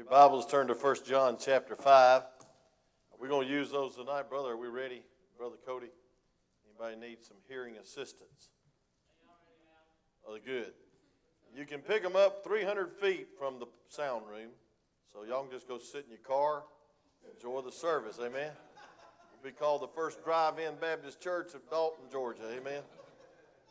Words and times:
your 0.00 0.08
Bibles, 0.08 0.46
turn 0.46 0.66
to 0.68 0.72
1 0.72 0.96
John 1.06 1.36
chapter 1.38 1.76
5. 1.76 2.22
We're 3.20 3.28
going 3.28 3.46
to 3.46 3.52
use 3.52 3.70
those 3.70 3.96
tonight, 3.96 4.30
brother. 4.30 4.52
Are 4.52 4.56
we 4.56 4.68
ready, 4.68 5.02
Brother 5.36 5.56
Cody? 5.66 5.88
Anybody 6.64 7.08
need 7.08 7.22
some 7.22 7.36
hearing 7.46 7.76
assistance? 7.76 8.48
Oh, 10.26 10.38
good. 10.42 10.72
You 11.54 11.66
can 11.66 11.80
pick 11.80 12.02
them 12.02 12.16
up 12.16 12.42
300 12.42 12.94
feet 12.94 13.28
from 13.38 13.58
the 13.58 13.66
sound 13.88 14.22
room, 14.26 14.48
so 15.12 15.24
y'all 15.28 15.42
can 15.42 15.52
just 15.52 15.68
go 15.68 15.76
sit 15.76 16.06
in 16.06 16.10
your 16.10 16.18
car, 16.20 16.62
enjoy 17.34 17.60
the 17.60 17.70
service. 17.70 18.18
Amen. 18.20 18.52
We'll 19.34 19.52
be 19.52 19.54
called 19.54 19.82
the 19.82 19.88
first 19.88 20.24
drive-in 20.24 20.76
Baptist 20.80 21.20
church 21.20 21.52
of 21.52 21.68
Dalton, 21.68 22.06
Georgia. 22.10 22.44
Amen. 22.56 22.80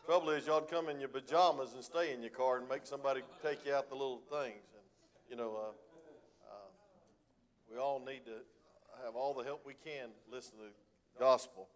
Trouble 0.05 0.30
is, 0.30 0.46
y'all 0.46 0.61
come 0.61 0.89
in 0.89 1.00
your 1.00 1.09
pajamas 1.09 1.73
and 1.73 1.84
stay 1.84 2.14
in 2.14 2.21
your 2.21 2.30
car 2.30 2.59
and 2.59 2.70
make 2.70 2.86
somebody 2.86 3.21
take 3.41 3.66
you 3.66 3.73
out 3.73 3.89
the 3.89 3.96
little 3.96 4.21
things. 4.30 4.61
And 4.75 4.84
you 5.27 5.36
know, 5.36 5.57
uh, 5.57 5.70
uh, 5.70 5.89
we 7.71 7.77
all 7.77 8.00
need 8.00 8.25
to 8.25 8.41
have 9.05 9.15
all 9.15 9.33
the 9.33 9.43
help 9.43 9.65
we 9.65 9.75
can 9.75 10.10
listen 10.32 10.57
to 10.57 10.65
the 10.65 11.19
gospel. 11.19 11.68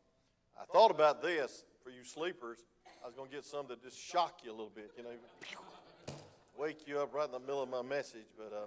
I 0.59 0.65
thought 0.65 0.91
about 0.91 1.21
this 1.21 1.65
for 1.84 1.89
you 1.89 2.03
sleepers. 2.03 2.59
I 3.03 3.07
was 3.07 3.15
going 3.15 3.29
to 3.29 3.35
get 3.35 3.45
some 3.45 3.67
that 3.67 3.81
just 3.84 3.99
shock 3.99 4.41
you 4.43 4.51
a 4.51 4.55
little 4.55 4.71
bit, 4.73 4.91
you 4.98 5.03
know, 5.03 6.15
wake 6.57 6.87
you 6.87 6.99
up 6.99 7.13
right 7.13 7.25
in 7.25 7.31
the 7.31 7.39
middle 7.39 7.61
of 7.61 7.70
my 7.70 7.81
message. 7.81 8.27
But 8.37 8.53
uh, 8.53 8.65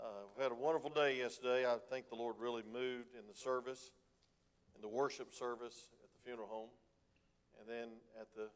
uh, 0.00 0.06
we 0.36 0.42
had 0.42 0.52
a 0.52 0.56
wonderful 0.56 0.90
day 0.90 1.18
yesterday. 1.18 1.66
I 1.66 1.76
think 1.90 2.08
the 2.08 2.16
Lord 2.16 2.36
really 2.38 2.62
moved 2.72 3.14
in 3.14 3.26
the 3.28 3.34
service, 3.34 3.90
in 4.76 4.82
the 4.82 4.88
worship 4.88 5.32
service 5.32 5.88
at 6.02 6.10
the 6.12 6.18
funeral 6.24 6.48
home. 6.48 6.68
And 7.60 7.68
then 7.68 7.88
at 8.20 8.28
the 8.34 8.48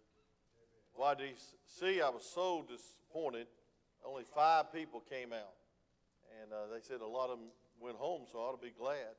YDC, 0.98 2.02
I 2.02 2.10
was 2.10 2.24
so 2.24 2.65
disappointed. 2.69 3.46
Only 4.05 4.24
five 4.35 4.73
people 4.73 5.02
came 5.10 5.33
out. 5.33 5.55
And 6.43 6.53
uh, 6.53 6.73
they 6.73 6.81
said 6.81 7.01
a 7.01 7.07
lot 7.07 7.31
of 7.31 7.39
them 7.39 7.49
went 7.81 7.97
home, 7.97 8.23
so 8.31 8.39
I 8.39 8.43
ought 8.43 8.61
to 8.61 8.65
be 8.65 8.73
glad. 8.77 9.17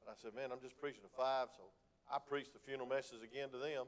But 0.00 0.12
I 0.12 0.14
said, 0.20 0.34
man, 0.34 0.50
I'm 0.52 0.60
just 0.60 0.78
preaching 0.78 1.02
to 1.02 1.12
five. 1.16 1.48
So 1.56 1.62
I 2.10 2.18
preached 2.18 2.52
the 2.52 2.60
funeral 2.60 2.88
message 2.88 3.22
again 3.22 3.50
to 3.50 3.58
them 3.58 3.86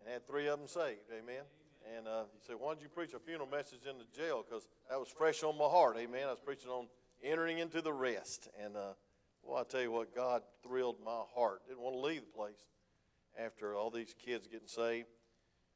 and 0.00 0.12
had 0.12 0.26
three 0.26 0.46
of 0.46 0.58
them 0.58 0.68
saved. 0.68 1.10
Amen. 1.12 1.42
And 1.96 2.06
uh, 2.06 2.24
he 2.34 2.40
said, 2.46 2.56
why 2.58 2.74
don't 2.74 2.82
you 2.82 2.88
preach 2.88 3.14
a 3.14 3.18
funeral 3.18 3.48
message 3.48 3.86
in 3.88 3.98
the 3.98 4.06
jail? 4.14 4.44
Because 4.46 4.68
that 4.90 4.98
was 4.98 5.08
fresh 5.08 5.42
on 5.42 5.56
my 5.56 5.64
heart. 5.64 5.96
Amen. 5.98 6.26
I 6.26 6.30
was 6.30 6.40
preaching 6.44 6.70
on 6.70 6.88
entering 7.22 7.58
into 7.58 7.80
the 7.80 7.92
rest. 7.92 8.48
And, 8.62 8.76
uh, 8.76 8.94
well, 9.42 9.58
I 9.58 9.64
tell 9.64 9.82
you 9.82 9.92
what, 9.92 10.14
God 10.14 10.42
thrilled 10.62 10.96
my 11.04 11.22
heart. 11.34 11.62
Didn't 11.66 11.80
want 11.80 11.96
to 11.96 12.00
leave 12.00 12.22
the 12.22 12.36
place 12.36 12.66
after 13.38 13.74
all 13.74 13.90
these 13.90 14.14
kids 14.14 14.46
getting 14.46 14.68
saved. 14.68 15.08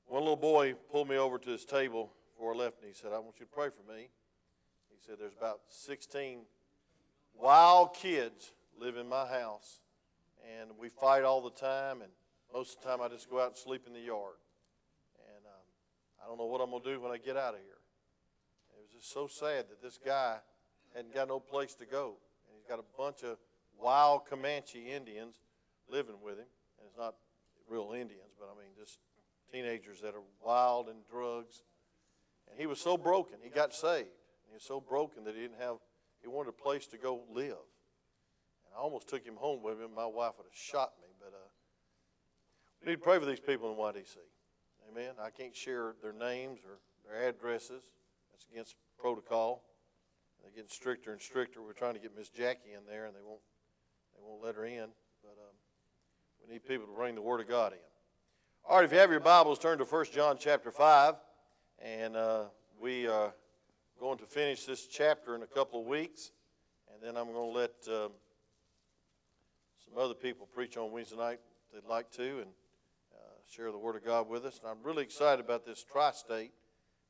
One 0.07 0.23
little 0.23 0.37
boy 0.37 0.75
pulled 0.91 1.09
me 1.09 1.17
over 1.17 1.39
to 1.39 1.51
his 1.51 1.65
table 1.65 2.13
before 2.35 2.55
I 2.55 2.57
left, 2.57 2.81
and 2.81 2.89
he 2.89 2.95
said, 2.95 3.13
I 3.15 3.19
want 3.19 3.37
you 3.39 3.47
to 3.47 3.53
pray 3.53 3.69
for 3.69 3.91
me. 3.93 4.09
Said, 5.07 5.17
There's 5.19 5.35
about 5.37 5.61
16 5.69 6.43
wild 7.41 7.95
kids 7.95 8.53
live 8.79 8.97
in 8.97 9.09
my 9.09 9.27
house, 9.27 9.81
and 10.61 10.71
we 10.79 10.89
fight 10.89 11.25
all 11.25 11.41
the 11.41 11.51
time, 11.51 12.03
and 12.03 12.11
most 12.55 12.77
of 12.77 12.83
the 12.83 12.89
time 12.89 13.01
I 13.03 13.09
just 13.09 13.29
go 13.29 13.41
out 13.41 13.49
and 13.49 13.57
sleep 13.57 13.83
in 13.89 13.95
the 13.95 14.01
yard. 14.01 14.39
And 15.27 15.45
um, 15.47 15.67
I 16.23 16.29
don't 16.29 16.39
know 16.39 16.47
what 16.47 16.61
I'm 16.61 16.71
going 16.71 16.85
to 16.85 16.95
do 16.95 17.01
when 17.01 17.11
I 17.11 17.19
get 17.19 17.37
out 17.37 17.55
of 17.55 17.61
here. 17.61 17.83
It 18.77 18.81
was 18.81 18.91
just 18.95 19.13
so 19.13 19.27
sad 19.27 19.67
that 19.71 19.83
this 19.83 19.99
guy 19.99 20.37
hadn't 20.95 21.13
got 21.13 21.27
no 21.27 21.41
place 21.41 21.75
to 21.75 21.85
go. 21.85 22.15
And 22.47 22.57
he's 22.57 22.69
got 22.69 22.79
a 22.79 22.97
bunch 22.97 23.25
of 23.25 23.39
wild 23.81 24.27
Comanche 24.27 24.89
Indians 24.89 25.41
living 25.91 26.17
with 26.23 26.35
him. 26.35 26.47
And 26.79 26.87
it's 26.87 26.97
not 26.97 27.15
real 27.69 27.93
Indians, 27.93 28.31
but 28.39 28.49
I 28.55 28.59
mean 28.59 28.71
just 28.79 28.99
teenagers 29.51 30.01
that 30.03 30.15
are 30.15 30.23
wild 30.45 30.89
and 30.89 30.99
drugs. 31.11 31.63
And 32.49 32.61
he 32.61 32.67
was 32.67 32.79
so 32.79 32.97
broken. 32.97 33.39
He 33.43 33.51
got 33.51 33.75
saved. 33.75 34.09
He 34.53 34.57
was 34.57 34.65
so 34.65 34.83
broken 34.83 35.25
that 35.25 35.35
he 35.35 35.41
didn't 35.41 35.61
have, 35.61 35.77
he 36.21 36.29
wanted 36.29 36.51
a 36.51 36.53
place 36.53 36.87
to 36.89 36.99
go 36.99 37.23
live. 37.33 37.65
And 38.67 38.77
I 38.77 38.81
almost 38.81 39.09
took 39.09 39.25
him 39.25 39.37
home 39.37 39.63
with 39.63 39.79
me. 39.79 39.87
My 39.97 40.05
wife 40.05 40.33
would 40.37 40.45
have 40.45 40.53
shot 40.53 40.93
me. 41.01 41.09
But 41.19 41.33
uh, 41.33 41.49
we 42.83 42.91
need 42.91 42.97
to 42.97 43.03
pray 43.03 43.19
for 43.19 43.25
these 43.25 43.41
people 43.41 43.73
in 43.73 43.79
YDC. 43.79 44.19
Amen. 44.91 45.15
I 45.19 45.31
can't 45.31 45.57
share 45.57 45.95
their 46.03 46.13
names 46.13 46.61
or 46.67 46.81
their 47.09 47.27
addresses. 47.31 47.83
That's 48.31 48.45
against 48.53 48.77
protocol. 49.01 49.63
They're 50.43 50.51
getting 50.51 50.69
stricter 50.69 51.13
and 51.13 51.21
stricter. 51.23 51.63
We're 51.63 51.73
trying 51.73 51.95
to 51.95 52.01
get 52.01 52.15
Miss 52.15 52.29
Jackie 52.29 52.75
in 52.77 52.85
there, 52.87 53.07
and 53.07 53.17
they 53.17 53.23
won't, 53.27 53.41
they 54.15 54.21
won't 54.23 54.45
let 54.45 54.55
her 54.57 54.67
in. 54.67 54.89
But 55.23 55.39
um, 55.41 55.57
we 56.47 56.53
need 56.53 56.67
people 56.69 56.87
to 56.87 56.93
bring 56.93 57.15
the 57.15 57.23
Word 57.23 57.41
of 57.41 57.49
God 57.49 57.73
in. 57.73 57.79
All 58.69 58.77
right, 58.77 58.85
if 58.85 58.93
you 58.93 58.99
have 58.99 59.11
your 59.11 59.21
Bibles, 59.21 59.59
turn 59.59 59.79
to 59.79 59.85
1 59.85 60.07
John 60.13 60.37
chapter 60.39 60.71
5. 60.71 61.15
And 61.83 62.17
uh, 62.17 62.45
we 62.79 63.07
are 63.07 63.33
going 64.03 64.19
to 64.19 64.27
finish 64.27 64.65
this 64.65 64.89
chapter 64.89 65.37
in 65.37 65.43
a 65.43 65.47
couple 65.47 65.81
of 65.81 65.87
weeks. 65.87 66.33
And 66.93 67.01
then 67.01 67.17
I'm 67.17 67.33
going 67.33 67.53
to 67.53 67.57
let 67.57 67.71
um, 67.87 68.11
some 69.85 69.97
other 69.97 70.13
people 70.13 70.49
preach 70.53 70.77
on 70.77 70.91
Wednesday 70.91 71.17
night 71.17 71.39
if 71.69 71.73
they'd 71.73 71.89
like 71.89 72.11
to 72.15 72.23
and 72.25 72.49
uh, 73.15 73.19
share 73.49 73.71
the 73.71 73.79
Word 73.79 73.95
of 73.95 74.05
God 74.05 74.29
with 74.29 74.45
us. 74.45 74.59
And 74.59 74.69
I'm 74.69 74.83
really 74.83 75.05
excited 75.05 75.39
about 75.39 75.65
this 75.65 75.85
tri 75.85 76.11
state. 76.11 76.51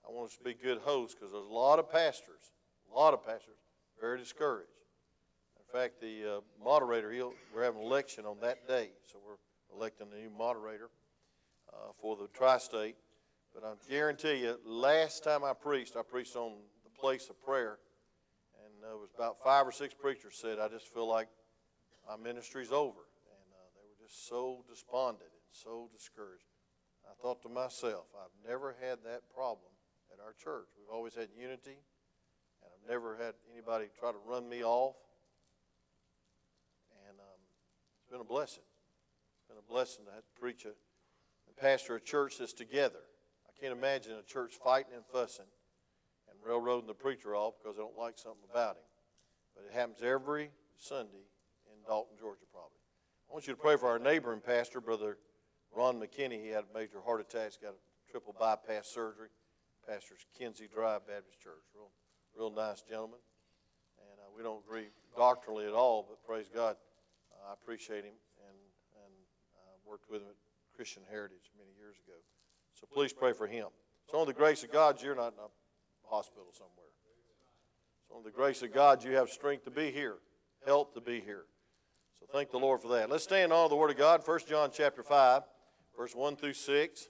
I 0.06 0.12
want 0.12 0.32
us 0.32 0.36
to 0.36 0.44
be 0.44 0.52
good 0.52 0.80
hosts 0.84 1.16
because 1.18 1.32
there's 1.32 1.46
a 1.46 1.48
lot 1.48 1.78
of 1.78 1.90
pastors, 1.90 2.52
a 2.92 2.94
lot 2.94 3.14
of 3.14 3.24
pastors, 3.24 3.56
very 3.98 4.18
discouraged. 4.18 4.68
In 5.56 5.80
fact, 5.80 5.98
the 5.98 6.36
uh, 6.36 6.40
moderator, 6.62 7.08
we're 7.54 7.64
having 7.64 7.80
an 7.80 7.86
election 7.86 8.26
on 8.26 8.36
that 8.42 8.68
day, 8.68 8.90
so 9.10 9.18
we're 9.26 9.36
electing 9.74 10.08
a 10.12 10.20
new 10.20 10.28
moderator 10.28 10.90
uh, 11.72 11.92
for 12.02 12.16
the 12.16 12.28
tri 12.34 12.58
state. 12.58 12.96
But 13.54 13.64
I 13.64 13.72
guarantee 13.90 14.42
you, 14.42 14.58
last 14.66 15.24
time 15.24 15.42
I 15.42 15.54
preached, 15.54 15.96
I 15.96 16.02
preached 16.02 16.36
on 16.36 16.52
place 17.02 17.28
of 17.28 17.42
prayer. 17.42 17.82
And 18.62 18.70
there 18.80 18.96
was 18.96 19.10
about 19.12 19.42
five 19.42 19.66
or 19.66 19.72
six 19.72 19.92
preachers 19.92 20.38
said, 20.40 20.60
I 20.60 20.68
just 20.68 20.86
feel 20.94 21.08
like 21.08 21.26
my 22.06 22.16
ministry's 22.16 22.70
over. 22.70 23.02
And 23.02 23.48
uh, 23.50 23.66
they 23.74 23.82
were 23.82 23.98
just 24.06 24.28
so 24.28 24.62
despondent 24.70 25.26
and 25.34 25.50
so 25.50 25.90
discouraged. 25.92 26.46
I 27.02 27.14
thought 27.20 27.42
to 27.42 27.48
myself, 27.48 28.06
I've 28.14 28.48
never 28.48 28.76
had 28.80 28.98
that 29.04 29.22
problem 29.34 29.74
at 30.14 30.22
our 30.22 30.32
church. 30.32 30.68
We've 30.78 30.94
always 30.94 31.14
had 31.14 31.26
unity, 31.36 31.82
and 32.62 32.70
I've 32.70 32.88
never 32.88 33.16
had 33.16 33.34
anybody 33.52 33.86
try 33.98 34.12
to 34.12 34.18
run 34.24 34.48
me 34.48 34.62
off. 34.62 34.94
And 37.08 37.18
um, 37.18 37.40
it's 37.98 38.10
been 38.12 38.20
a 38.20 38.24
blessing. 38.24 38.62
It's 38.62 39.48
been 39.48 39.58
a 39.58 39.72
blessing 39.72 40.04
to, 40.04 40.40
preach 40.40 40.66
a 40.66 41.60
pastor 41.60 41.96
a 41.96 42.00
church 42.00 42.38
that's 42.38 42.52
together. 42.52 43.02
I 43.48 43.60
can't 43.60 43.76
imagine 43.76 44.12
a 44.12 44.22
church 44.22 44.54
fighting 44.62 44.94
and 44.94 45.04
fussing 45.12 45.46
and 45.46 45.61
railroading 46.46 46.86
the 46.86 46.94
preacher 46.94 47.34
off 47.34 47.54
because 47.62 47.76
they 47.76 47.82
don't 47.82 47.98
like 47.98 48.18
something 48.18 48.42
about 48.50 48.76
him. 48.76 48.84
But 49.54 49.64
it 49.64 49.74
happens 49.74 50.02
every 50.02 50.50
Sunday 50.78 51.26
in 51.66 51.86
Dalton, 51.86 52.16
Georgia, 52.18 52.46
probably. 52.52 52.78
I 53.28 53.32
want 53.32 53.46
you 53.46 53.54
to 53.54 53.60
pray 53.60 53.76
for 53.76 53.88
our 53.88 53.98
neighboring 53.98 54.40
pastor, 54.40 54.80
Brother 54.80 55.18
Ron 55.74 56.00
McKinney. 56.00 56.42
He 56.42 56.48
had 56.48 56.64
a 56.64 56.78
major 56.78 57.00
heart 57.04 57.20
attack, 57.20 57.52
He's 57.52 57.56
got 57.56 57.72
a 57.72 58.10
triple 58.10 58.34
bypass 58.38 58.88
surgery. 58.88 59.28
Pastor's 59.86 60.24
Kinsey 60.38 60.68
Drive 60.72 61.06
Baptist 61.06 61.40
Church. 61.40 61.66
Real, 61.74 61.90
real 62.36 62.50
nice 62.54 62.82
gentleman. 62.82 63.18
And 63.98 64.20
uh, 64.20 64.30
we 64.36 64.42
don't 64.42 64.62
agree 64.64 64.88
doctrinally 65.16 65.66
at 65.66 65.72
all, 65.72 66.06
but 66.08 66.22
praise 66.24 66.46
God, 66.54 66.76
uh, 67.32 67.50
I 67.50 67.52
appreciate 67.54 68.04
him 68.04 68.14
and, 68.46 68.58
and 69.04 69.14
uh, 69.58 69.74
worked 69.88 70.08
with 70.08 70.22
him 70.22 70.28
at 70.28 70.36
Christian 70.76 71.02
Heritage 71.10 71.50
many 71.58 71.70
years 71.76 71.96
ago. 72.06 72.16
So 72.74 72.86
please 72.92 73.12
pray 73.12 73.32
for 73.32 73.46
him. 73.46 73.66
It's 74.04 74.14
only 74.14 74.32
the 74.32 74.38
grace 74.38 74.62
of 74.62 74.72
God 74.72 75.02
you're 75.02 75.14
not 75.14 75.34
hospital 76.08 76.48
somewhere. 76.52 76.86
It's 78.04 78.14
on 78.14 78.22
the 78.24 78.30
grace 78.30 78.62
of 78.62 78.72
God 78.72 79.02
you 79.04 79.12
have 79.12 79.30
strength 79.30 79.64
to 79.64 79.70
be 79.70 79.90
here, 79.90 80.16
health 80.66 80.94
to 80.94 81.00
be 81.00 81.20
here. 81.20 81.44
So 82.20 82.26
thank 82.32 82.50
the 82.50 82.58
Lord 82.58 82.80
for 82.80 82.88
that. 82.88 83.10
Let's 83.10 83.24
stand 83.24 83.52
on 83.52 83.68
the 83.68 83.76
Word 83.76 83.90
of 83.90 83.96
God. 83.96 84.22
1 84.24 84.40
John 84.48 84.70
chapter 84.72 85.02
5, 85.02 85.42
verse 85.96 86.14
1 86.14 86.36
through 86.36 86.52
6. 86.52 87.08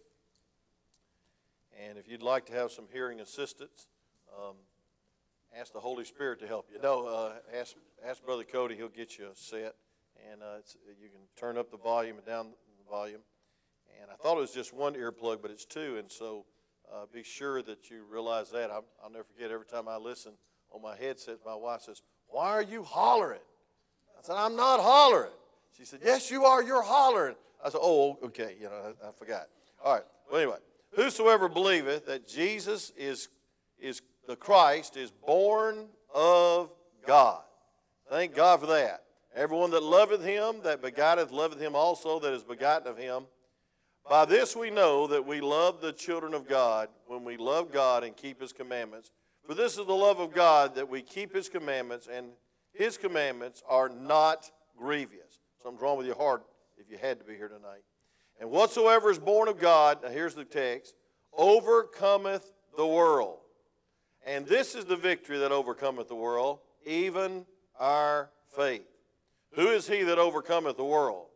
And 1.86 1.98
if 1.98 2.08
you'd 2.08 2.22
like 2.22 2.46
to 2.46 2.52
have 2.52 2.70
some 2.70 2.86
hearing 2.92 3.20
assistance, 3.20 3.88
um, 4.38 4.54
ask 5.58 5.72
the 5.72 5.80
Holy 5.80 6.04
Spirit 6.04 6.40
to 6.40 6.46
help 6.46 6.68
you. 6.72 6.80
No, 6.82 7.06
uh, 7.06 7.32
ask, 7.58 7.74
ask 8.06 8.24
Brother 8.24 8.44
Cody. 8.44 8.76
He'll 8.76 8.88
get 8.88 9.18
you 9.18 9.26
a 9.26 9.34
set. 9.34 9.74
And 10.30 10.42
uh, 10.42 10.58
you 11.00 11.08
can 11.08 11.20
turn 11.36 11.58
up 11.58 11.70
the 11.70 11.78
volume 11.78 12.16
and 12.16 12.26
down 12.26 12.48
the 12.50 12.90
volume. 12.90 13.20
And 14.00 14.10
I 14.10 14.14
thought 14.14 14.36
it 14.36 14.40
was 14.40 14.52
just 14.52 14.72
one 14.72 14.94
earplug, 14.94 15.42
but 15.42 15.50
it's 15.50 15.64
two. 15.64 15.96
And 15.98 16.10
so 16.10 16.44
uh, 16.90 17.06
be 17.12 17.22
sure 17.22 17.62
that 17.62 17.90
you 17.90 18.04
realize 18.10 18.50
that. 18.50 18.70
I'll, 18.70 18.84
I'll, 19.02 19.10
never 19.10 19.24
forget 19.24 19.50
every 19.50 19.66
time 19.66 19.88
I 19.88 19.96
listen 19.96 20.32
on 20.70 20.82
my 20.82 20.96
headset, 20.96 21.38
my 21.44 21.54
wife 21.54 21.82
says, 21.82 22.02
Why 22.28 22.50
are 22.50 22.62
you 22.62 22.82
hollering? 22.82 23.40
I 24.18 24.22
said, 24.22 24.36
I'm 24.36 24.56
not 24.56 24.80
hollering. 24.80 25.32
She 25.76 25.84
said, 25.84 26.00
Yes, 26.04 26.30
you 26.30 26.44
are. 26.44 26.62
You're 26.62 26.82
hollering. 26.82 27.34
I 27.64 27.70
said, 27.70 27.80
Oh, 27.82 28.18
okay. 28.24 28.56
You 28.60 28.66
know, 28.66 28.94
I, 29.02 29.08
I 29.08 29.12
forgot. 29.12 29.48
All 29.84 29.94
right. 29.94 30.04
Well, 30.30 30.40
anyway, 30.40 30.58
whosoever 30.94 31.48
believeth 31.48 32.06
that 32.06 32.28
Jesus 32.28 32.92
is, 32.96 33.28
is 33.78 34.02
the 34.26 34.36
Christ 34.36 34.96
is 34.96 35.10
born 35.10 35.86
of 36.14 36.70
God. 37.06 37.42
Thank 38.08 38.34
God 38.34 38.60
for 38.60 38.66
that. 38.66 39.04
Everyone 39.34 39.70
that 39.70 39.82
loveth 39.82 40.22
him, 40.22 40.56
that 40.64 40.82
begotteth, 40.82 41.30
loveth 41.30 41.58
him 41.58 41.74
also 41.74 42.20
that 42.20 42.32
is 42.32 42.42
begotten 42.42 42.86
of 42.86 42.98
him. 42.98 43.24
By 44.08 44.24
this 44.24 44.56
we 44.56 44.70
know 44.70 45.06
that 45.06 45.26
we 45.26 45.40
love 45.40 45.80
the 45.80 45.92
children 45.92 46.34
of 46.34 46.48
God 46.48 46.88
when 47.06 47.24
we 47.24 47.36
love 47.36 47.72
God 47.72 48.04
and 48.04 48.16
keep 48.16 48.40
his 48.40 48.52
commandments. 48.52 49.10
For 49.46 49.54
this 49.54 49.78
is 49.78 49.86
the 49.86 49.92
love 49.92 50.20
of 50.20 50.34
God 50.34 50.74
that 50.74 50.88
we 50.88 51.02
keep 51.02 51.34
his 51.34 51.48
commandments, 51.48 52.08
and 52.12 52.28
his 52.72 52.96
commandments 52.96 53.62
are 53.68 53.88
not 53.88 54.50
grievous. 54.76 55.40
Something's 55.62 55.82
wrong 55.82 55.98
with 55.98 56.06
your 56.06 56.16
heart 56.16 56.44
if 56.78 56.90
you 56.90 56.98
had 56.98 57.18
to 57.18 57.24
be 57.24 57.34
here 57.34 57.48
tonight. 57.48 57.82
And 58.40 58.50
whatsoever 58.50 59.10
is 59.10 59.18
born 59.18 59.48
of 59.48 59.58
God, 59.58 59.98
now 60.02 60.10
here's 60.10 60.34
the 60.34 60.44
text, 60.44 60.94
overcometh 61.32 62.52
the 62.76 62.86
world. 62.86 63.38
And 64.24 64.46
this 64.46 64.74
is 64.74 64.84
the 64.84 64.96
victory 64.96 65.38
that 65.38 65.52
overcometh 65.52 66.08
the 66.08 66.14
world, 66.14 66.60
even 66.84 67.46
our 67.78 68.30
faith. 68.56 68.86
Who 69.52 69.68
is 69.68 69.88
he 69.88 70.02
that 70.04 70.18
overcometh 70.18 70.76
the 70.76 70.84
world? 70.84 71.26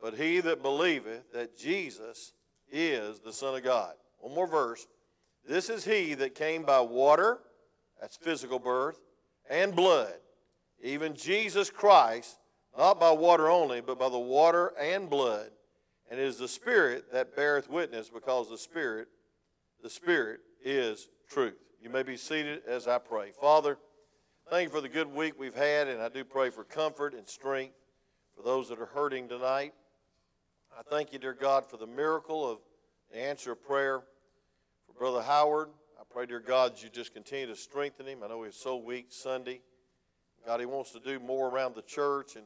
But 0.00 0.14
he 0.14 0.40
that 0.40 0.62
believeth 0.62 1.32
that 1.32 1.58
Jesus 1.58 2.32
is 2.70 3.20
the 3.20 3.32
Son 3.32 3.54
of 3.54 3.64
God. 3.64 3.94
One 4.18 4.34
more 4.34 4.46
verse. 4.46 4.86
This 5.46 5.70
is 5.70 5.84
he 5.84 6.14
that 6.14 6.34
came 6.34 6.62
by 6.64 6.80
water, 6.80 7.38
that's 8.00 8.16
physical 8.16 8.58
birth, 8.58 9.00
and 9.48 9.74
blood, 9.74 10.14
even 10.82 11.14
Jesus 11.14 11.70
Christ, 11.70 12.38
not 12.76 13.00
by 13.00 13.10
water 13.10 13.48
only, 13.48 13.80
but 13.80 13.98
by 13.98 14.08
the 14.08 14.18
water 14.18 14.72
and 14.78 15.08
blood. 15.08 15.50
And 16.10 16.20
it 16.20 16.24
is 16.24 16.36
the 16.36 16.48
Spirit 16.48 17.12
that 17.12 17.34
beareth 17.34 17.68
witness, 17.68 18.08
because 18.08 18.48
the 18.50 18.58
Spirit, 18.58 19.08
the 19.82 19.90
Spirit 19.90 20.40
is 20.62 21.08
truth. 21.28 21.56
You 21.82 21.90
may 21.90 22.02
be 22.02 22.16
seated 22.16 22.62
as 22.68 22.86
I 22.86 22.98
pray. 22.98 23.32
Father, 23.40 23.78
thank 24.50 24.68
you 24.68 24.74
for 24.74 24.80
the 24.80 24.88
good 24.88 25.12
week 25.12 25.34
we've 25.38 25.54
had, 25.54 25.88
and 25.88 26.00
I 26.00 26.08
do 26.08 26.24
pray 26.24 26.50
for 26.50 26.64
comfort 26.64 27.14
and 27.14 27.26
strength 27.26 27.74
for 28.36 28.42
those 28.42 28.68
that 28.68 28.78
are 28.80 28.86
hurting 28.86 29.28
tonight. 29.28 29.72
I 30.78 30.82
thank 30.88 31.12
you, 31.12 31.18
dear 31.18 31.34
God, 31.34 31.68
for 31.68 31.76
the 31.76 31.88
miracle 31.88 32.48
of 32.48 32.58
the 33.10 33.18
answer 33.18 33.50
of 33.50 33.64
prayer 33.64 34.00
for 34.86 34.92
Brother 34.96 35.22
Howard. 35.22 35.70
I 35.98 36.04
pray, 36.08 36.24
dear 36.24 36.38
God, 36.38 36.74
that 36.74 36.84
you 36.84 36.88
just 36.88 37.12
continue 37.12 37.48
to 37.48 37.56
strengthen 37.56 38.06
him. 38.06 38.20
I 38.22 38.28
know 38.28 38.44
he's 38.44 38.54
so 38.54 38.76
weak 38.76 39.06
Sunday. 39.08 39.60
God, 40.46 40.60
he 40.60 40.66
wants 40.66 40.92
to 40.92 41.00
do 41.00 41.18
more 41.18 41.48
around 41.48 41.74
the 41.74 41.82
church 41.82 42.36
and, 42.36 42.44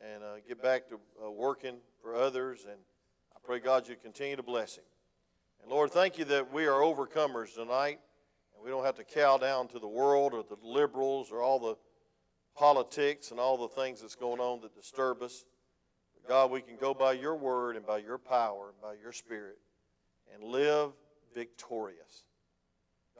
and 0.00 0.22
uh, 0.22 0.36
get 0.46 0.62
back 0.62 0.88
to 0.90 1.00
uh, 1.20 1.28
working 1.28 1.78
for 2.00 2.14
others. 2.14 2.66
And 2.70 2.78
I 3.34 3.40
pray, 3.44 3.58
God, 3.58 3.88
you 3.88 3.96
continue 4.00 4.36
to 4.36 4.44
bless 4.44 4.76
him. 4.76 4.84
And 5.60 5.68
Lord, 5.68 5.90
thank 5.90 6.18
you 6.18 6.24
that 6.26 6.52
we 6.52 6.66
are 6.66 6.82
overcomers 6.82 7.56
tonight. 7.56 7.98
And 8.54 8.64
we 8.64 8.70
don't 8.70 8.84
have 8.84 8.94
to 8.94 9.04
cow 9.04 9.38
down 9.38 9.66
to 9.68 9.80
the 9.80 9.88
world 9.88 10.34
or 10.34 10.44
the 10.44 10.56
liberals 10.64 11.32
or 11.32 11.42
all 11.42 11.58
the 11.58 11.76
politics 12.54 13.32
and 13.32 13.40
all 13.40 13.56
the 13.56 13.74
things 13.74 14.02
that's 14.02 14.14
going 14.14 14.38
on 14.38 14.60
that 14.60 14.72
disturb 14.72 15.20
us. 15.20 15.44
God, 16.28 16.50
we 16.50 16.60
can 16.60 16.76
go 16.76 16.92
by 16.92 17.12
your 17.12 17.36
word 17.36 17.76
and 17.76 17.86
by 17.86 17.98
your 17.98 18.18
power 18.18 18.68
and 18.68 18.80
by 18.82 18.94
your 19.00 19.12
spirit 19.12 19.58
and 20.34 20.42
live 20.42 20.90
victorious. 21.34 22.24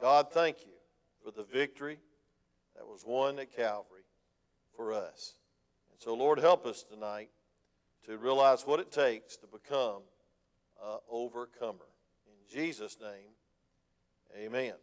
God, 0.01 0.31
thank 0.31 0.65
you 0.65 0.73
for 1.23 1.31
the 1.31 1.43
victory 1.43 1.99
that 2.75 2.85
was 2.85 3.03
won 3.05 3.39
at 3.39 3.55
Calvary 3.55 4.01
for 4.75 4.93
us. 4.93 5.35
And 5.91 6.01
so, 6.01 6.13
Lord, 6.13 6.39
help 6.39 6.65
us 6.65 6.83
tonight 6.83 7.29
to 8.05 8.17
realize 8.17 8.65
what 8.65 8.79
it 8.79 8.91
takes 8.91 9.35
to 9.37 9.47
become 9.47 10.01
an 10.83 10.99
overcomer. 11.09 11.87
In 12.27 12.55
Jesus' 12.55 12.97
name, 13.01 13.31
amen. 14.37 14.73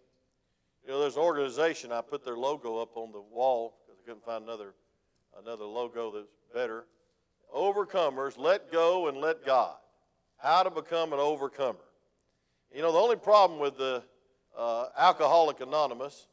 You 0.84 0.90
know, 0.90 1.00
there's 1.00 1.16
an 1.16 1.22
organization, 1.22 1.92
I 1.92 2.02
put 2.02 2.24
their 2.24 2.36
logo 2.36 2.78
up 2.78 2.96
on 2.96 3.12
the 3.12 3.20
wall 3.20 3.74
because 3.86 4.00
I 4.02 4.04
couldn't 4.06 4.24
find 4.24 4.44
another, 4.44 4.74
another 5.40 5.64
logo 5.64 6.10
that's 6.10 6.28
better. 6.52 6.84
Overcomers, 7.54 8.36
let 8.36 8.72
go 8.72 9.08
and 9.08 9.18
let 9.18 9.44
God. 9.44 9.76
How 10.38 10.62
to 10.62 10.70
become 10.70 11.12
an 11.12 11.20
overcomer. 11.20 11.78
You 12.74 12.82
know, 12.82 12.92
the 12.92 12.98
only 12.98 13.16
problem 13.16 13.60
with 13.60 13.78
the 13.78 14.02
uh, 14.58 14.86
Alcoholic 14.98 15.60
Anonymous, 15.60 16.26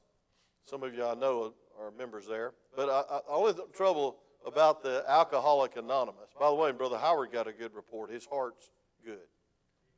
some 0.66 0.84
of 0.84 0.94
you 0.96 1.06
I 1.06 1.14
know 1.14 1.54
are 1.80 1.92
members 1.92 2.26
there, 2.28 2.54
but 2.76 2.90
I, 2.90 3.20
only 3.30 3.54
trouble 3.74 4.18
about 4.46 4.82
the 4.82 5.04
Alcoholic 5.08 5.76
Anonymous. 5.78 6.30
By 6.40 6.50
the 6.50 6.56
way, 6.56 6.72
Brother 6.72 6.98
Howard 6.98 7.32
got 7.32 7.48
a 7.48 7.54
good 7.54 7.74
report. 7.76 8.10
His 8.10 8.26
heart's 8.26 8.72
good. 9.06 9.20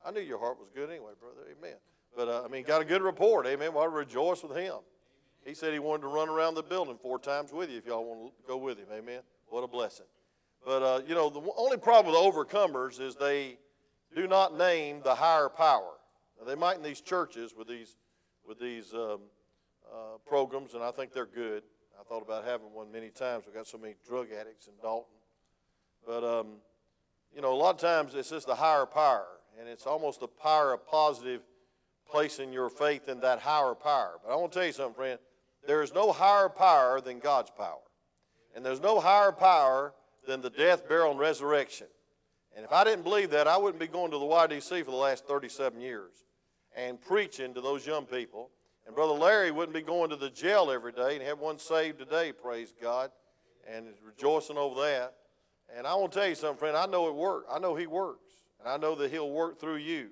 I 0.05 0.11
knew 0.11 0.19
your 0.19 0.39
heart 0.39 0.59
was 0.59 0.69
good 0.75 0.89
anyway, 0.89 1.11
brother. 1.19 1.47
Amen. 1.57 1.77
But 2.15 2.27
uh, 2.27 2.43
I 2.43 2.49
mean, 2.49 2.63
got 2.63 2.81
a 2.81 2.85
good 2.85 3.01
report. 3.01 3.47
Amen. 3.47 3.73
Well, 3.73 3.83
I 3.83 3.87
rejoice 3.87 4.43
with 4.43 4.57
him. 4.57 4.75
He 5.45 5.53
said 5.53 5.73
he 5.73 5.79
wanted 5.79 6.03
to 6.03 6.07
run 6.07 6.29
around 6.29 6.55
the 6.55 6.63
building 6.63 6.97
four 7.01 7.19
times 7.19 7.51
with 7.51 7.69
you 7.69 7.77
if 7.77 7.85
y'all 7.85 8.05
want 8.05 8.33
to 8.33 8.47
go 8.47 8.57
with 8.57 8.77
him. 8.77 8.87
Amen. 8.93 9.21
What 9.47 9.63
a 9.63 9.67
blessing. 9.67 10.05
But 10.65 10.83
uh, 10.83 11.01
you 11.07 11.15
know, 11.15 11.30
the 11.30 11.42
only 11.57 11.77
problem 11.77 12.13
with 12.13 12.21
overcomers 12.21 13.01
is 13.01 13.15
they 13.15 13.57
do 14.15 14.27
not 14.27 14.57
name 14.57 15.01
the 15.04 15.15
higher 15.15 15.50
power. 15.50 15.94
Now, 16.39 16.45
they 16.45 16.56
might 16.56 16.77
in 16.77 16.83
these 16.83 17.01
churches 17.01 17.54
with 17.57 17.68
these, 17.68 17.95
with 18.48 18.60
these 18.60 18.94
um, 18.94 19.21
uh, 19.92 20.18
programs, 20.25 20.74
and 20.74 20.83
I 20.83 20.92
think 20.92 21.13
they're 21.13 21.25
good. 21.25 21.63
I 22.00 22.04
thought 22.04 22.21
about 22.21 22.45
having 22.45 22.74
one 22.74 22.92
many 22.92 23.10
times. 23.10 23.45
We've 23.45 23.56
got 23.56 23.68
so 23.68 23.77
many 23.77 23.95
drug 24.07 24.27
addicts 24.31 24.68
in 24.68 24.74
Dalton. 24.81 25.15
But, 26.06 26.24
um, 26.24 26.48
you 27.33 27.42
know, 27.42 27.54
a 27.54 27.56
lot 27.56 27.75
of 27.75 27.81
times 27.81 28.13
it's 28.16 28.30
just 28.30 28.48
the 28.48 28.56
higher 28.56 28.86
power, 28.86 29.27
and 29.59 29.69
it's 29.69 29.86
almost 29.86 30.19
the 30.19 30.27
power 30.27 30.74
of 30.74 30.86
positive 30.86 31.42
placing 32.09 32.51
your 32.51 32.69
faith 32.69 33.07
in 33.07 33.19
that 33.21 33.39
higher 33.39 33.74
power. 33.74 34.19
But 34.24 34.33
I 34.33 34.36
want 34.36 34.51
to 34.51 34.59
tell 34.59 34.66
you 34.68 34.74
something, 34.74 34.95
friend. 34.95 35.19
There 35.66 35.81
is 35.81 35.94
no 35.94 36.12
higher 36.12 36.50
power 36.50 37.00
than 37.00 37.19
God's 37.19 37.51
power. 37.51 37.80
And 38.54 38.66
there's 38.66 38.81
no 38.81 39.00
higher 39.00 39.31
power 39.31 39.94
than 40.27 40.41
the 40.41 40.49
death, 40.49 40.87
burial, 40.87 41.11
and 41.11 41.19
resurrection. 41.19 41.87
And 42.55 42.65
if 42.65 42.71
I 42.71 42.83
didn't 42.83 43.03
believe 43.03 43.31
that, 43.31 43.47
I 43.47 43.57
wouldn't 43.57 43.79
be 43.79 43.87
going 43.87 44.11
to 44.11 44.17
the 44.17 44.25
YDC 44.25 44.85
for 44.85 44.91
the 44.91 44.97
last 44.97 45.25
37 45.25 45.81
years 45.81 46.11
and 46.75 47.01
preaching 47.01 47.53
to 47.53 47.61
those 47.61 47.85
young 47.85 48.05
people. 48.05 48.49
And 48.85 48.95
Brother 48.95 49.13
Larry 49.13 49.51
wouldn't 49.51 49.73
be 49.73 49.81
going 49.81 50.09
to 50.09 50.15
the 50.15 50.29
jail 50.29 50.69
every 50.71 50.91
day 50.91 51.15
and 51.15 51.23
have 51.23 51.39
one 51.39 51.57
saved 51.57 51.99
today, 51.99 52.31
praise 52.31 52.73
God, 52.81 53.11
and 53.67 53.87
rejoicing 54.05 54.57
over 54.57 54.81
that. 54.81 55.15
And 55.75 55.87
I 55.87 55.95
want 55.95 56.11
to 56.11 56.19
tell 56.19 56.27
you 56.27 56.35
something, 56.35 56.57
friend. 56.57 56.77
I 56.77 56.85
know 56.85 57.07
it 57.07 57.15
works. 57.15 57.47
I 57.51 57.59
know 57.59 57.75
He 57.75 57.87
works. 57.87 58.29
And 58.59 58.69
I 58.69 58.77
know 58.77 58.95
that 58.95 59.09
He'll 59.09 59.31
work 59.31 59.59
through 59.59 59.77
you. 59.77 60.09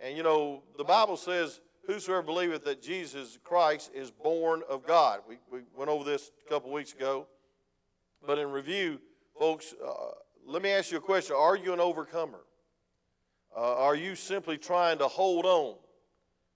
And 0.00 0.16
you 0.16 0.22
know, 0.22 0.62
the 0.76 0.84
Bible 0.84 1.16
says, 1.16 1.60
Whosoever 1.86 2.22
believeth 2.22 2.64
that 2.64 2.82
Jesus 2.82 3.38
Christ 3.42 3.90
is 3.94 4.10
born 4.10 4.62
of 4.68 4.86
God. 4.86 5.20
We, 5.26 5.38
we 5.50 5.60
went 5.74 5.90
over 5.90 6.04
this 6.04 6.30
a 6.46 6.50
couple 6.50 6.70
weeks 6.70 6.92
ago. 6.92 7.26
But 8.26 8.38
in 8.38 8.50
review, 8.50 9.00
folks, 9.38 9.74
uh, 9.84 9.92
let 10.46 10.62
me 10.62 10.70
ask 10.70 10.90
you 10.90 10.98
a 10.98 11.00
question 11.00 11.36
Are 11.38 11.56
you 11.56 11.72
an 11.72 11.80
overcomer? 11.80 12.40
Uh, 13.56 13.76
are 13.76 13.94
you 13.94 14.14
simply 14.14 14.58
trying 14.58 14.98
to 14.98 15.08
hold 15.08 15.44
on 15.44 15.76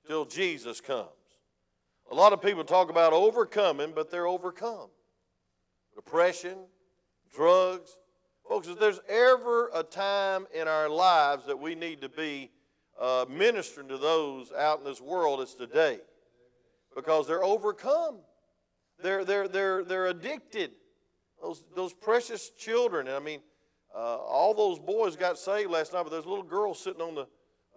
till 0.06 0.24
Jesus 0.24 0.80
comes? 0.80 1.08
A 2.10 2.14
lot 2.14 2.32
of 2.32 2.42
people 2.42 2.64
talk 2.64 2.90
about 2.90 3.12
overcoming, 3.12 3.92
but 3.94 4.10
they're 4.10 4.26
overcome. 4.26 4.88
Depression, 5.94 6.58
drugs. 7.34 7.96
Folks, 8.48 8.68
if 8.68 8.78
there's 8.78 9.00
ever 9.08 9.70
a 9.74 9.82
time 9.82 10.46
in 10.54 10.68
our 10.68 10.88
lives 10.88 11.46
that 11.46 11.58
we 11.58 11.74
need 11.74 12.02
to 12.02 12.08
be 12.08 12.50
uh, 13.00 13.24
ministering 13.30 13.88
to 13.88 13.96
those 13.96 14.52
out 14.52 14.78
in 14.80 14.84
this 14.84 15.00
world, 15.00 15.40
it's 15.40 15.54
today. 15.54 15.98
Because 16.94 17.26
they're 17.26 17.44
overcome. 17.44 18.18
They're, 19.02 19.24
they're, 19.24 19.48
they're, 19.48 19.84
they're 19.84 20.06
addicted. 20.08 20.72
Those, 21.42 21.62
those 21.74 21.92
precious 21.92 22.50
children. 22.50 23.08
And 23.08 23.16
I 23.16 23.20
mean, 23.20 23.40
uh, 23.94 24.16
all 24.16 24.54
those 24.54 24.78
boys 24.78 25.16
got 25.16 25.38
saved 25.38 25.70
last 25.70 25.92
night, 25.92 26.04
but 26.04 26.10
there's 26.10 26.24
a 26.24 26.28
little 26.28 26.44
girl 26.44 26.72
sitting 26.72 27.02
on 27.02 27.14
the, 27.14 27.26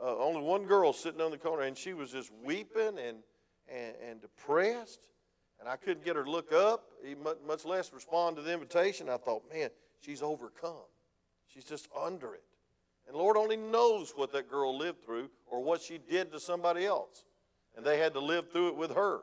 uh, 0.01 0.17
only 0.17 0.41
one 0.41 0.65
girl 0.65 0.93
sitting 0.93 1.19
on 1.19 1.31
the 1.31 1.38
corner, 1.38 1.63
and 1.63 1.77
she 1.77 1.93
was 1.93 2.12
just 2.12 2.31
weeping 2.43 3.00
and, 3.00 3.17
and, 3.67 3.95
and 4.07 4.22
depressed. 4.22 5.07
And 5.60 5.67
I 5.67 5.77
couldn't 5.77 6.05
get 6.05 6.15
her 6.15 6.24
to 6.24 6.29
look 6.29 6.53
up, 6.53 6.86
much 7.45 7.65
less 7.65 7.91
respond 7.91 8.36
to 8.36 8.41
the 8.41 8.53
invitation. 8.53 9.10
I 9.10 9.17
thought, 9.17 9.43
man, 9.51 9.69
she's 10.00 10.22
overcome. 10.22 10.86
She's 11.48 11.63
just 11.63 11.88
under 12.00 12.34
it. 12.34 12.43
And 13.07 13.15
Lord 13.15 13.38
only 13.38 13.55
knows 13.55 14.13
what 14.15 14.31
that 14.34 14.50
girl 14.50 14.77
lived 14.77 15.03
through 15.03 15.29
or 15.45 15.63
what 15.63 15.81
she 15.81 15.98
did 15.98 16.31
to 16.34 16.39
somebody 16.39 16.86
else. 16.86 17.24
And 17.75 17.86
they 17.86 18.00
had 18.00 18.13
to 18.13 18.19
live 18.19 18.51
through 18.51 18.69
it 18.69 18.75
with 18.75 18.93
her. 18.95 19.22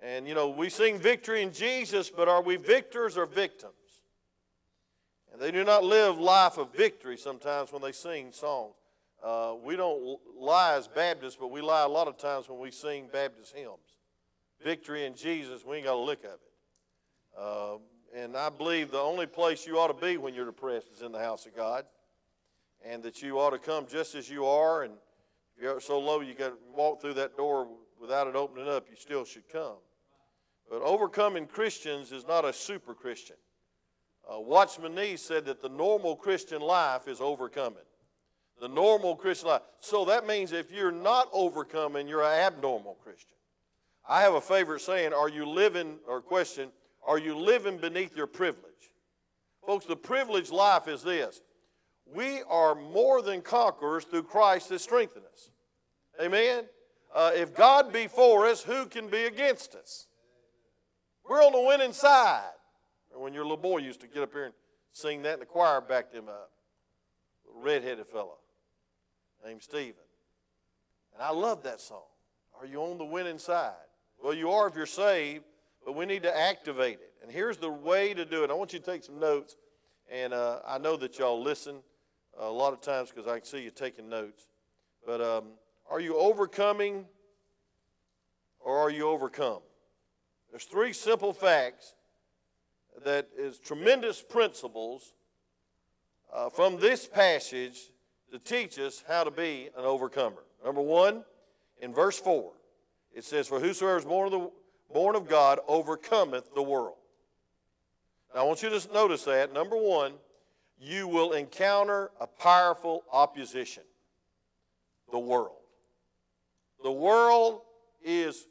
And, 0.00 0.28
you 0.28 0.34
know, 0.34 0.48
we 0.48 0.68
sing 0.68 0.98
victory 0.98 1.42
in 1.42 1.52
Jesus, 1.52 2.08
but 2.08 2.28
are 2.28 2.42
we 2.42 2.56
victors 2.56 3.16
or 3.16 3.26
victims? 3.26 3.72
And 5.32 5.42
they 5.42 5.50
do 5.50 5.64
not 5.64 5.84
live 5.84 6.18
life 6.18 6.56
of 6.56 6.72
victory 6.72 7.16
sometimes 7.16 7.72
when 7.72 7.82
they 7.82 7.92
sing 7.92 8.32
songs. 8.32 8.74
Uh, 9.22 9.54
we 9.62 9.74
don't 9.74 10.18
lie 10.38 10.74
as 10.74 10.86
Baptists, 10.86 11.36
but 11.38 11.50
we 11.50 11.60
lie 11.60 11.82
a 11.82 11.88
lot 11.88 12.06
of 12.06 12.16
times 12.16 12.48
when 12.48 12.60
we 12.60 12.70
sing 12.70 13.08
Baptist 13.12 13.54
hymns. 13.54 13.78
Victory 14.62 15.04
in 15.04 15.14
Jesus, 15.14 15.64
we 15.64 15.76
ain't 15.76 15.86
got 15.86 15.94
a 15.94 15.98
lick 15.98 16.24
of 16.24 16.30
it. 16.30 16.40
Uh, 17.36 17.78
and 18.16 18.36
I 18.36 18.48
believe 18.48 18.90
the 18.90 18.98
only 18.98 19.26
place 19.26 19.66
you 19.66 19.78
ought 19.78 19.88
to 19.88 20.06
be 20.06 20.16
when 20.16 20.34
you're 20.34 20.46
depressed 20.46 20.88
is 20.94 21.02
in 21.02 21.12
the 21.12 21.18
house 21.18 21.46
of 21.46 21.54
God. 21.54 21.84
And 22.84 23.02
that 23.02 23.22
you 23.22 23.40
ought 23.40 23.50
to 23.50 23.58
come 23.58 23.86
just 23.88 24.14
as 24.14 24.30
you 24.30 24.46
are. 24.46 24.84
And 24.84 24.94
if 25.56 25.62
you're 25.62 25.80
so 25.80 25.98
low 25.98 26.20
you 26.20 26.34
got 26.34 26.50
to 26.50 26.56
walk 26.72 27.00
through 27.00 27.14
that 27.14 27.36
door 27.36 27.68
without 28.00 28.28
it 28.28 28.36
opening 28.36 28.68
up, 28.68 28.86
you 28.88 28.96
still 28.96 29.24
should 29.24 29.48
come. 29.48 29.76
But 30.70 30.82
overcoming 30.82 31.46
Christians 31.46 32.12
is 32.12 32.26
not 32.26 32.44
a 32.44 32.52
super 32.52 32.94
Christian. 32.94 33.36
Uh, 34.30 34.40
Watchman 34.40 34.94
Nee 34.94 35.16
said 35.16 35.46
that 35.46 35.62
the 35.62 35.68
normal 35.68 36.14
Christian 36.14 36.60
life 36.60 37.08
is 37.08 37.20
overcoming. 37.20 37.78
The 38.60 38.68
normal 38.68 39.16
Christian 39.16 39.48
life. 39.48 39.62
So 39.80 40.04
that 40.06 40.26
means 40.26 40.52
if 40.52 40.70
you're 40.70 40.92
not 40.92 41.28
overcoming, 41.32 42.08
you're 42.08 42.22
an 42.24 42.40
abnormal 42.40 42.98
Christian. 43.02 43.36
I 44.06 44.22
have 44.22 44.34
a 44.34 44.40
favorite 44.40 44.80
saying, 44.80 45.12
are 45.12 45.28
you 45.28 45.46
living, 45.46 45.98
or 46.06 46.20
question, 46.20 46.70
are 47.06 47.18
you 47.18 47.36
living 47.36 47.78
beneath 47.78 48.16
your 48.16 48.26
privilege? 48.26 48.64
Folks, 49.64 49.86
the 49.86 49.96
privileged 49.96 50.50
life 50.50 50.88
is 50.88 51.02
this. 51.02 51.40
We 52.06 52.42
are 52.48 52.74
more 52.74 53.22
than 53.22 53.42
conquerors 53.42 54.04
through 54.04 54.24
Christ 54.24 54.70
that 54.70 54.80
strengthens 54.80 55.26
us. 55.32 55.50
Amen? 56.20 56.64
Uh, 57.14 57.30
if 57.34 57.54
God 57.54 57.92
be 57.92 58.06
for 58.06 58.46
us, 58.46 58.62
who 58.62 58.86
can 58.86 59.08
be 59.08 59.24
against 59.24 59.74
us? 59.74 60.07
We're 61.28 61.44
on 61.44 61.52
the 61.52 61.60
winning 61.60 61.92
side. 61.92 62.50
When 63.14 63.34
your 63.34 63.42
little 63.42 63.56
boy 63.58 63.78
used 63.78 64.00
to 64.00 64.06
get 64.06 64.22
up 64.22 64.32
here 64.32 64.46
and 64.46 64.54
sing 64.92 65.22
that, 65.22 65.34
and 65.34 65.42
the 65.42 65.46
choir 65.46 65.80
backed 65.80 66.14
him 66.14 66.28
up. 66.28 66.50
A 67.48 67.60
red-headed 67.60 68.06
fellow 68.06 68.38
named 69.44 69.62
Stephen. 69.62 69.94
And 71.14 71.22
I 71.22 71.30
love 71.30 71.62
that 71.64 71.80
song. 71.80 72.02
Are 72.58 72.66
you 72.66 72.82
on 72.82 72.98
the 72.98 73.04
winning 73.04 73.38
side? 73.38 73.74
Well, 74.22 74.34
you 74.34 74.50
are 74.50 74.68
if 74.68 74.74
you're 74.74 74.86
saved, 74.86 75.44
but 75.84 75.94
we 75.94 76.06
need 76.06 76.22
to 76.22 76.36
activate 76.36 76.94
it. 76.94 77.12
And 77.22 77.30
here's 77.30 77.56
the 77.56 77.70
way 77.70 78.14
to 78.14 78.24
do 78.24 78.44
it. 78.44 78.50
I 78.50 78.54
want 78.54 78.72
you 78.72 78.78
to 78.78 78.84
take 78.84 79.04
some 79.04 79.18
notes, 79.18 79.56
and 80.10 80.32
uh, 80.32 80.60
I 80.66 80.78
know 80.78 80.96
that 80.96 81.18
y'all 81.18 81.42
listen 81.42 81.76
a 82.38 82.48
lot 82.48 82.72
of 82.72 82.80
times 82.80 83.10
because 83.10 83.26
I 83.26 83.38
can 83.38 83.46
see 83.46 83.62
you 83.62 83.70
taking 83.70 84.08
notes. 84.08 84.48
But 85.04 85.20
um, 85.20 85.44
are 85.90 86.00
you 86.00 86.16
overcoming 86.16 87.06
or 88.60 88.78
are 88.78 88.90
you 88.90 89.08
overcome? 89.08 89.60
There's 90.50 90.64
three 90.64 90.92
simple 90.92 91.32
facts 91.32 91.94
that 93.04 93.28
is 93.36 93.58
tremendous 93.58 94.22
principles 94.22 95.12
uh, 96.32 96.48
from 96.50 96.78
this 96.78 97.06
passage 97.06 97.90
to 98.32 98.38
teach 98.38 98.78
us 98.78 99.04
how 99.06 99.24
to 99.24 99.30
be 99.30 99.68
an 99.76 99.84
overcomer. 99.84 100.42
Number 100.64 100.82
one, 100.82 101.24
in 101.80 101.94
verse 101.94 102.18
4, 102.18 102.52
it 103.14 103.24
says, 103.24 103.48
For 103.48 103.60
whosoever 103.60 103.98
is 103.98 104.04
born 104.04 104.32
of, 104.32 104.32
the, 104.32 104.50
born 104.92 105.16
of 105.16 105.28
God 105.28 105.60
overcometh 105.68 106.54
the 106.54 106.62
world. 106.62 106.96
Now, 108.34 108.40
I 108.40 108.44
want 108.44 108.62
you 108.62 108.68
to 108.68 108.92
notice 108.92 109.24
that. 109.24 109.52
Number 109.52 109.76
one, 109.76 110.14
you 110.80 111.08
will 111.08 111.32
encounter 111.32 112.10
a 112.20 112.26
powerful 112.26 113.04
opposition 113.12 113.82
the 115.10 115.18
world. 115.18 115.56
The 116.82 116.92
world 116.92 117.62
is 118.04 118.46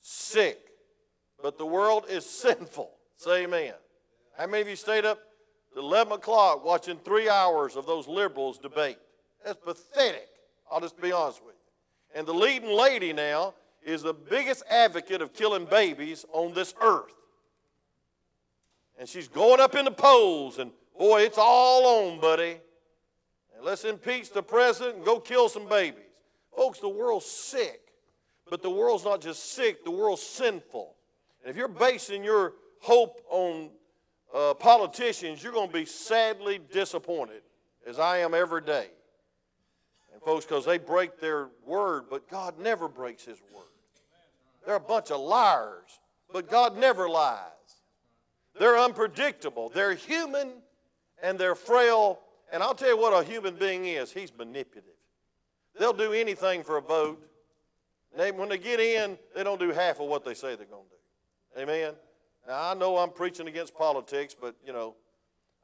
sick, 0.00 0.58
but 1.44 1.58
the 1.58 1.66
world 1.66 2.06
is 2.08 2.24
sinful. 2.24 2.90
Say 3.16 3.44
amen. 3.44 3.74
How 4.38 4.46
many 4.46 4.62
of 4.62 4.68
you 4.68 4.76
stayed 4.76 5.04
up 5.04 5.18
to 5.74 5.80
11 5.80 6.14
o'clock 6.14 6.64
watching 6.64 6.96
three 6.96 7.28
hours 7.28 7.76
of 7.76 7.84
those 7.84 8.08
liberals 8.08 8.56
debate? 8.56 8.96
That's 9.44 9.58
pathetic. 9.62 10.26
I'll 10.72 10.80
just 10.80 10.98
be 10.98 11.12
honest 11.12 11.44
with 11.44 11.54
you. 11.54 12.18
And 12.18 12.26
the 12.26 12.32
leading 12.32 12.70
lady 12.70 13.12
now 13.12 13.52
is 13.84 14.02
the 14.02 14.14
biggest 14.14 14.62
advocate 14.70 15.20
of 15.20 15.34
killing 15.34 15.66
babies 15.66 16.24
on 16.32 16.54
this 16.54 16.72
earth. 16.80 17.12
And 18.98 19.06
she's 19.06 19.28
going 19.28 19.60
up 19.60 19.74
in 19.74 19.84
the 19.84 19.90
polls, 19.90 20.58
and 20.58 20.70
boy, 20.98 21.24
it's 21.24 21.36
all 21.38 22.08
on, 22.08 22.20
buddy. 22.20 22.56
And 23.54 23.62
let's 23.62 23.84
impeach 23.84 24.32
the 24.32 24.42
president 24.42 24.96
and 24.96 25.04
go 25.04 25.20
kill 25.20 25.50
some 25.50 25.68
babies. 25.68 26.00
Folks, 26.56 26.78
the 26.78 26.88
world's 26.88 27.26
sick. 27.26 27.82
But 28.48 28.62
the 28.62 28.70
world's 28.70 29.04
not 29.04 29.20
just 29.20 29.52
sick, 29.52 29.84
the 29.84 29.90
world's 29.90 30.22
sinful. 30.22 30.94
And 31.44 31.50
if 31.50 31.58
you're 31.58 31.68
basing 31.68 32.24
your 32.24 32.54
hope 32.80 33.20
on 33.28 33.68
uh, 34.34 34.54
politicians, 34.54 35.42
you're 35.42 35.52
going 35.52 35.68
to 35.68 35.74
be 35.74 35.84
sadly 35.84 36.58
disappointed, 36.72 37.42
as 37.86 37.98
I 37.98 38.18
am 38.18 38.32
every 38.32 38.62
day. 38.62 38.86
And 40.14 40.22
folks, 40.22 40.46
because 40.46 40.64
they 40.64 40.78
break 40.78 41.20
their 41.20 41.48
word, 41.66 42.04
but 42.08 42.30
God 42.30 42.58
never 42.58 42.88
breaks 42.88 43.24
His 43.24 43.38
word. 43.54 43.64
They're 44.64 44.76
a 44.76 44.80
bunch 44.80 45.10
of 45.10 45.20
liars, 45.20 46.00
but 46.32 46.50
God 46.50 46.78
never 46.78 47.10
lies. 47.10 47.40
They're 48.58 48.78
unpredictable. 48.78 49.68
They're 49.68 49.94
human 49.94 50.52
and 51.22 51.38
they're 51.38 51.54
frail. 51.54 52.20
And 52.50 52.62
I'll 52.62 52.74
tell 52.74 52.88
you 52.88 52.96
what 52.96 53.12
a 53.12 53.22
human 53.28 53.56
being 53.56 53.84
is 53.84 54.12
He's 54.12 54.32
manipulative. 54.36 54.94
They'll 55.78 55.92
do 55.92 56.12
anything 56.12 56.62
for 56.62 56.78
a 56.78 56.80
vote. 56.80 57.22
They, 58.16 58.30
when 58.30 58.48
they 58.48 58.58
get 58.58 58.80
in, 58.80 59.18
they 59.34 59.42
don't 59.42 59.60
do 59.60 59.70
half 59.72 60.00
of 60.00 60.06
what 60.06 60.24
they 60.24 60.34
say 60.34 60.54
they're 60.54 60.66
going 60.66 60.84
to 60.84 60.88
do. 60.88 60.93
Amen? 61.58 61.94
Now, 62.46 62.70
I 62.70 62.74
know 62.74 62.98
I'm 62.98 63.10
preaching 63.10 63.48
against 63.48 63.74
politics, 63.74 64.34
but, 64.38 64.54
you 64.66 64.72
know, 64.72 64.96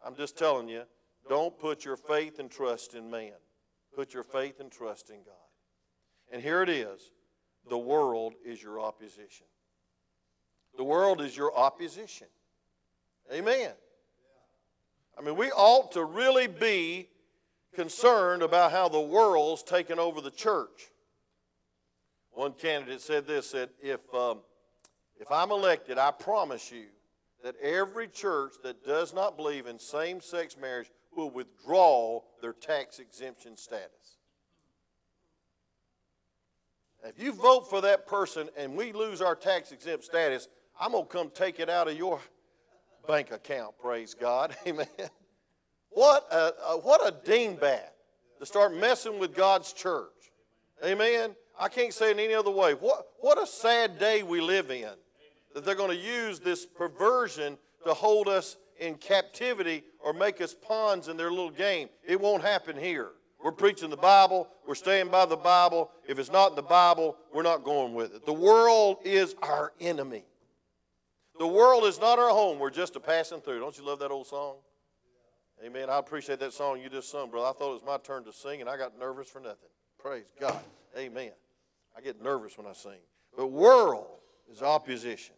I'm 0.04 0.14
just 0.14 0.38
telling 0.38 0.68
you, 0.68 0.82
don't 1.28 1.58
put 1.58 1.84
your 1.84 1.96
faith 1.96 2.38
and 2.38 2.50
trust 2.50 2.94
in 2.94 3.10
man. 3.10 3.32
Put 3.94 4.14
your 4.14 4.22
faith 4.22 4.60
and 4.60 4.70
trust 4.70 5.10
in 5.10 5.16
God. 5.16 5.34
And 6.32 6.42
here 6.42 6.62
it 6.62 6.68
is 6.68 7.10
the 7.68 7.78
world 7.78 8.34
is 8.44 8.62
your 8.62 8.80
opposition. 8.80 9.46
The 10.76 10.84
world 10.84 11.20
is 11.20 11.36
your 11.36 11.56
opposition. 11.56 12.28
Amen. 13.32 13.72
I 15.18 15.22
mean, 15.22 15.36
we 15.36 15.50
ought 15.50 15.92
to 15.92 16.04
really 16.04 16.46
be 16.46 17.08
concerned 17.74 18.42
about 18.42 18.72
how 18.72 18.88
the 18.88 19.00
world's 19.00 19.62
taken 19.62 19.98
over 19.98 20.20
the 20.20 20.30
church. 20.30 20.90
One 22.32 22.52
candidate 22.52 23.00
said 23.00 23.26
this: 23.26 23.50
said 23.50 23.70
if 23.82 24.00
um, 24.14 24.40
if 25.20 25.30
I'm 25.30 25.50
elected, 25.50 25.98
I 25.98 26.10
promise 26.10 26.72
you 26.72 26.86
that 27.44 27.54
every 27.60 28.08
church 28.08 28.54
that 28.64 28.84
does 28.84 29.14
not 29.14 29.36
believe 29.36 29.66
in 29.66 29.78
same-sex 29.78 30.56
marriage 30.60 30.90
will 31.14 31.30
withdraw 31.30 32.20
their 32.40 32.54
tax 32.54 32.98
exemption 32.98 33.56
status. 33.56 33.90
If 37.04 37.22
you 37.22 37.32
vote 37.32 37.68
for 37.68 37.80
that 37.82 38.06
person 38.06 38.48
and 38.56 38.76
we 38.76 38.92
lose 38.92 39.20
our 39.20 39.34
tax 39.34 39.72
exempt 39.72 40.04
status, 40.04 40.48
I'm 40.78 40.92
going 40.92 41.04
to 41.04 41.10
come 41.10 41.30
take 41.34 41.60
it 41.60 41.70
out 41.70 41.88
of 41.88 41.96
your 41.96 42.20
bank 43.06 43.30
account, 43.30 43.78
praise 43.78 44.14
God. 44.14 44.54
Amen. 44.66 44.86
What 45.90 46.26
a, 46.30 46.52
a, 46.68 46.78
what 46.78 47.06
a 47.06 47.12
dingbat 47.12 47.88
to 48.38 48.46
start 48.46 48.74
messing 48.74 49.18
with 49.18 49.34
God's 49.34 49.72
church. 49.72 50.08
Amen. 50.84 51.34
I 51.58 51.68
can't 51.68 51.92
say 51.92 52.10
it 52.10 52.18
any 52.18 52.32
other 52.32 52.50
way. 52.50 52.72
What, 52.72 53.08
what 53.18 53.42
a 53.42 53.46
sad 53.46 53.98
day 53.98 54.22
we 54.22 54.40
live 54.40 54.70
in 54.70 54.88
that 55.54 55.64
they're 55.64 55.74
going 55.74 55.90
to 55.90 55.96
use 55.96 56.38
this 56.40 56.66
perversion 56.66 57.58
to 57.84 57.94
hold 57.94 58.28
us 58.28 58.56
in 58.78 58.94
captivity 58.94 59.84
or 59.98 60.12
make 60.12 60.40
us 60.40 60.54
pawns 60.54 61.08
in 61.08 61.16
their 61.16 61.30
little 61.30 61.50
game. 61.50 61.88
It 62.06 62.20
won't 62.20 62.42
happen 62.42 62.76
here. 62.76 63.10
We're 63.42 63.52
preaching 63.52 63.90
the 63.90 63.96
Bible. 63.96 64.48
We're 64.66 64.74
staying 64.74 65.08
by 65.08 65.26
the 65.26 65.36
Bible. 65.36 65.90
If 66.06 66.18
it's 66.18 66.30
not 66.30 66.50
in 66.50 66.56
the 66.56 66.62
Bible, 66.62 67.16
we're 67.32 67.42
not 67.42 67.64
going 67.64 67.94
with 67.94 68.14
it. 68.14 68.26
The 68.26 68.32
world 68.32 68.98
is 69.04 69.34
our 69.42 69.72
enemy. 69.80 70.24
The 71.38 71.46
world 71.46 71.84
is 71.84 71.98
not 71.98 72.18
our 72.18 72.28
home. 72.28 72.58
We're 72.58 72.70
just 72.70 72.96
a 72.96 73.00
passing 73.00 73.40
through. 73.40 73.60
Don't 73.60 73.76
you 73.78 73.84
love 73.84 73.98
that 74.00 74.10
old 74.10 74.26
song? 74.26 74.56
Amen. 75.64 75.88
I 75.88 75.98
appreciate 75.98 76.38
that 76.40 76.52
song 76.52 76.80
you 76.82 76.90
just 76.90 77.10
sung, 77.10 77.30
brother. 77.30 77.48
I 77.48 77.52
thought 77.52 77.70
it 77.70 77.74
was 77.74 77.84
my 77.86 77.98
turn 77.98 78.24
to 78.24 78.32
sing, 78.32 78.60
and 78.60 78.68
I 78.68 78.76
got 78.76 78.98
nervous 78.98 79.28
for 79.28 79.40
nothing. 79.40 79.68
Praise 79.98 80.26
God. 80.38 80.60
Amen. 80.98 81.32
I 81.96 82.00
get 82.00 82.22
nervous 82.22 82.56
when 82.58 82.66
I 82.66 82.72
sing. 82.72 83.00
But 83.36 83.48
world 83.48 84.20
is 84.50 84.62
opposition. 84.62 85.34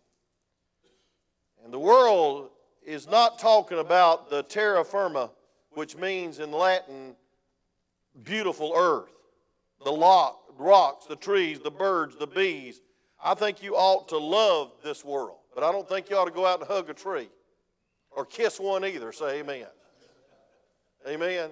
And 1.64 1.72
the 1.72 1.78
world 1.78 2.50
is 2.84 3.08
not 3.08 3.38
talking 3.38 3.78
about 3.78 4.30
the 4.30 4.42
terra 4.42 4.84
firma, 4.84 5.30
which 5.72 5.96
means 5.96 6.38
in 6.38 6.50
Latin, 6.50 7.14
beautiful 8.22 8.72
earth. 8.76 9.12
The 9.84 9.92
lock, 9.92 10.40
rocks, 10.58 11.06
the 11.06 11.16
trees, 11.16 11.60
the 11.60 11.70
birds, 11.70 12.16
the 12.16 12.26
bees. 12.26 12.80
I 13.22 13.34
think 13.34 13.62
you 13.62 13.74
ought 13.76 14.08
to 14.08 14.18
love 14.18 14.72
this 14.82 15.04
world, 15.04 15.38
but 15.54 15.64
I 15.64 15.72
don't 15.72 15.88
think 15.88 16.10
you 16.10 16.16
ought 16.16 16.26
to 16.26 16.32
go 16.32 16.46
out 16.46 16.60
and 16.60 16.68
hug 16.68 16.90
a 16.90 16.94
tree 16.94 17.28
or 18.10 18.24
kiss 18.24 18.60
one 18.60 18.84
either. 18.84 19.12
Say 19.12 19.40
amen. 19.40 19.66
Amen. 21.06 21.50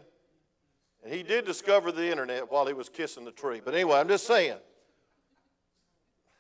And 1.03 1.13
he 1.13 1.23
did 1.23 1.45
discover 1.45 1.93
the 1.93 2.09
internet 2.09 2.51
while 2.51 2.67
he 2.67 2.73
was 2.73 2.89
kissing 2.89 3.25
the 3.25 3.33
tree. 3.33 3.61
But 3.65 3.75
anyway, 3.75 3.99
I'm 3.99 4.09
just 4.09 4.27
saying. 4.27 4.59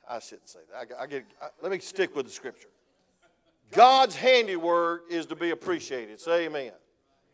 I 0.09 0.19
shouldn't 0.19 0.49
say 0.49 0.59
that. 0.73 0.97
I, 0.99 1.05
I 1.05 1.07
get, 1.07 1.25
I, 1.41 1.47
let 1.63 1.71
me 1.71 1.79
stick 1.79 2.15
with 2.17 2.27
the 2.27 2.33
scripture. 2.33 2.70
God's 3.71 4.17
handiwork 4.17 5.05
is 5.11 5.27
to 5.27 5.37
be 5.37 5.51
appreciated. 5.51 6.21
Say 6.21 6.47
amen. 6.47 6.73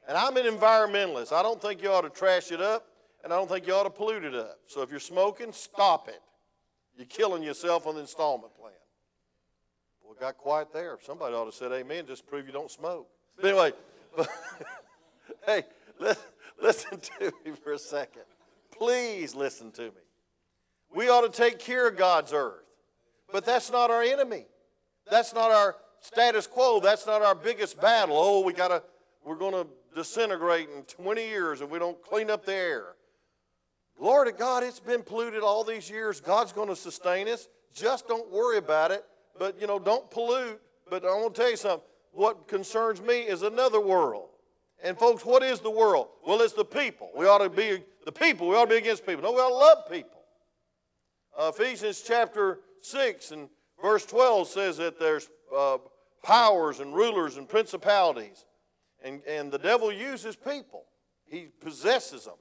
And 0.08 0.16
I'm 0.16 0.36
an 0.36 0.44
environmentalist. 0.44 1.32
I 1.32 1.42
don't 1.42 1.60
think 1.60 1.82
you 1.82 1.90
ought 1.90 2.02
to 2.02 2.10
trash 2.10 2.52
it 2.52 2.60
up, 2.60 2.86
and 3.24 3.32
I 3.32 3.36
don't 3.36 3.48
think 3.48 3.66
you 3.66 3.74
ought 3.74 3.84
to 3.84 3.90
pollute 3.90 4.24
it 4.24 4.34
up. 4.34 4.58
So 4.66 4.82
if 4.82 4.90
you're 4.90 5.00
smoking, 5.00 5.52
stop 5.52 6.08
it. 6.08 6.20
You're 6.96 7.06
killing 7.06 7.42
yourself 7.42 7.86
on 7.86 7.94
the 7.94 8.02
installment 8.02 8.54
plan. 8.54 8.72
Well, 10.02 10.12
it 10.12 10.20
got 10.20 10.36
quiet 10.36 10.72
there. 10.72 10.96
Somebody 11.02 11.34
ought 11.34 11.46
to 11.46 11.52
said 11.52 11.72
amen 11.72 12.06
just 12.06 12.24
to 12.24 12.28
prove 12.28 12.46
you 12.46 12.52
don't 12.52 12.70
smoke. 12.70 13.08
But 13.36 13.46
anyway, 13.46 13.72
hey, 15.46 15.64
listen 16.60 17.00
to 17.00 17.32
me 17.44 17.52
for 17.62 17.72
a 17.72 17.78
second. 17.78 18.22
Please 18.70 19.34
listen 19.34 19.72
to 19.72 19.82
me. 19.82 19.90
We 20.94 21.08
ought 21.08 21.30
to 21.30 21.42
take 21.42 21.58
care 21.58 21.88
of 21.88 21.96
God's 21.96 22.32
earth. 22.32 22.62
But 23.32 23.44
that's 23.44 23.70
not 23.70 23.90
our 23.90 24.02
enemy. 24.02 24.46
That's 25.10 25.34
not 25.34 25.50
our 25.50 25.76
status 26.00 26.46
quo. 26.46 26.80
That's 26.80 27.06
not 27.06 27.22
our 27.22 27.34
biggest 27.34 27.80
battle. 27.80 28.16
Oh, 28.18 28.40
we 28.40 28.52
got 28.52 28.68
to, 28.68 28.82
we're 29.24 29.36
going 29.36 29.52
to 29.52 29.66
disintegrate 29.94 30.68
in 30.76 30.82
20 30.82 31.26
years 31.26 31.60
if 31.60 31.70
we 31.70 31.78
don't 31.78 32.00
clean 32.02 32.30
up 32.30 32.44
the 32.44 32.54
air. 32.54 32.96
Glory 33.98 34.30
to 34.30 34.36
God, 34.36 34.62
it's 34.62 34.80
been 34.80 35.02
polluted 35.02 35.42
all 35.42 35.64
these 35.64 35.88
years. 35.88 36.20
God's 36.20 36.52
going 36.52 36.68
to 36.68 36.76
sustain 36.76 37.28
us. 37.28 37.48
just 37.74 38.06
don't 38.06 38.30
worry 38.30 38.58
about 38.58 38.90
it. 38.90 39.04
But, 39.38 39.60
you 39.60 39.66
know, 39.66 39.78
don't 39.78 40.10
pollute. 40.10 40.60
But 40.88 41.04
I 41.04 41.08
want 41.08 41.34
to 41.34 41.40
tell 41.40 41.50
you 41.50 41.56
something. 41.56 41.86
What 42.12 42.48
concerns 42.48 43.02
me 43.02 43.20
is 43.20 43.42
another 43.42 43.80
world. 43.80 44.28
And, 44.82 44.98
folks, 44.98 45.24
what 45.24 45.42
is 45.42 45.60
the 45.60 45.70
world? 45.70 46.08
Well, 46.26 46.40
it's 46.40 46.52
the 46.52 46.64
people. 46.64 47.10
We 47.16 47.26
ought 47.26 47.38
to 47.38 47.50
be 47.50 47.82
the 48.04 48.12
people. 48.12 48.48
We 48.48 48.56
ought 48.56 48.64
to 48.64 48.70
be 48.70 48.76
against 48.76 49.06
people. 49.06 49.22
No, 49.22 49.32
we 49.32 49.38
ought 49.38 49.48
to 49.48 49.54
love 49.54 49.90
people. 49.90 50.20
Uh, 51.38 51.52
Ephesians 51.54 52.02
chapter 52.06 52.60
6 52.80 53.30
and 53.32 53.48
verse 53.82 54.06
12 54.06 54.48
says 54.48 54.76
that 54.78 54.98
there's 54.98 55.28
uh, 55.54 55.78
powers 56.22 56.80
and 56.80 56.94
rulers 56.94 57.36
and 57.36 57.48
principalities. 57.48 58.44
And, 59.04 59.22
and 59.28 59.52
the 59.52 59.58
devil 59.58 59.92
uses 59.92 60.36
people, 60.36 60.84
he 61.26 61.48
possesses 61.60 62.24
them. 62.24 62.34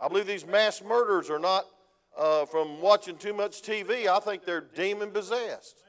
I 0.00 0.08
believe 0.08 0.26
these 0.26 0.46
mass 0.46 0.82
murders 0.82 1.28
are 1.28 1.38
not 1.38 1.66
uh, 2.16 2.46
from 2.46 2.80
watching 2.80 3.16
too 3.16 3.34
much 3.34 3.62
TV. 3.62 4.06
I 4.06 4.18
think 4.18 4.44
they're 4.44 4.60
demon 4.60 5.10
possessed. 5.10 5.82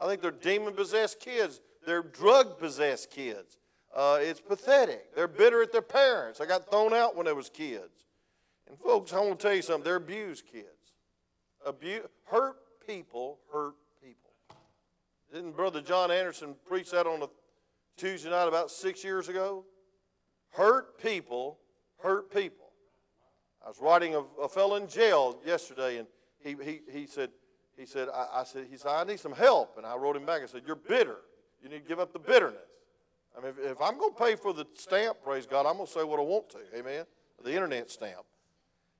I 0.00 0.06
think 0.06 0.22
they're 0.22 0.30
demon 0.30 0.74
possessed 0.74 1.20
kids. 1.20 1.60
They're 1.84 2.02
drug 2.02 2.58
possessed 2.58 3.10
kids. 3.10 3.58
Uh, 3.94 4.18
it's 4.20 4.40
pathetic. 4.40 5.14
They're 5.14 5.28
bitter 5.28 5.62
at 5.62 5.72
their 5.72 5.82
parents. 5.82 6.40
I 6.40 6.46
got 6.46 6.70
thrown 6.70 6.92
out 6.92 7.16
when 7.16 7.26
I 7.26 7.32
was 7.32 7.48
kids. 7.48 8.04
And 8.68 8.78
folks, 8.78 9.12
I 9.12 9.20
want 9.20 9.38
to 9.38 9.46
tell 9.46 9.54
you 9.54 9.62
something. 9.62 9.84
They're 9.84 9.96
abused 9.96 10.44
kids. 10.50 10.66
Abuse, 11.64 12.02
hurt 12.24 12.56
people 12.86 13.38
hurt. 13.52 13.74
Didn't 15.32 15.56
Brother 15.56 15.80
John 15.80 16.10
Anderson 16.10 16.54
preach 16.66 16.90
that 16.92 17.06
on 17.06 17.22
a 17.22 17.28
Tuesday 17.96 18.30
night 18.30 18.48
about 18.48 18.70
six 18.70 19.02
years 19.02 19.28
ago? 19.28 19.64
Hurt 20.50 21.00
people 21.02 21.58
hurt 21.98 22.32
people. 22.32 22.66
I 23.64 23.68
was 23.68 23.78
writing 23.80 24.14
a, 24.14 24.20
a 24.40 24.48
fellow 24.48 24.76
in 24.76 24.86
jail 24.86 25.38
yesterday, 25.44 25.98
and 25.98 26.06
he, 26.38 26.56
he, 26.62 26.80
he 26.90 27.06
said, 27.06 27.30
he 27.76 27.84
said, 27.84 28.08
I, 28.14 28.40
I, 28.40 28.44
said, 28.44 28.66
he 28.70 28.76
said, 28.76 28.90
I 28.90 29.04
need 29.04 29.20
some 29.20 29.32
help. 29.32 29.76
And 29.76 29.84
I 29.84 29.96
wrote 29.96 30.16
him 30.16 30.24
back. 30.24 30.42
I 30.42 30.46
said, 30.46 30.62
You're 30.66 30.76
bitter. 30.76 31.16
You 31.62 31.68
need 31.68 31.82
to 31.82 31.88
give 31.88 31.98
up 31.98 32.12
the 32.12 32.18
bitterness. 32.18 32.60
I 33.36 33.40
mean, 33.40 33.50
if, 33.50 33.72
if 33.72 33.80
I'm 33.82 33.98
going 33.98 34.14
to 34.14 34.18
pay 34.18 34.36
for 34.36 34.54
the 34.54 34.66
stamp, 34.74 35.18
praise 35.22 35.46
God, 35.46 35.66
I'm 35.66 35.74
going 35.74 35.86
to 35.86 35.92
say 35.92 36.04
what 36.04 36.20
I 36.20 36.22
want 36.22 36.48
to. 36.50 36.58
Amen. 36.76 37.04
The 37.44 37.52
internet 37.52 37.90
stamp. 37.90 38.24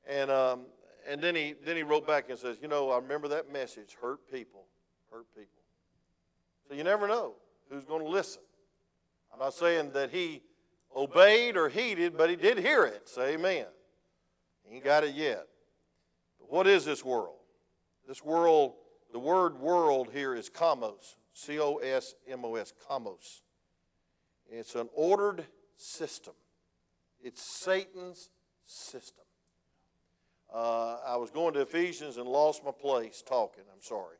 And, 0.07 0.31
um, 0.31 0.67
and 1.09 1.23
then, 1.23 1.35
he, 1.35 1.55
then 1.65 1.77
he 1.77 1.83
wrote 1.83 2.07
back 2.07 2.29
and 2.29 2.39
says, 2.39 2.57
You 2.61 2.69
know, 2.69 2.91
I 2.91 2.97
remember 2.97 3.29
that 3.29 3.53
message 3.53 3.97
hurt 4.01 4.21
people, 4.31 4.65
hurt 5.11 5.27
people. 5.35 5.56
So 6.69 6.75
you 6.75 6.85
never 6.85 7.07
know 7.07 7.35
who's 7.71 7.85
going 7.85 8.03
to 8.03 8.09
listen. 8.09 8.43
I'm 9.33 9.39
not 9.39 9.55
saying 9.55 9.91
that 9.93 10.11
he 10.11 10.43
obeyed 10.95 11.57
or 11.57 11.69
heeded, 11.69 12.17
but 12.17 12.31
he 12.31 12.37
did 12.37 12.59
hear 12.59 12.85
it. 12.85 13.09
Say 13.09 13.35
amen. 13.35 13.67
He 14.65 14.77
ain't 14.77 14.85
got 14.85 15.05
it 15.05 15.15
yet. 15.15 15.47
But 16.41 16.51
what 16.51 16.67
is 16.67 16.85
this 16.85 17.05
world? 17.05 17.37
This 18.09 18.25
world, 18.25 18.75
the 19.13 19.19
word 19.19 19.59
world 19.59 20.09
here 20.13 20.35
is 20.35 20.49
cosmos. 20.49 21.17
C 21.33 21.61
O 21.61 21.77
S 21.77 22.15
M 22.27 22.45
O 22.45 22.55
S, 22.55 22.73
cosmos. 22.89 23.43
It's 24.51 24.75
an 24.75 24.89
ordered 24.95 25.45
system, 25.77 26.35
it's 27.23 27.43
Satan's 27.61 28.31
system. 28.65 29.25
Uh, 30.53 30.99
I 31.07 31.17
was 31.17 31.31
going 31.31 31.53
to 31.55 31.61
Ephesians 31.61 32.17
and 32.17 32.27
lost 32.27 32.65
my 32.65 32.71
place 32.71 33.23
talking. 33.27 33.65
I'm 33.73 33.83
sorry. 33.83 34.17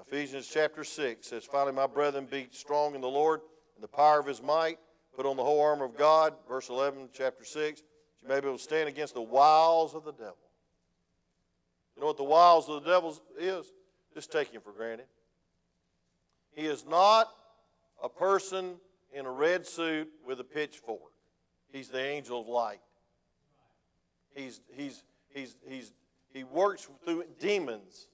Ephesians 0.00 0.48
chapter 0.52 0.84
6 0.84 1.26
says, 1.26 1.44
Finally, 1.44 1.72
my 1.72 1.86
brethren, 1.86 2.26
be 2.30 2.48
strong 2.50 2.94
in 2.94 3.00
the 3.00 3.08
Lord 3.08 3.40
and 3.74 3.82
the 3.82 3.88
power 3.88 4.20
of 4.20 4.26
his 4.26 4.42
might. 4.42 4.78
Put 5.16 5.26
on 5.26 5.36
the 5.36 5.44
whole 5.44 5.60
armor 5.60 5.84
of 5.84 5.96
God, 5.96 6.34
verse 6.48 6.68
11, 6.68 7.10
chapter 7.12 7.44
6, 7.44 7.82
you 8.20 8.28
may 8.28 8.40
be 8.40 8.48
able 8.48 8.58
to 8.58 8.62
stand 8.62 8.88
against 8.88 9.14
the 9.14 9.22
wiles 9.22 9.94
of 9.94 10.04
the 10.04 10.12
devil. 10.12 10.36
You 11.94 12.00
know 12.00 12.08
what 12.08 12.16
the 12.16 12.24
wiles 12.24 12.68
of 12.68 12.82
the 12.82 12.90
devil 12.90 13.16
is? 13.38 13.66
Just 14.12 14.32
take 14.32 14.52
him 14.52 14.60
for 14.60 14.72
granted. 14.72 15.06
He 16.52 16.62
is 16.62 16.84
not 16.84 17.28
a 18.02 18.08
person 18.08 18.74
in 19.12 19.26
a 19.26 19.30
red 19.30 19.66
suit 19.66 20.08
with 20.26 20.40
a 20.40 20.44
pitchfork. 20.44 21.12
He's 21.72 21.88
the 21.88 22.00
angel 22.00 22.40
of 22.40 22.48
light. 22.48 22.80
He's, 24.34 24.60
he's, 24.72 25.02
he's, 25.28 25.56
he's, 25.68 25.92
he 26.32 26.42
works 26.44 26.88
through 27.04 27.24
demons. 27.38 28.08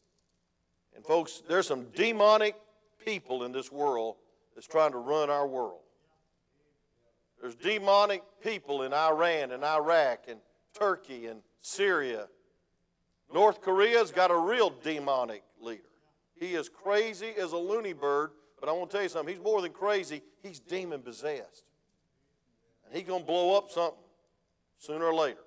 And, 0.95 1.05
folks, 1.05 1.43
there's 1.49 1.67
some 1.67 1.87
demonic 1.95 2.57
people 3.05 3.45
in 3.45 3.53
this 3.53 3.71
world 3.71 4.17
that's 4.55 4.67
trying 4.67 4.93
to 4.93 4.99
run 4.99 5.31
our 5.31 5.47
world. 5.47 5.81
There's 7.41 7.55
demonic 7.55 8.23
people 8.43 8.83
in 8.83 8.93
Iran 8.93 9.53
and 9.53 9.65
Iraq 9.65 10.25
and 10.29 10.41
Turkey 10.79 11.27
and 11.27 11.41
Syria. 11.63 12.29
North 13.33 13.63
Korea's 13.63 14.11
got 14.11 14.31
a 14.31 14.37
real 14.37 14.71
demonic 14.83 15.43
leader. 15.61 15.83
He 16.39 16.55
is 16.55 16.69
crazy 16.69 17.33
as 17.39 17.53
a 17.53 17.57
loony 17.57 17.93
bird, 17.93 18.31
but 18.59 18.69
I 18.69 18.73
want 18.73 18.91
to 18.91 18.97
tell 18.97 19.03
you 19.03 19.09
something. 19.09 19.35
He's 19.35 19.43
more 19.43 19.63
than 19.63 19.73
crazy, 19.73 20.23
he's 20.43 20.61
demon 20.61 21.01
possessed. 21.01 21.65
And 22.87 22.97
he's 22.97 23.07
going 23.07 23.21
to 23.21 23.27
blow 23.27 23.57
up 23.57 23.71
something 23.71 24.03
sooner 24.79 25.07
or 25.07 25.15
later. 25.15 25.45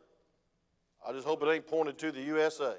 I 1.08 1.12
just 1.12 1.28
hope 1.28 1.44
it 1.44 1.48
ain't 1.48 1.68
pointed 1.68 1.98
to 2.00 2.12
the 2.12 2.22
USA. 2.22 2.76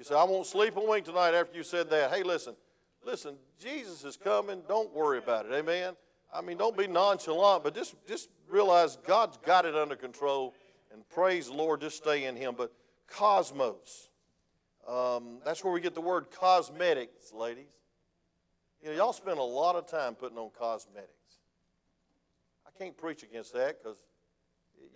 You 0.00 0.04
say, 0.04 0.14
I 0.14 0.24
won't 0.24 0.46
sleep 0.46 0.78
a 0.78 0.80
wink 0.80 1.04
tonight 1.04 1.34
after 1.34 1.54
you 1.58 1.62
said 1.62 1.90
that. 1.90 2.10
Hey, 2.10 2.22
listen, 2.22 2.56
listen, 3.04 3.36
Jesus 3.62 4.02
is 4.02 4.16
coming. 4.16 4.62
Don't 4.66 4.90
worry 4.94 5.18
about 5.18 5.44
it. 5.44 5.52
Amen. 5.52 5.92
I 6.32 6.40
mean, 6.40 6.56
don't 6.56 6.74
be 6.74 6.86
nonchalant, 6.86 7.62
but 7.62 7.74
just, 7.74 7.94
just 8.08 8.30
realize 8.48 8.96
God's 9.06 9.36
got 9.44 9.66
it 9.66 9.74
under 9.74 9.96
control 9.96 10.54
and 10.90 11.06
praise 11.10 11.48
the 11.48 11.52
Lord, 11.52 11.82
just 11.82 11.98
stay 11.98 12.24
in 12.24 12.34
Him. 12.34 12.54
But 12.56 12.72
cosmos, 13.08 14.08
um, 14.88 15.40
that's 15.44 15.62
where 15.62 15.72
we 15.74 15.82
get 15.82 15.94
the 15.94 16.00
word 16.00 16.28
cosmetics, 16.30 17.34
ladies. 17.34 17.76
You 18.82 18.88
know, 18.88 18.96
y'all 18.96 19.12
spend 19.12 19.38
a 19.38 19.42
lot 19.42 19.76
of 19.76 19.86
time 19.86 20.14
putting 20.14 20.38
on 20.38 20.48
cosmetics. 20.58 21.10
I 22.66 22.70
can't 22.78 22.96
preach 22.96 23.22
against 23.22 23.52
that 23.52 23.82
because 23.82 23.98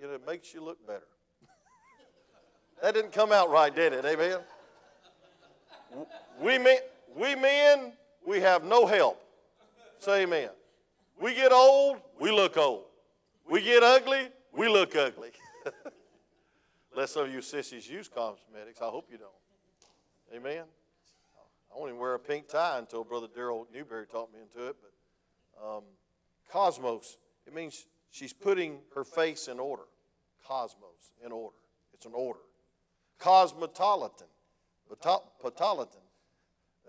you 0.01 0.07
know, 0.07 0.14
it 0.14 0.27
makes 0.27 0.55
you 0.55 0.64
look 0.64 0.79
better. 0.87 1.09
that 2.83 2.95
didn't 2.95 3.12
come 3.12 3.33
out 3.33 3.51
right, 3.51 3.77
did 3.77 3.93
it? 3.93 4.07
Amen? 4.07 4.38
We 6.40 6.59
men, 6.59 6.79
we 7.16 7.35
men, 7.35 7.92
we 8.27 8.40
have 8.40 8.64
no 8.64 8.87
help. 8.87 9.20
Say 9.99 10.23
amen. 10.23 10.51
We 11.20 11.35
get 11.35 11.53
old, 11.53 11.99
we 12.20 12.31
look 12.31 12.57
old. 12.57 12.85
We 13.49 13.62
get 13.62 13.83
ugly, 13.83 14.29
we 14.53 14.68
look 14.68 14.97
ugly. 14.97 15.31
Unless 16.92 17.12
some 17.12 17.25
of 17.25 17.33
you 17.33 17.42
sissies 17.42 17.88
use 17.88 18.09
cosmetics. 18.09 18.81
I 18.81 18.87
hope 18.87 19.09
you 19.11 19.18
don't. 19.18 19.31
Amen. 20.35 20.64
I 21.75 21.79
won't 21.79 21.90
even 21.90 22.01
wear 22.01 22.14
a 22.14 22.18
pink 22.18 22.49
tie 22.49 22.79
until 22.79 23.03
Brother 23.05 23.27
Daryl 23.27 23.66
Newberry 23.73 24.07
taught 24.07 24.33
me 24.33 24.38
into 24.40 24.68
it. 24.68 24.77
But 24.81 25.66
um, 25.66 25.83
cosmos, 26.51 27.18
it 27.47 27.55
means 27.55 27.87
she's 28.11 28.33
putting 28.33 28.79
her 28.94 29.05
face 29.05 29.49
in 29.49 29.59
order. 29.59 29.83
Cosmos, 30.47 31.12
in 31.25 31.33
order. 31.33 31.57
It's 31.92 32.07
an 32.07 32.12
order. 32.14 32.40
Cosmopolitan, 33.18 34.27
Patolitan. 34.90 35.88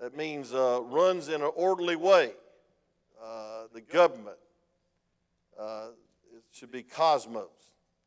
That 0.01 0.15
means 0.15 0.53
uh, 0.53 0.81
runs 0.83 1.29
in 1.29 1.41
an 1.41 1.51
orderly 1.55 1.95
way. 1.95 2.31
Uh, 3.23 3.63
the 3.73 3.81
government. 3.81 4.37
Uh, 5.59 5.87
it 6.35 6.43
should 6.51 6.71
be 6.71 6.83
cosmos. 6.83 7.47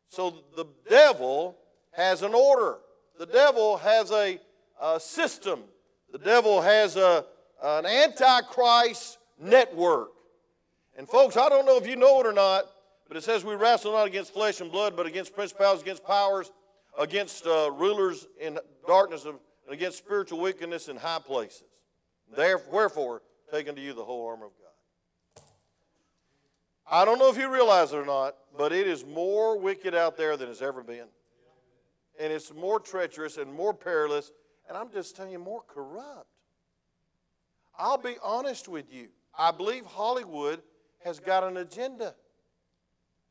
So 0.09 0.35
the 0.57 0.67
devil 0.89 1.57
has 1.93 2.23
an 2.23 2.35
order. 2.35 2.79
The 3.19 3.27
devil 3.27 3.79
has 3.79 4.11
a, 4.11 4.39
a 4.81 5.01
system. 5.01 5.61
The 6.13 6.19
devil 6.19 6.61
has 6.61 6.97
a, 6.97 7.25
an 7.63 7.87
antichrist 7.87 9.19
network. 9.41 10.11
And 10.97 11.09
folks, 11.09 11.37
I 11.37 11.49
don't 11.49 11.67
know 11.67 11.77
if 11.77 11.87
you 11.87 11.97
know 11.97 12.21
it 12.21 12.27
or 12.27 12.33
not, 12.33 12.65
but 13.09 13.17
it 13.17 13.25
says 13.25 13.45
we 13.45 13.55
wrestle 13.55 13.93
not 13.93 14.07
against 14.07 14.33
flesh 14.33 14.61
and 14.61 14.71
blood, 14.71 14.97
but 14.97 15.07
against 15.07 15.35
principalities, 15.35 15.83
against 15.83 16.05
powers, 16.05 16.51
against 16.99 17.47
uh, 17.47 17.71
rulers 17.73 18.27
in 18.41 18.59
darkness, 18.87 19.25
of, 19.25 19.37
and 19.69 19.75
against 19.75 19.99
spiritual 19.99 20.41
wickedness 20.41 20.89
in 20.89 20.97
high 20.97 21.19
places. 21.19 21.65
Therefore, 22.35 22.73
wherefore, 22.73 23.23
take 23.53 23.69
unto 23.69 23.83
you 23.83 23.93
the 23.93 24.05
whole 24.05 24.27
armor 24.27 24.47
of 24.47 24.53
God. 24.57 25.45
I 26.91 27.05
don't 27.05 27.19
know 27.19 27.29
if 27.29 27.37
you 27.37 27.53
realize 27.53 27.93
it 27.93 27.97
or 27.97 28.07
not, 28.07 28.35
but 28.57 28.73
it 28.73 28.87
is 28.87 29.05
more 29.05 29.59
wicked 29.59 29.95
out 29.95 30.17
there 30.17 30.39
than 30.39 30.49
it's 30.49 30.63
ever 30.63 30.83
been. 30.83 31.05
And 32.19 32.33
it's 32.33 32.53
more 32.53 32.81
treacherous 32.81 33.37
and 33.37 33.53
more 33.53 33.75
perilous, 33.75 34.33
and 34.69 34.77
I'm 34.77 34.91
just 34.91 35.15
telling 35.15 35.33
you, 35.33 35.39
more 35.39 35.63
corrupt. 35.69 36.27
I'll 37.79 37.99
be 37.99 38.17
honest 38.23 38.69
with 38.69 38.93
you. 38.93 39.09
I 39.39 39.51
believe 39.51 39.85
Hollywood 39.85 40.63
has 41.05 41.21
got 41.21 41.45
an 41.45 41.59
agenda. 41.59 42.15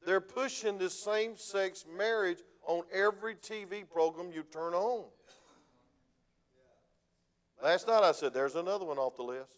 They're 0.06 0.22
pushing 0.22 0.78
this 0.78 0.98
same 0.98 1.36
sex 1.36 1.84
marriage 1.98 2.38
on 2.68 2.84
every 2.94 3.36
TV 3.36 3.90
program 3.90 4.32
you 4.32 4.44
turn 4.44 4.76
on. 4.76 5.06
Last 7.62 7.88
night 7.88 8.04
I 8.04 8.12
said, 8.12 8.34
There's 8.34 8.56
another 8.56 8.86
one 8.86 8.98
off 8.98 9.16
the 9.16 9.24
list. 9.24 9.56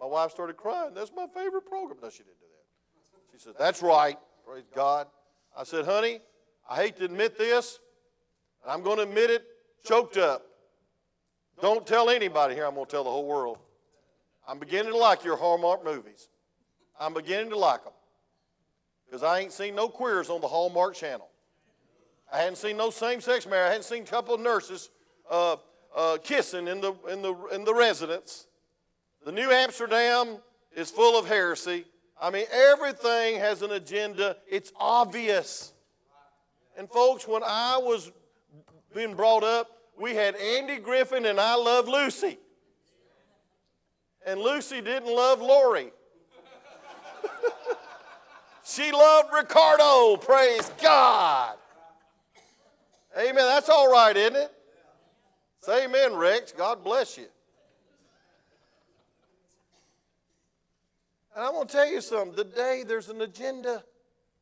My 0.00 0.06
wife 0.06 0.30
started 0.30 0.56
crying. 0.56 0.92
That's 0.94 1.12
my 1.14 1.26
favorite 1.26 1.66
program. 1.66 1.98
No, 2.02 2.10
she 2.10 2.18
didn't 2.18 2.40
do 2.40 2.46
that. 2.46 3.38
She 3.38 3.44
said, 3.44 3.54
That's 3.58 3.82
right. 3.82 4.18
Praise 4.46 4.64
God. 4.74 5.06
I 5.56 5.64
said, 5.64 5.84
Honey, 5.84 6.20
I 6.68 6.76
hate 6.76 6.96
to 6.96 7.04
admit 7.04 7.38
this, 7.38 7.78
and 8.62 8.72
I'm 8.72 8.82
going 8.82 8.96
to 8.96 9.04
admit 9.04 9.30
it 9.30 9.44
choked 9.84 10.16
up. 10.16 10.44
Don't 11.60 11.86
tell 11.86 12.10
anybody 12.10 12.54
here. 12.54 12.66
I'm 12.66 12.74
going 12.74 12.86
to 12.86 12.90
tell 12.90 13.04
the 13.04 13.10
whole 13.10 13.26
world. 13.26 13.58
I'm 14.46 14.58
beginning 14.58 14.92
to 14.92 14.98
like 14.98 15.24
your 15.24 15.36
Hallmark 15.36 15.84
movies. 15.84 16.28
I'm 16.98 17.14
beginning 17.14 17.50
to 17.50 17.58
like 17.58 17.84
them. 17.84 17.92
Because 19.06 19.22
I 19.22 19.40
ain't 19.40 19.52
seen 19.52 19.74
no 19.74 19.88
queers 19.88 20.28
on 20.28 20.40
the 20.40 20.48
Hallmark 20.48 20.94
channel. 20.94 21.28
I 22.32 22.38
hadn't 22.38 22.56
seen 22.56 22.76
no 22.76 22.90
same-sex 22.90 23.46
marriage. 23.46 23.68
I 23.68 23.70
hadn't 23.70 23.84
seen 23.84 24.02
a 24.02 24.06
couple 24.06 24.34
of 24.34 24.40
nurses 24.40 24.90
uh, 25.30 25.56
uh, 25.94 26.18
kissing 26.22 26.68
in 26.68 26.80
the, 26.80 26.94
in, 27.10 27.22
the, 27.22 27.34
in 27.52 27.64
the 27.64 27.74
residence. 27.74 28.46
The 29.24 29.32
New 29.32 29.50
Amsterdam 29.50 30.38
is 30.76 30.90
full 30.90 31.18
of 31.18 31.26
heresy. 31.26 31.84
I 32.20 32.30
mean, 32.30 32.46
everything 32.52 33.36
has 33.36 33.62
an 33.62 33.72
agenda. 33.72 34.36
It's 34.48 34.72
obvious. 34.76 35.72
And 36.76 36.88
folks, 36.90 37.26
when 37.26 37.42
I 37.44 37.78
was 37.78 38.10
being 38.94 39.14
brought 39.14 39.44
up, 39.44 39.68
we 39.98 40.14
had 40.14 40.34
Andy 40.36 40.78
Griffith 40.78 41.24
and 41.24 41.38
I 41.38 41.54
Love 41.54 41.88
Lucy. 41.88 42.38
And 44.26 44.40
Lucy 44.40 44.80
didn't 44.80 45.14
love 45.14 45.40
Lori. 45.40 45.92
she 48.64 48.90
loved 48.90 49.28
Ricardo. 49.32 50.16
Praise 50.16 50.70
God. 50.82 51.56
Amen. 53.16 53.34
That's 53.36 53.68
all 53.68 53.92
right, 53.92 54.16
isn't 54.16 54.36
it? 54.36 54.53
Say 55.64 55.86
amen, 55.86 56.14
Rex. 56.14 56.52
God 56.52 56.84
bless 56.84 57.16
you. 57.16 57.24
And 61.34 61.42
I'm 61.42 61.52
going 61.52 61.66
to 61.66 61.72
tell 61.72 61.90
you 61.90 62.02
something. 62.02 62.36
Today 62.36 62.84
there's 62.86 63.08
an 63.08 63.22
agenda, 63.22 63.82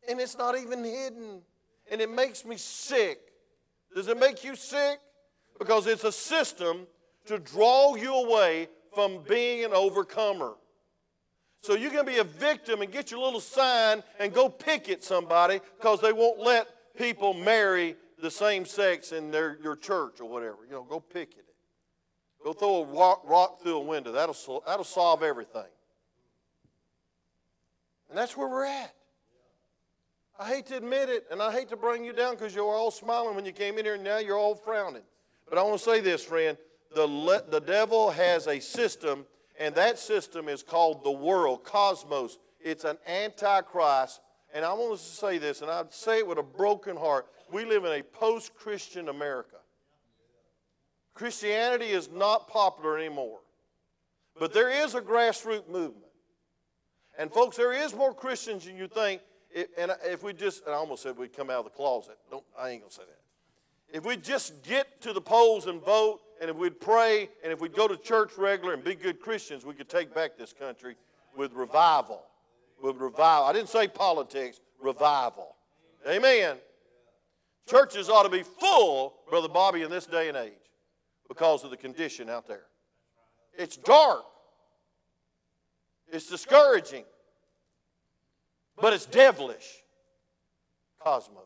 and 0.08 0.20
it's 0.20 0.36
not 0.36 0.58
even 0.58 0.82
hidden. 0.82 1.42
And 1.92 2.00
it 2.00 2.10
makes 2.10 2.44
me 2.44 2.56
sick. 2.56 3.20
Does 3.94 4.08
it 4.08 4.18
make 4.18 4.42
you 4.42 4.56
sick? 4.56 4.98
Because 5.60 5.86
it's 5.86 6.02
a 6.02 6.10
system 6.10 6.88
to 7.26 7.38
draw 7.38 7.94
you 7.94 8.12
away 8.16 8.66
from 8.92 9.20
being 9.28 9.64
an 9.64 9.72
overcomer. 9.72 10.54
So 11.60 11.76
you 11.76 11.90
can 11.90 12.04
be 12.04 12.18
a 12.18 12.24
victim 12.24 12.82
and 12.82 12.90
get 12.90 13.12
your 13.12 13.20
little 13.20 13.38
sign 13.38 14.02
and 14.18 14.34
go 14.34 14.48
picket 14.48 15.04
somebody 15.04 15.60
because 15.78 16.00
they 16.00 16.12
won't 16.12 16.40
let 16.40 16.66
people 16.96 17.32
marry 17.32 17.94
the 18.22 18.30
same 18.30 18.64
sex 18.64 19.10
in 19.10 19.32
their, 19.32 19.58
your 19.62 19.74
church 19.76 20.20
or 20.20 20.28
whatever. 20.28 20.58
You 20.64 20.72
know, 20.72 20.84
go 20.84 21.00
picket 21.00 21.40
it. 21.40 21.54
Go 22.42 22.52
throw 22.52 22.82
a 22.82 22.86
rock, 22.86 23.22
rock 23.24 23.62
through 23.62 23.76
a 23.76 23.80
window. 23.80 24.12
That'll, 24.12 24.62
that'll 24.64 24.84
solve 24.84 25.22
everything. 25.22 25.70
And 28.08 28.16
that's 28.16 28.36
where 28.36 28.48
we're 28.48 28.64
at. 28.64 28.94
I 30.38 30.48
hate 30.48 30.66
to 30.66 30.76
admit 30.76 31.08
it, 31.08 31.26
and 31.30 31.42
I 31.42 31.52
hate 31.52 31.68
to 31.70 31.76
bring 31.76 32.04
you 32.04 32.12
down 32.12 32.34
because 32.34 32.54
you 32.54 32.64
were 32.64 32.74
all 32.74 32.90
smiling 32.90 33.34
when 33.34 33.44
you 33.44 33.52
came 33.52 33.76
in 33.76 33.84
here, 33.84 33.94
and 33.94 34.04
now 34.04 34.18
you're 34.18 34.38
all 34.38 34.54
frowning. 34.54 35.02
But 35.48 35.58
I 35.58 35.62
want 35.62 35.78
to 35.78 35.84
say 35.84 36.00
this, 36.00 36.24
friend. 36.24 36.56
The, 36.94 37.06
le- 37.06 37.42
the 37.48 37.60
devil 37.60 38.10
has 38.10 38.46
a 38.46 38.60
system, 38.60 39.26
and 39.58 39.74
that 39.74 39.98
system 39.98 40.48
is 40.48 40.62
called 40.62 41.04
the 41.04 41.10
world, 41.10 41.64
cosmos. 41.64 42.38
It's 42.60 42.84
an 42.84 42.98
antichrist. 43.06 44.20
And 44.54 44.64
I 44.64 44.72
want 44.74 44.92
us 44.92 45.08
to 45.08 45.16
say 45.16 45.38
this, 45.38 45.62
and 45.62 45.70
I'd 45.70 45.92
say 45.92 46.18
it 46.18 46.26
with 46.26 46.38
a 46.38 46.42
broken 46.42 46.96
heart. 46.96 47.26
We 47.50 47.64
live 47.64 47.84
in 47.84 47.92
a 47.92 48.02
post 48.02 48.54
Christian 48.54 49.08
America. 49.08 49.56
Christianity 51.14 51.86
is 51.86 52.10
not 52.10 52.48
popular 52.48 52.98
anymore. 52.98 53.40
But 54.38 54.52
there 54.52 54.70
is 54.70 54.94
a 54.94 55.00
grassroots 55.00 55.68
movement. 55.68 56.06
And 57.18 57.30
folks, 57.30 57.56
there 57.56 57.72
is 57.72 57.94
more 57.94 58.14
Christians 58.14 58.64
than 58.64 58.76
you 58.76 58.88
think. 58.88 59.20
And 59.76 59.92
if 60.04 60.22
we 60.22 60.32
just, 60.32 60.64
and 60.64 60.74
I 60.74 60.78
almost 60.78 61.02
said 61.02 61.18
we'd 61.18 61.36
come 61.36 61.50
out 61.50 61.58
of 61.58 61.64
the 61.64 61.70
closet. 61.70 62.16
Don't, 62.30 62.44
I 62.58 62.70
ain't 62.70 62.80
going 62.80 62.90
to 62.90 62.96
say 62.96 63.02
that. 63.02 63.96
If 63.96 64.06
we 64.06 64.16
just 64.16 64.62
get 64.62 65.02
to 65.02 65.12
the 65.12 65.20
polls 65.20 65.66
and 65.66 65.82
vote, 65.82 66.20
and 66.40 66.48
if 66.48 66.56
we'd 66.56 66.80
pray, 66.80 67.28
and 67.44 67.52
if 67.52 67.60
we'd 67.60 67.74
go 67.74 67.86
to 67.86 67.96
church 67.96 68.38
regular 68.38 68.72
and 68.72 68.82
be 68.82 68.94
good 68.94 69.20
Christians, 69.20 69.66
we 69.66 69.74
could 69.74 69.90
take 69.90 70.14
back 70.14 70.38
this 70.38 70.54
country 70.54 70.96
with 71.36 71.52
revival. 71.52 72.22
With 72.82 72.96
revival. 72.96 73.46
I 73.46 73.52
didn't 73.54 73.70
say 73.70 73.88
politics, 73.88 74.60
revival. 74.82 75.54
Amen. 76.06 76.56
Churches 77.68 78.10
ought 78.10 78.24
to 78.24 78.28
be 78.28 78.42
full, 78.42 79.14
Brother 79.30 79.48
Bobby, 79.48 79.82
in 79.82 79.90
this 79.90 80.04
day 80.04 80.28
and 80.28 80.36
age 80.36 80.52
because 81.28 81.64
of 81.64 81.70
the 81.70 81.76
condition 81.76 82.28
out 82.28 82.46
there. 82.46 82.64
It's 83.56 83.76
dark. 83.76 84.24
It's 86.12 86.28
discouraging. 86.28 87.04
But 88.76 88.92
it's 88.92 89.06
devilish. 89.06 89.82
Cosmos. 91.00 91.44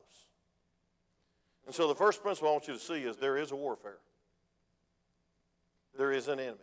And 1.67 1.75
so 1.75 1.89
the 1.89 1.95
first 1.95 2.23
principle 2.23 2.49
I 2.49 2.53
want 2.53 2.69
you 2.69 2.75
to 2.75 2.81
see 2.81 3.03
is 3.03 3.17
there 3.17 3.37
is 3.37 3.51
a 3.51 3.57
warfare. 3.57 3.99
There 5.99 6.13
is 6.13 6.29
an 6.29 6.39
enemy. 6.39 6.59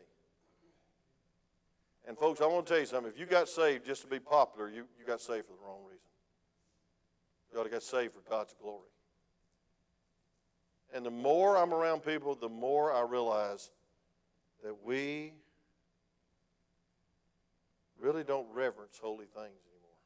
And 2.08 2.18
folks, 2.18 2.42
I 2.42 2.48
want 2.48 2.66
to 2.66 2.74
tell 2.74 2.80
you 2.80 2.86
something. 2.86 3.12
If 3.12 3.20
you 3.20 3.26
got 3.26 3.48
saved 3.48 3.86
just 3.86 4.02
to 4.02 4.08
be 4.08 4.20
popular, 4.20 4.70
you, 4.70 4.86
you 5.00 5.06
got 5.06 5.22
saved 5.22 5.46
for 5.46 5.54
the 5.54 5.66
wrong 5.66 5.80
reason. 5.86 6.00
You 7.52 7.60
ought 7.60 7.64
to 7.64 7.70
get 7.70 7.84
saved 7.84 8.14
for 8.14 8.30
God's 8.30 8.54
glory. 8.62 8.90
And 10.94 11.06
the 11.06 11.12
more 11.12 11.58
I'm 11.58 11.74
around 11.74 12.02
people, 12.02 12.36
the 12.36 12.50
more 12.50 12.94
I 12.94 13.02
realize 13.02 13.72
that 14.64 14.84
we 14.84 15.34
really 18.00 18.24
don't 18.24 18.48
reverence 18.54 19.00
holy 19.02 19.26
things 19.26 19.38
anymore. 19.38 19.98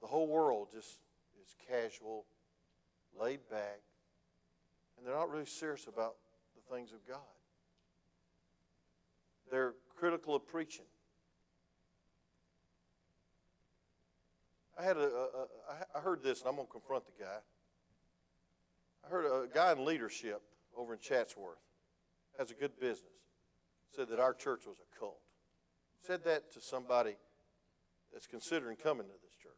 The 0.00 0.06
whole 0.06 0.28
world 0.28 0.68
just 0.72 0.98
is 1.42 1.56
casual, 1.68 2.26
laid 3.18 3.40
back, 3.50 3.80
and 4.96 5.06
they're 5.06 5.14
not 5.14 5.30
really 5.30 5.46
serious 5.46 5.86
about 5.86 6.16
the 6.54 6.74
things 6.74 6.92
of 6.92 6.98
God. 7.08 7.18
They're 9.54 9.74
critical 9.94 10.34
of 10.34 10.48
preaching. 10.48 10.84
I 14.76 14.82
had 14.82 14.96
a, 14.96 15.02
a, 15.02 15.04
a 15.04 15.46
I 15.94 16.00
heard 16.00 16.24
this, 16.24 16.40
and 16.40 16.48
I'm 16.48 16.56
going 16.56 16.66
to 16.66 16.72
confront 16.72 17.04
the 17.06 17.22
guy. 17.22 17.38
I 19.06 19.08
heard 19.08 19.26
a 19.26 19.46
guy 19.46 19.70
in 19.70 19.84
leadership 19.84 20.42
over 20.76 20.94
in 20.94 20.98
Chatsworth 20.98 21.62
has 22.36 22.50
a 22.50 22.54
good 22.54 22.80
business. 22.80 23.12
Said 23.94 24.08
that 24.08 24.18
our 24.18 24.34
church 24.34 24.66
was 24.66 24.78
a 24.80 24.98
cult 24.98 25.20
said 26.04 26.24
that 26.24 26.52
to 26.52 26.60
somebody 26.60 27.14
that's 28.12 28.26
considering 28.26 28.76
coming 28.76 29.06
to 29.06 29.12
this 29.22 29.34
church. 29.40 29.52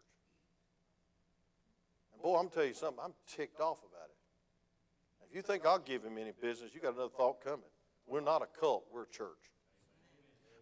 And 2.13 2.23
boy, 2.23 2.37
I'm 2.37 2.51
telling 2.51 2.69
you 2.69 2.75
something, 2.75 3.01
I'm 3.03 3.15
ticked 3.27 3.61
off 3.61 3.79
about 3.79 4.11
it. 4.11 5.27
If 5.29 5.35
you 5.35 5.41
think 5.41 5.65
I'll 5.65 5.79
give 5.79 6.05
him 6.05 6.19
any 6.19 6.33
business, 6.39 6.73
you 6.75 6.83
got 6.83 6.93
another 6.93 7.09
thought 7.17 7.43
coming. 7.43 7.71
We're 8.07 8.21
not 8.21 8.43
a 8.43 8.61
cult, 8.61 8.85
we're 8.93 9.05
a 9.05 9.11
church. 9.11 9.56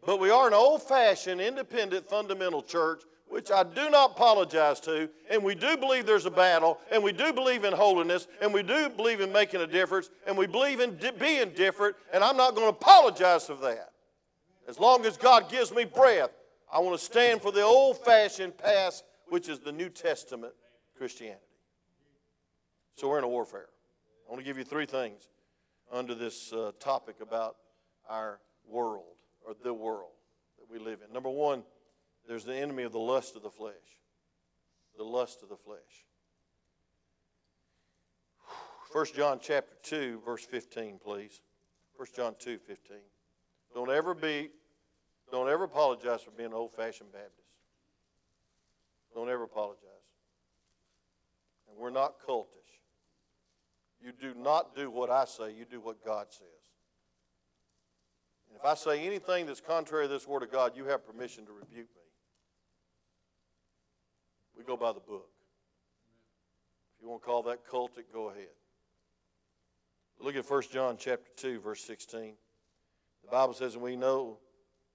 But 0.07 0.21
we 0.21 0.31
are 0.31 0.47
an 0.47 0.55
old 0.55 0.83
fashioned, 0.83 1.41
independent, 1.41 2.09
fundamental 2.09 2.63
church, 2.63 3.03
which 3.29 3.51
I 3.51 3.63
do 3.63 3.89
not 3.91 4.13
apologize 4.13 4.81
to. 4.81 5.09
And 5.31 5.43
we 5.43 5.55
do 5.55 5.77
believe 5.77 6.07
there's 6.07 6.27
a 6.27 6.31
battle, 6.31 6.79
and 6.93 7.03
we 7.03 7.13
do 7.13 7.33
believe 7.33 7.65
in 7.65 7.73
holiness, 7.73 8.27
and 8.41 8.53
we 8.53 8.63
do 8.63 8.91
believe 8.91 9.21
in 9.21 9.33
making 9.33 9.61
a 9.61 9.67
difference, 9.67 10.11
and 10.27 10.37
we 10.37 10.47
believe 10.47 10.81
in 10.81 10.97
di- 10.99 11.11
being 11.13 11.51
different, 11.51 11.97
and 12.13 12.23
I'm 12.23 12.37
not 12.37 12.55
going 12.55 12.67
to 12.67 12.77
apologize 12.77 13.47
for 13.47 13.57
that. 13.57 13.91
As 14.69 14.79
long 14.79 15.05
as 15.07 15.17
God 15.17 15.51
gives 15.51 15.73
me 15.73 15.85
breath, 15.85 16.31
I 16.73 16.79
want 16.81 16.99
to 16.99 17.05
stand 17.05 17.41
for 17.41 17.51
the 17.51 17.63
old 17.63 17.99
fashioned 18.05 18.57
past, 18.59 19.05
which 19.29 19.49
is 19.49 19.59
the 19.59 19.73
New 19.73 19.89
Testament 19.89 20.53
Christianity. 20.97 21.41
So 22.97 23.09
we're 23.09 23.19
in 23.19 23.25
a 23.25 23.29
warfare. 23.29 23.69
I 24.29 24.33
want 24.33 24.41
to 24.41 24.45
give 24.45 24.59
you 24.59 24.65
three 24.65 24.87
things 24.87 25.29
under 25.93 26.15
this 26.15 26.53
uh, 26.53 26.73
topic 26.79 27.17
about 27.21 27.57
our 28.09 28.41
world 28.69 29.14
or 29.47 29.55
the 29.63 29.75
world 29.75 30.13
that 30.59 30.71
we 30.71 30.79
live 30.79 31.01
in. 31.07 31.13
Number 31.13 31.31
one, 31.31 31.63
there's 32.27 32.45
the 32.45 32.55
enemy 32.55 32.83
of 32.85 32.93
the 32.93 32.99
lust 32.99 33.37
of 33.37 33.43
the 33.43 33.51
flesh. 33.51 33.75
The 34.97 35.05
lust 35.05 35.43
of 35.43 35.49
the 35.49 35.57
flesh. 35.57 35.79
1 38.93 39.07
John 39.17 39.41
chapter 39.43 39.75
2, 39.83 40.23
verse 40.25 40.45
15, 40.45 41.01
please. 41.05 41.41
1 41.97 42.09
John 42.15 42.35
2, 42.39 42.59
15. 42.59 42.97
Don't 43.75 43.91
ever 43.91 44.15
be, 44.15 44.51
don't 45.33 45.49
ever 45.49 45.65
apologize 45.65 46.23
for 46.23 46.31
being 46.31 46.51
an 46.51 46.55
old 46.55 46.73
fashioned 46.75 47.13
Baptist. 47.13 47.41
Don't 49.13 49.29
ever 49.29 49.43
apologize. 49.43 49.81
And 51.69 51.77
we're 51.77 51.91
not 51.91 52.15
cultish. 52.25 52.47
You 54.01 54.13
do 54.13 54.39
not 54.39 54.77
do 54.77 54.91
what 54.91 55.11
I 55.11 55.25
say, 55.25 55.53
you 55.53 55.65
do 55.65 55.81
what 55.81 56.05
God 56.05 56.27
says. 56.31 56.47
And 58.55 58.61
if 58.61 58.65
I 58.65 58.75
say 58.75 59.05
anything 59.05 59.47
that's 59.47 59.61
contrary 59.61 60.07
to 60.07 60.13
this 60.13 60.29
Word 60.29 60.45
of 60.45 60.53
God, 60.53 60.77
you 60.77 60.85
have 60.85 61.05
permission 61.05 61.45
to 61.47 61.53
rebuke 61.53 61.89
me. 61.93 62.03
We 64.57 64.63
go 64.63 64.77
by 64.77 64.93
the 64.93 65.01
book. 65.01 65.29
If 66.97 67.03
you 67.03 67.09
want 67.09 67.23
to 67.23 67.27
call 67.27 67.43
that 67.43 67.67
cultic, 67.69 68.13
go 68.13 68.29
ahead. 68.29 68.47
Look 70.21 70.37
at 70.37 70.49
1 70.49 70.63
John 70.73 70.97
chapter 70.97 71.29
2, 71.37 71.59
verse 71.59 71.83
16. 71.83 72.35
The 73.25 73.31
Bible 73.31 73.55
says, 73.55 73.75
and 73.75 73.83
we 73.83 73.97
know, 73.97 74.39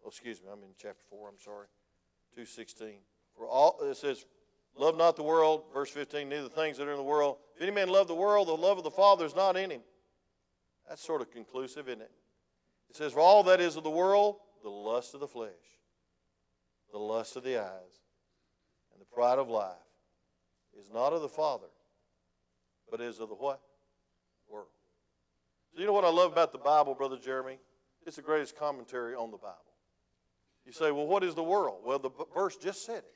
oh, 0.06 0.08
excuse 0.08 0.42
me, 0.42 0.48
I'm 0.50 0.64
in 0.64 0.70
chapter 0.82 1.04
4, 1.10 1.28
I'm 1.28 1.40
sorry, 1.44 1.68
2.16. 2.38 2.94
For 3.36 3.46
all, 3.46 3.78
it 3.82 3.98
says, 3.98 4.26
love 4.78 4.96
not 4.96 5.18
the 5.18 5.24
world, 5.24 5.64
verse 5.74 5.90
15, 5.90 6.30
neither 6.30 6.44
the 6.44 6.50
things 6.50 6.78
that 6.78 6.88
are 6.88 6.92
in 6.92 6.98
the 6.98 7.04
world. 7.04 7.40
If 7.58 7.62
any 7.62 7.72
man 7.72 7.90
love 7.90 8.08
the 8.08 8.16
world, 8.16 8.48
the 8.48 8.54
love 8.54 8.78
of 8.78 8.86
the 8.86 8.90
Father 8.92 9.26
is 9.26 9.36
not 9.36 9.58
in 9.58 9.70
him. 9.70 9.82
That's 10.88 11.06
sort 11.06 11.22
of 11.22 11.30
conclusive, 11.30 11.90
isn't 11.90 12.04
it? 12.04 12.12
It 12.90 12.96
says, 12.96 13.14
For 13.14 13.20
all 13.20 13.44
that 13.44 13.62
is 13.62 13.76
of 13.76 13.84
the 13.84 13.90
world, 13.90 14.38
the 14.64 14.70
lust 14.70 15.14
of 15.14 15.20
the 15.20 15.28
flesh, 15.28 15.52
the 16.92 16.98
lust 16.98 17.36
of 17.36 17.44
the 17.44 17.58
eyes, 17.58 18.02
and 18.92 19.02
the 19.02 19.06
pride 19.06 19.38
of 19.38 19.48
life 19.48 19.76
is 20.80 20.90
not 20.94 21.14
of 21.14 21.22
the 21.22 21.30
Father, 21.30 21.68
but 22.90 23.02
is 23.02 23.20
of 23.20 23.30
the 23.30 23.36
what? 23.36 23.62
World. 24.50 24.68
So 25.74 25.80
you 25.80 25.86
know 25.86 25.94
what 25.94 26.06
I 26.06 26.10
love 26.10 26.32
about 26.32 26.52
the 26.52 26.58
Bible, 26.58 26.96
Brother 26.96 27.18
Jeremy? 27.18 27.60
It's 28.06 28.16
the 28.16 28.22
greatest 28.22 28.58
commentary 28.58 29.14
on 29.14 29.30
the 29.30 29.38
Bible. 29.38 29.56
You 30.66 30.72
say, 30.72 30.92
well, 30.92 31.08
what 31.08 31.24
is 31.24 31.36
the 31.36 31.44
world? 31.44 31.82
Well, 31.86 32.00
the 32.00 32.10
verse 32.34 32.56
just 32.56 32.86
said 32.86 33.00
it. 33.00 33.14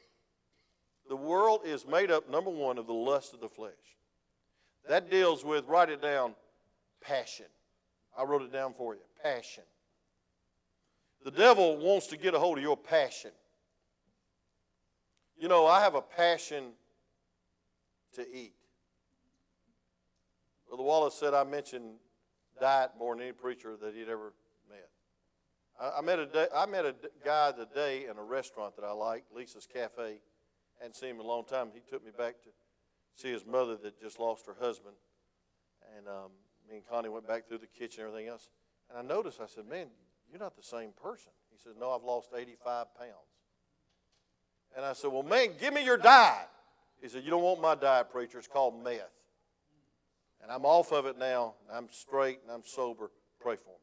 The 1.10 1.16
world 1.16 1.62
is 1.66 1.86
made 1.86 2.12
up, 2.12 2.30
number 2.30 2.50
one, 2.50 2.78
of 2.78 2.88
the 2.88 2.94
lust 2.94 3.34
of 3.34 3.42
the 3.42 3.50
flesh. 3.50 3.72
That 4.88 5.10
deals 5.10 5.44
with, 5.44 5.66
write 5.68 5.90
it 5.90 6.02
down, 6.02 6.36
passion. 7.02 7.46
I 8.18 8.24
wrote 8.24 8.44
it 8.44 8.54
down 8.54 8.74
for 8.74 8.94
you 8.94 9.02
passion. 9.24 9.64
The 11.24 11.32
devil 11.32 11.78
wants 11.78 12.08
to 12.08 12.18
get 12.18 12.34
a 12.34 12.40
hold 12.40 12.58
of 12.58 12.64
your 12.64 12.78
passion. 12.78 13.32
You 15.38 15.48
know, 15.48 15.66
I 15.66 15.82
have 15.82 15.96
a 15.96 16.02
passion 16.02 16.74
to 18.16 18.22
eat. 18.22 18.54
Brother 20.68 20.84
Wallace 20.84 21.16
said 21.16 21.34
I 21.34 21.44
mentioned 21.44 21.96
diet 22.60 22.92
more 22.98 23.16
than 23.16 23.24
any 23.24 23.32
preacher 23.32 23.76
that 23.82 23.96
he'd 23.96 24.10
ever 24.10 24.34
met. 24.70 24.90
I, 25.80 26.00
I 26.00 26.02
met 26.02 26.20
a 26.20 26.50
I 26.56 26.66
met 26.66 26.86
a 26.86 26.96
guy 27.24 27.52
today 27.52 28.06
in 28.10 28.18
a 28.18 28.24
restaurant 28.24 28.76
that 28.76 28.86
I 28.86 28.92
like, 28.92 29.24
Lisa's 29.36 29.68
Cafe. 29.72 30.20
Hadn't 30.80 30.96
seen 30.96 31.12
him 31.12 31.20
in 31.20 31.26
a 31.26 31.28
long 31.28 31.46
time. 31.46 31.70
He 31.74 31.82
took 31.90 32.04
me 32.04 32.12
back 32.18 32.42
to 32.44 32.50
see 33.16 33.32
his 33.32 33.46
mother 33.46 33.78
that 33.78 34.02
just 34.02 34.20
lost 34.20 34.46
her 34.48 34.56
husband, 34.60 34.96
and 35.96 36.08
um, 36.08 36.32
me 36.68 36.78
and 36.78 36.88
Connie 36.88 37.10
went 37.10 37.28
back 37.28 37.48
through 37.48 37.60
the 37.60 37.68
kitchen 37.68 38.04
and 38.04 38.10
everything 38.10 38.30
else. 38.30 38.50
And 38.90 38.98
I 38.98 39.02
noticed, 39.02 39.40
I 39.42 39.48
said, 39.48 39.68
Man, 39.68 39.88
you're 40.30 40.40
not 40.40 40.56
the 40.56 40.64
same 40.64 40.92
person. 41.02 41.32
He 41.52 41.58
said, 41.58 41.74
No, 41.80 41.92
I've 41.92 42.04
lost 42.04 42.30
85 42.36 42.96
pounds. 42.96 43.12
And 44.76 44.86
I 44.86 44.94
said, 44.94 45.12
Well, 45.12 45.24
man, 45.24 45.50
give 45.60 45.74
me 45.74 45.84
your 45.84 45.98
diet. 45.98 46.50
He 47.02 47.08
said, 47.08 47.24
You 47.24 47.32
don't 47.32 47.44
want 47.44 47.62
my 47.62 47.76
diet, 47.76 48.10
preacher. 48.12 48.38
It's 48.38 48.48
called 48.48 48.84
meth. 48.84 49.02
And 50.42 50.52
I'm 50.52 50.66
off 50.66 50.92
of 50.92 51.06
it 51.06 51.18
now. 51.18 51.54
I'm 51.72 51.88
straight 51.92 52.40
and 52.44 52.52
I'm 52.52 52.64
sober. 52.66 53.12
Pray 53.40 53.56
for 53.56 53.70
me. 53.70 53.76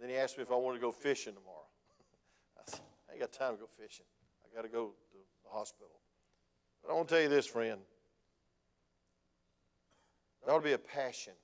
Then 0.00 0.10
he 0.10 0.16
asked 0.16 0.36
me 0.36 0.42
if 0.42 0.50
I 0.50 0.56
wanted 0.56 0.78
to 0.78 0.82
go 0.82 0.90
fishing 0.90 1.34
tomorrow. 1.34 1.68
I 2.58 2.62
said, 2.66 2.80
I 3.08 3.12
ain't 3.12 3.20
got 3.20 3.32
time 3.32 3.54
to 3.54 3.60
go 3.60 3.68
fishing. 3.78 4.06
I 4.44 4.56
got 4.56 4.62
to 4.62 4.68
go 4.68 4.86
to 4.86 5.18
the 5.44 5.50
hospital. 5.50 6.00
But 6.82 6.90
I 6.90 6.94
want 6.94 7.08
to 7.08 7.14
tell 7.14 7.22
you 7.22 7.28
this, 7.28 7.46
friend. 7.46 7.80
There 10.44 10.54
ought 10.54 10.58
to 10.58 10.64
be 10.64 10.72
a 10.72 10.78
passion 10.78 11.34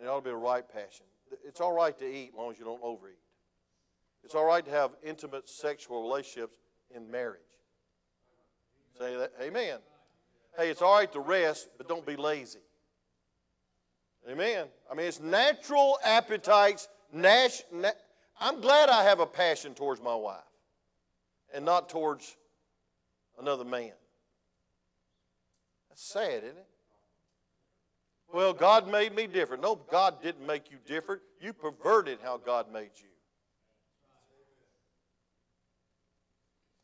and 0.00 0.08
it 0.08 0.10
ought 0.10 0.20
to 0.20 0.24
be 0.24 0.30
a 0.30 0.36
right 0.36 0.66
passion. 0.66 1.04
It's 1.46 1.60
all 1.60 1.72
right 1.72 1.96
to 1.98 2.04
eat 2.04 2.30
as 2.32 2.38
long 2.38 2.50
as 2.50 2.58
you 2.58 2.64
don't 2.64 2.82
overeat. 2.82 3.18
It's 4.24 4.34
all 4.34 4.46
right 4.46 4.64
to 4.64 4.70
have 4.70 4.92
intimate 5.04 5.48
sexual 5.48 6.02
relationships 6.02 6.56
in 6.94 7.10
marriage. 7.10 7.40
Say 8.98 9.16
that. 9.16 9.32
Amen. 9.40 9.78
Hey, 10.56 10.70
it's 10.70 10.82
all 10.82 10.96
right 10.96 11.12
to 11.12 11.20
rest, 11.20 11.68
but 11.76 11.86
don't 11.86 12.04
be 12.04 12.16
lazy. 12.16 12.60
Amen. 14.28 14.66
I 14.90 14.94
mean, 14.94 15.06
it's 15.06 15.20
natural 15.20 15.98
appetites. 16.04 16.88
Nash, 17.12 17.62
na- 17.72 17.90
I'm 18.40 18.60
glad 18.60 18.88
I 18.88 19.04
have 19.04 19.20
a 19.20 19.26
passion 19.26 19.74
towards 19.74 20.02
my 20.02 20.14
wife 20.14 20.40
and 21.52 21.64
not 21.64 21.88
towards 21.88 22.36
another 23.38 23.64
man. 23.64 23.92
That's 25.88 26.02
sad, 26.02 26.44
isn't 26.44 26.58
it? 26.58 26.66
Well, 28.32 28.52
God 28.52 28.88
made 28.88 29.14
me 29.14 29.26
different. 29.26 29.62
No, 29.62 29.74
God 29.74 30.22
didn't 30.22 30.46
make 30.46 30.70
you 30.70 30.78
different. 30.86 31.20
You 31.40 31.52
perverted 31.52 32.18
how 32.22 32.36
God 32.36 32.72
made 32.72 32.90
you. 32.96 33.08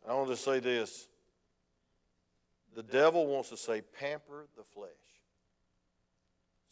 I 0.09 0.15
want 0.15 0.29
to 0.29 0.37
say 0.37 0.61
this. 0.61 1.09
The 2.75 2.83
devil 2.83 3.27
wants 3.27 3.49
to 3.51 3.57
say, 3.57 3.81
pamper 3.99 4.47
the 4.57 4.63
flesh 4.63 4.91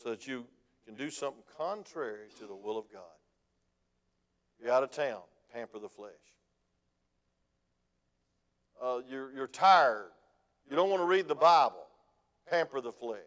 so 0.03 0.11
that 0.11 0.27
you 0.27 0.45
can 0.85 0.95
do 0.95 1.09
something 1.09 1.43
contrary 1.57 2.29
to 2.39 2.47
the 2.47 2.55
will 2.55 2.77
of 2.77 2.85
God. 2.93 3.03
You're 4.61 4.71
out 4.71 4.83
of 4.83 4.91
town, 4.91 5.23
pamper 5.53 5.79
the 5.79 5.89
flesh. 5.89 6.13
Uh, 8.83 9.01
you're, 9.09 9.33
you're 9.33 9.47
tired. 9.47 10.11
You 10.69 10.77
don't 10.77 10.91
want 10.91 11.01
to 11.01 11.07
read 11.07 11.27
the 11.27 11.35
Bible, 11.35 11.87
pamper 12.51 12.81
the 12.81 12.93
flesh. 12.93 13.21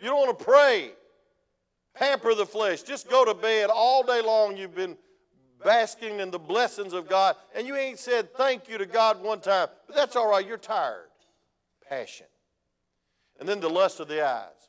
You 0.00 0.08
don't 0.08 0.26
want 0.26 0.38
to 0.38 0.44
pray. 0.44 0.90
Pamper 1.94 2.34
the 2.34 2.46
flesh. 2.46 2.82
Just 2.82 3.08
go 3.08 3.24
to 3.24 3.34
bed 3.34 3.70
all 3.72 4.02
day 4.02 4.20
long. 4.20 4.56
You've 4.56 4.74
been 4.74 4.96
basking 5.64 6.20
in 6.20 6.30
the 6.30 6.38
blessings 6.38 6.92
of 6.92 7.08
God, 7.08 7.36
and 7.54 7.66
you 7.66 7.74
ain't 7.76 7.98
said 7.98 8.32
thank 8.34 8.68
you 8.68 8.76
to 8.78 8.86
God 8.86 9.22
one 9.22 9.40
time. 9.40 9.68
But 9.86 9.96
that's 9.96 10.14
all 10.14 10.30
right. 10.30 10.46
You're 10.46 10.58
tired. 10.58 11.08
Passion. 11.88 12.26
And 13.40 13.48
then 13.48 13.60
the 13.60 13.70
lust 13.70 14.00
of 14.00 14.08
the 14.08 14.26
eyes. 14.26 14.68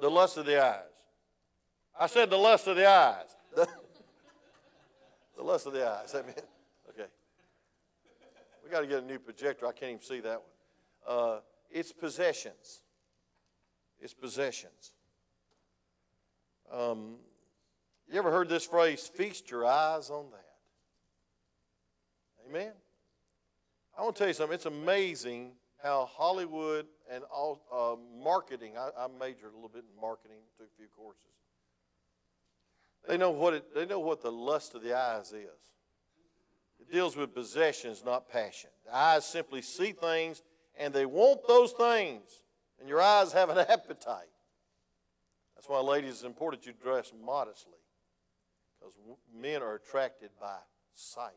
The 0.00 0.08
lust 0.08 0.36
of 0.36 0.46
the 0.46 0.64
eyes. 0.64 0.82
I 1.98 2.06
said 2.06 2.30
the 2.30 2.36
lust 2.36 2.66
of 2.68 2.76
the 2.76 2.88
eyes. 2.88 3.36
The, 3.54 3.68
the 5.36 5.42
lust 5.42 5.66
of 5.66 5.72
the 5.72 5.86
eyes. 5.86 6.14
I 6.14 6.22
mean, 6.22 6.34
okay. 6.90 7.08
We 8.64 8.70
got 8.70 8.80
to 8.80 8.86
get 8.86 9.02
a 9.02 9.06
new 9.06 9.18
projector. 9.18 9.66
I 9.66 9.72
can't 9.72 9.92
even 9.92 10.02
see 10.02 10.20
that 10.20 10.40
one. 10.40 11.18
Uh, 11.18 11.40
it's 11.70 11.92
possessions 11.92 12.82
is 14.00 14.14
possessions. 14.14 14.92
Um, 16.72 17.16
you 18.10 18.18
ever 18.18 18.30
heard 18.30 18.48
this 18.48 18.64
phrase, 18.64 19.06
feast 19.06 19.50
your 19.50 19.66
eyes 19.66 20.10
on 20.10 20.26
that? 20.30 20.44
Amen? 22.48 22.72
I 23.98 24.02
want 24.02 24.16
to 24.16 24.18
tell 24.18 24.28
you 24.28 24.34
something. 24.34 24.54
It's 24.54 24.66
amazing 24.66 25.52
how 25.82 26.08
Hollywood 26.10 26.86
and 27.10 27.24
all, 27.24 27.60
uh, 27.72 27.96
marketing, 28.22 28.74
I, 28.78 28.90
I 28.98 29.08
majored 29.18 29.52
a 29.52 29.54
little 29.54 29.68
bit 29.68 29.84
in 29.94 30.00
marketing, 30.00 30.38
took 30.56 30.68
a 30.68 30.76
few 30.76 30.88
courses. 30.88 31.22
They 33.06 33.16
know 33.16 33.30
what 33.30 33.54
it, 33.54 33.74
they 33.74 33.86
know 33.86 34.00
what 34.00 34.22
the 34.22 34.32
lust 34.32 34.74
of 34.74 34.82
the 34.82 34.96
eyes 34.96 35.32
is. 35.32 35.72
It 36.80 36.92
deals 36.92 37.16
with 37.16 37.34
possessions, 37.34 38.02
not 38.04 38.28
passion. 38.28 38.70
The 38.86 38.96
eyes 38.96 39.24
simply 39.24 39.62
see 39.62 39.92
things 39.92 40.42
and 40.78 40.94
they 40.94 41.06
want 41.06 41.46
those 41.46 41.72
things 41.72 42.44
and 42.80 42.88
your 42.88 43.00
eyes 43.00 43.32
have 43.32 43.50
an 43.50 43.58
appetite. 43.68 44.30
That's 45.54 45.68
why, 45.68 45.80
ladies, 45.80 46.10
it's 46.10 46.22
important 46.22 46.66
you 46.66 46.72
dress 46.72 47.12
modestly 47.24 47.72
because 48.78 48.94
men 49.34 49.62
are 49.62 49.74
attracted 49.74 50.30
by 50.40 50.56
sight. 50.94 51.32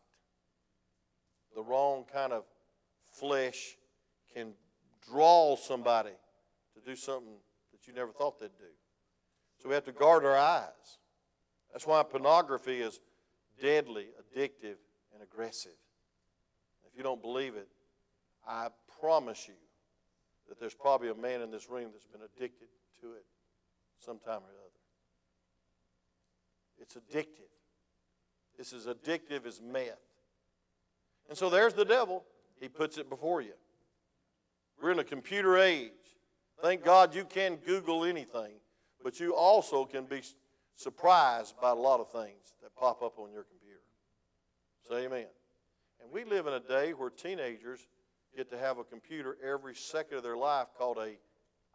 The 1.55 1.63
wrong 1.63 2.05
kind 2.11 2.31
of 2.31 2.43
flesh 3.11 3.77
can 4.33 4.53
draw 5.09 5.55
somebody 5.55 6.11
to 6.75 6.89
do 6.89 6.95
something 6.95 7.33
that 7.71 7.87
you 7.87 7.93
never 7.93 8.11
thought 8.11 8.39
they'd 8.39 8.57
do. 8.57 8.71
So 9.61 9.69
we 9.69 9.75
have 9.75 9.85
to 9.85 9.91
guard 9.91 10.23
our 10.23 10.37
eyes. 10.37 10.97
That's 11.71 11.87
why 11.87 12.03
pornography 12.03 12.81
is 12.81 12.99
deadly, 13.61 14.07
addictive, 14.19 14.77
and 15.13 15.21
aggressive. 15.21 15.71
If 16.85 16.97
you 16.97 17.03
don't 17.03 17.21
believe 17.21 17.55
it, 17.55 17.67
I 18.47 18.67
promise 18.99 19.47
you 19.47 19.53
that 20.51 20.59
there's 20.59 20.75
probably 20.75 21.07
a 21.07 21.15
man 21.15 21.39
in 21.39 21.49
this 21.49 21.69
room 21.69 21.91
that's 21.93 22.07
been 22.07 22.19
addicted 22.35 22.67
to 22.99 23.13
it 23.13 23.23
sometime 23.97 24.41
or 24.41 24.51
other. 24.59 24.81
It's 26.77 26.95
addictive. 26.95 27.47
It's 28.59 28.73
as 28.73 28.85
addictive 28.85 29.45
as 29.45 29.61
meth. 29.61 29.97
And 31.29 31.37
so 31.37 31.49
there's 31.49 31.73
the 31.73 31.85
devil. 31.85 32.25
He 32.59 32.67
puts 32.67 32.97
it 32.97 33.09
before 33.09 33.39
you. 33.39 33.53
We're 34.81 34.91
in 34.91 34.99
a 34.99 35.05
computer 35.05 35.57
age. 35.57 35.91
Thank 36.61 36.83
God 36.83 37.15
you 37.15 37.23
can 37.23 37.55
Google 37.55 38.03
anything, 38.03 38.55
but 39.01 39.21
you 39.21 39.33
also 39.33 39.85
can 39.85 40.03
be 40.03 40.21
surprised 40.75 41.55
by 41.61 41.69
a 41.69 41.75
lot 41.75 42.01
of 42.01 42.11
things 42.11 42.55
that 42.61 42.75
pop 42.75 43.01
up 43.01 43.19
on 43.19 43.31
your 43.31 43.43
computer. 43.43 43.79
Say 44.89 45.05
amen. 45.05 45.27
And 46.03 46.11
we 46.11 46.25
live 46.25 46.45
in 46.45 46.53
a 46.53 46.59
day 46.59 46.91
where 46.91 47.09
teenagers 47.09 47.87
get 48.35 48.49
to 48.51 48.57
have 48.57 48.77
a 48.77 48.83
computer 48.83 49.37
every 49.43 49.75
second 49.75 50.17
of 50.17 50.23
their 50.23 50.37
life 50.37 50.67
called 50.77 50.97
a 50.97 51.17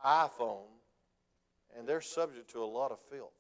iPhone, 0.05 0.69
and 1.77 1.89
they're 1.89 2.01
subject 2.01 2.51
to 2.53 2.63
a 2.63 2.67
lot 2.67 2.91
of 2.93 2.99
filth. 3.11 3.33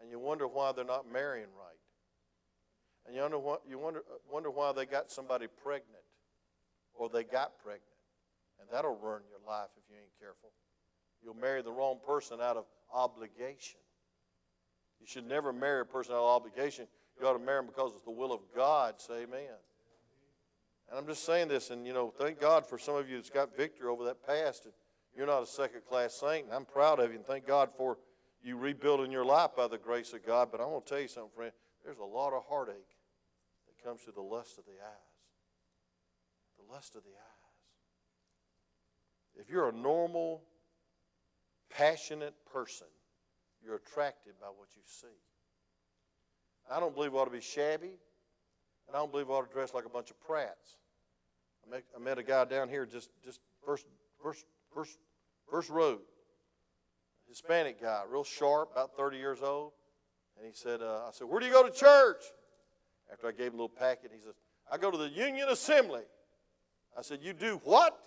And 0.00 0.10
you 0.10 0.18
wonder 0.18 0.46
why 0.46 0.72
they're 0.72 0.84
not 0.84 1.10
marrying 1.10 1.48
right. 1.56 1.78
And 3.06 3.16
you 3.16 3.22
wonder, 3.22 3.38
what, 3.38 3.62
you 3.68 3.78
wonder, 3.78 4.00
uh, 4.00 4.18
wonder 4.30 4.50
why 4.50 4.72
they 4.72 4.84
got 4.84 5.10
somebody 5.10 5.46
pregnant 5.62 6.04
or 6.94 7.08
they 7.08 7.24
got 7.24 7.58
pregnant. 7.58 7.82
And 8.60 8.68
that'll 8.70 8.96
ruin 8.96 9.22
your 9.30 9.40
life 9.46 9.68
if 9.76 9.82
you 9.88 9.96
ain't 9.96 10.12
careful. 10.20 10.50
You'll 11.22 11.34
marry 11.34 11.62
the 11.62 11.72
wrong 11.72 11.98
person 12.06 12.40
out 12.40 12.56
of 12.56 12.64
obligation. 12.92 13.80
You 15.00 15.06
should 15.06 15.26
never 15.26 15.52
marry 15.52 15.80
a 15.80 15.84
person 15.84 16.12
out 16.12 16.18
of 16.18 16.42
obligation. 16.42 16.86
You 17.18 17.26
ought 17.26 17.32
to 17.32 17.38
marry 17.38 17.60
them 17.60 17.66
because 17.66 17.92
it's 17.94 18.04
the 18.04 18.10
will 18.10 18.32
of 18.32 18.40
God. 18.54 19.00
Say 19.00 19.22
amen. 19.22 19.56
And 20.88 20.98
I'm 20.98 21.06
just 21.06 21.24
saying 21.24 21.48
this, 21.48 21.70
and 21.70 21.86
you 21.86 21.92
know, 21.92 22.12
thank 22.16 22.40
God 22.40 22.66
for 22.66 22.78
some 22.78 22.96
of 22.96 23.08
you 23.08 23.16
that's 23.16 23.30
got 23.30 23.56
victory 23.56 23.88
over 23.88 24.04
that 24.04 24.26
past. 24.26 24.64
And 24.64 24.74
You're 25.14 25.26
not 25.26 25.42
a 25.42 25.46
second 25.46 25.82
class 25.88 26.14
saint, 26.14 26.46
and 26.46 26.54
I'm 26.54 26.64
proud 26.64 27.00
of 27.00 27.10
you, 27.10 27.16
and 27.16 27.26
thank 27.26 27.46
God 27.46 27.70
for 27.76 27.98
you 28.42 28.56
rebuilding 28.56 29.10
your 29.10 29.24
life 29.24 29.50
by 29.56 29.66
the 29.68 29.78
grace 29.78 30.12
of 30.12 30.24
God. 30.24 30.48
But 30.50 30.60
I 30.60 30.66
want 30.66 30.86
to 30.86 30.90
tell 30.90 31.00
you 31.00 31.08
something, 31.08 31.32
friend. 31.34 31.52
There's 31.84 31.98
a 31.98 32.04
lot 32.04 32.32
of 32.32 32.44
heartache 32.48 32.96
that 33.66 33.84
comes 33.84 34.00
through 34.00 34.14
the 34.14 34.20
lust 34.22 34.58
of 34.58 34.64
the 34.64 34.72
eyes. 34.72 35.16
The 36.58 36.72
lust 36.72 36.96
of 36.96 37.02
the 37.02 37.10
eyes. 37.10 37.38
If 39.40 39.50
you're 39.50 39.68
a 39.68 39.72
normal, 39.72 40.42
passionate 41.70 42.34
person, 42.52 42.88
you're 43.64 43.76
attracted 43.76 44.34
by 44.40 44.48
what 44.48 44.68
you 44.74 44.82
see. 44.84 45.06
I 46.70 46.80
don't 46.80 46.94
believe 46.94 47.12
we 47.12 47.18
ought 47.18 47.26
to 47.26 47.30
be 47.30 47.40
shabby, 47.40 47.92
and 48.88 48.96
I 48.96 49.00
don't 49.00 49.12
believe 49.12 49.28
we 49.28 49.34
ought 49.34 49.46
to 49.46 49.52
dress 49.52 49.74
like 49.74 49.84
a 49.84 49.90
bunch 49.90 50.10
of 50.10 50.16
prats. 50.26 50.76
I 51.66 51.70
met, 51.70 51.84
I 51.94 52.00
met 52.00 52.18
a 52.18 52.22
guy 52.22 52.44
down 52.46 52.68
here 52.68 52.86
just, 52.86 53.10
just 53.22 53.40
first, 53.64 53.86
first, 54.22 54.46
first, 54.74 54.98
first 55.50 55.68
road, 55.68 56.00
Hispanic 57.28 57.80
guy, 57.80 58.02
real 58.10 58.24
sharp, 58.24 58.72
about 58.72 58.96
30 58.96 59.18
years 59.18 59.42
old. 59.42 59.72
And 60.36 60.46
he 60.46 60.52
said, 60.54 60.80
uh, 60.80 61.06
I 61.06 61.10
said, 61.12 61.28
where 61.28 61.40
do 61.40 61.46
you 61.46 61.52
go 61.52 61.68
to 61.68 61.70
church? 61.70 62.22
After 63.12 63.28
I 63.28 63.32
gave 63.32 63.48
him 63.48 63.54
a 63.54 63.62
little 63.62 63.68
packet, 63.68 64.10
he 64.14 64.20
says, 64.20 64.34
I 64.70 64.78
go 64.78 64.90
to 64.90 64.98
the 64.98 65.08
Union 65.08 65.48
Assembly. 65.48 66.02
I 66.96 67.02
said, 67.02 67.20
you 67.22 67.32
do 67.32 67.60
what? 67.64 67.98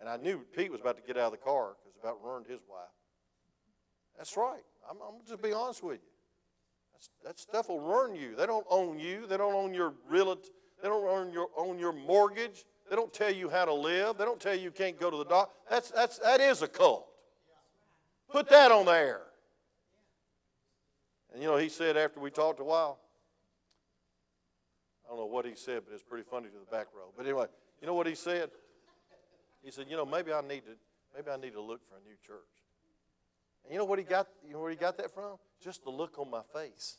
And 0.00 0.08
I 0.08 0.16
knew 0.16 0.44
Pete 0.56 0.70
was 0.70 0.80
about 0.80 0.96
to 0.96 1.02
get 1.02 1.16
out 1.16 1.26
of 1.26 1.32
the 1.32 1.38
car 1.38 1.74
because 1.82 1.96
about 2.00 2.22
ruined 2.24 2.46
his 2.46 2.60
wife. 2.68 2.88
That's 4.16 4.36
right. 4.36 4.62
I'm, 4.88 4.96
I'm 4.96 5.24
just 5.26 5.42
be 5.42 5.52
honest 5.52 5.82
with 5.82 6.00
you. 6.02 6.11
That 7.24 7.38
stuff 7.38 7.68
will 7.68 7.80
ruin 7.80 8.14
you. 8.14 8.34
They 8.36 8.46
don't 8.46 8.66
own 8.70 8.98
you. 8.98 9.26
They 9.26 9.36
don't 9.36 9.54
own 9.54 9.74
your 9.74 9.94
real. 10.08 10.34
They 10.82 10.88
don't 10.88 11.06
own 11.06 11.32
your, 11.32 11.48
own 11.56 11.78
your 11.78 11.92
mortgage. 11.92 12.64
They 12.90 12.96
don't 12.96 13.12
tell 13.12 13.32
you 13.32 13.48
how 13.48 13.64
to 13.64 13.72
live. 13.72 14.18
They 14.18 14.24
don't 14.24 14.40
tell 14.40 14.54
you 14.54 14.62
you 14.62 14.70
can't 14.70 14.98
go 14.98 15.10
to 15.10 15.16
the 15.16 15.24
doctor. 15.24 15.54
That's, 15.70 15.90
that's, 15.90 16.18
that 16.18 16.40
is 16.40 16.62
a 16.62 16.68
cult. 16.68 17.06
Put 18.30 18.48
that 18.50 18.72
on 18.72 18.86
there. 18.86 19.22
And 21.32 21.42
you 21.42 21.48
know, 21.48 21.56
he 21.56 21.68
said 21.68 21.96
after 21.96 22.20
we 22.20 22.30
talked 22.30 22.60
a 22.60 22.64
while, 22.64 22.98
I 25.06 25.10
don't 25.10 25.18
know 25.18 25.26
what 25.26 25.46
he 25.46 25.54
said, 25.54 25.82
but 25.86 25.94
it's 25.94 26.02
pretty 26.02 26.24
funny 26.28 26.48
to 26.48 26.58
the 26.58 26.70
back 26.70 26.88
row. 26.94 27.12
But 27.16 27.26
anyway, 27.26 27.46
you 27.80 27.86
know 27.86 27.94
what 27.94 28.06
he 28.06 28.14
said? 28.14 28.50
He 29.62 29.70
said, 29.70 29.86
you 29.88 29.96
know, 29.96 30.04
maybe 30.04 30.32
I 30.32 30.40
need 30.40 30.64
to, 30.66 30.72
maybe 31.14 31.30
I 31.30 31.36
need 31.36 31.52
to 31.52 31.60
look 31.60 31.80
for 31.88 31.96
a 31.96 32.00
new 32.00 32.16
church. 32.26 32.40
And 33.64 33.72
you 33.72 33.78
know 33.78 33.84
what 33.84 33.98
he 33.98 34.04
got? 34.04 34.26
You 34.46 34.54
know 34.54 34.60
where 34.60 34.70
he 34.70 34.76
got 34.76 34.96
that 34.98 35.14
from? 35.14 35.36
Just 35.62 35.84
the 35.84 35.90
look 35.90 36.18
on 36.18 36.30
my 36.30 36.42
face. 36.52 36.98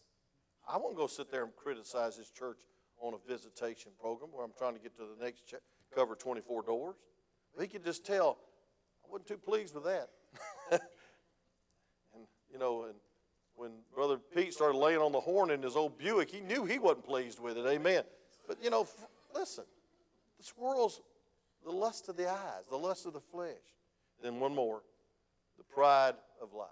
I 0.67 0.77
won't 0.77 0.95
go 0.95 1.07
sit 1.07 1.29
there 1.29 1.43
and 1.43 1.55
criticize 1.55 2.17
this 2.17 2.29
church 2.29 2.59
on 3.01 3.13
a 3.13 3.17
visitation 3.27 3.91
program 3.99 4.31
where 4.31 4.45
I'm 4.45 4.53
trying 4.57 4.75
to 4.75 4.79
get 4.79 4.95
to 4.97 5.03
the 5.03 5.23
next 5.23 5.47
ch- 5.47 5.55
cover 5.93 6.15
24 6.15 6.63
doors. 6.63 6.95
He 7.59 7.67
could 7.67 7.83
just 7.83 8.05
tell 8.05 8.37
I 9.05 9.11
wasn't 9.11 9.27
too 9.27 9.37
pleased 9.37 9.75
with 9.75 9.83
that. 9.83 10.09
and 10.71 12.25
you 12.51 12.57
know, 12.57 12.83
and 12.83 12.95
when 13.55 13.71
Brother 13.93 14.17
Pete 14.33 14.53
started 14.53 14.77
laying 14.77 14.99
on 14.99 15.11
the 15.11 15.19
horn 15.19 15.51
in 15.51 15.61
his 15.61 15.75
old 15.75 15.97
Buick, 15.97 16.31
he 16.31 16.39
knew 16.39 16.65
he 16.65 16.79
wasn't 16.79 17.05
pleased 17.05 17.39
with 17.39 17.57
it. 17.57 17.65
Amen. 17.65 18.03
But 18.47 18.63
you 18.63 18.69
know, 18.69 18.83
f- 18.83 19.07
listen, 19.35 19.65
this 20.37 20.53
world's 20.57 21.01
the 21.65 21.71
lust 21.71 22.09
of 22.09 22.17
the 22.17 22.29
eyes, 22.29 22.67
the 22.69 22.77
lust 22.77 23.05
of 23.05 23.13
the 23.13 23.21
flesh. 23.21 23.55
Then 24.21 24.39
one 24.39 24.55
more, 24.55 24.81
the 25.57 25.63
pride 25.63 26.15
of 26.41 26.53
life. 26.53 26.69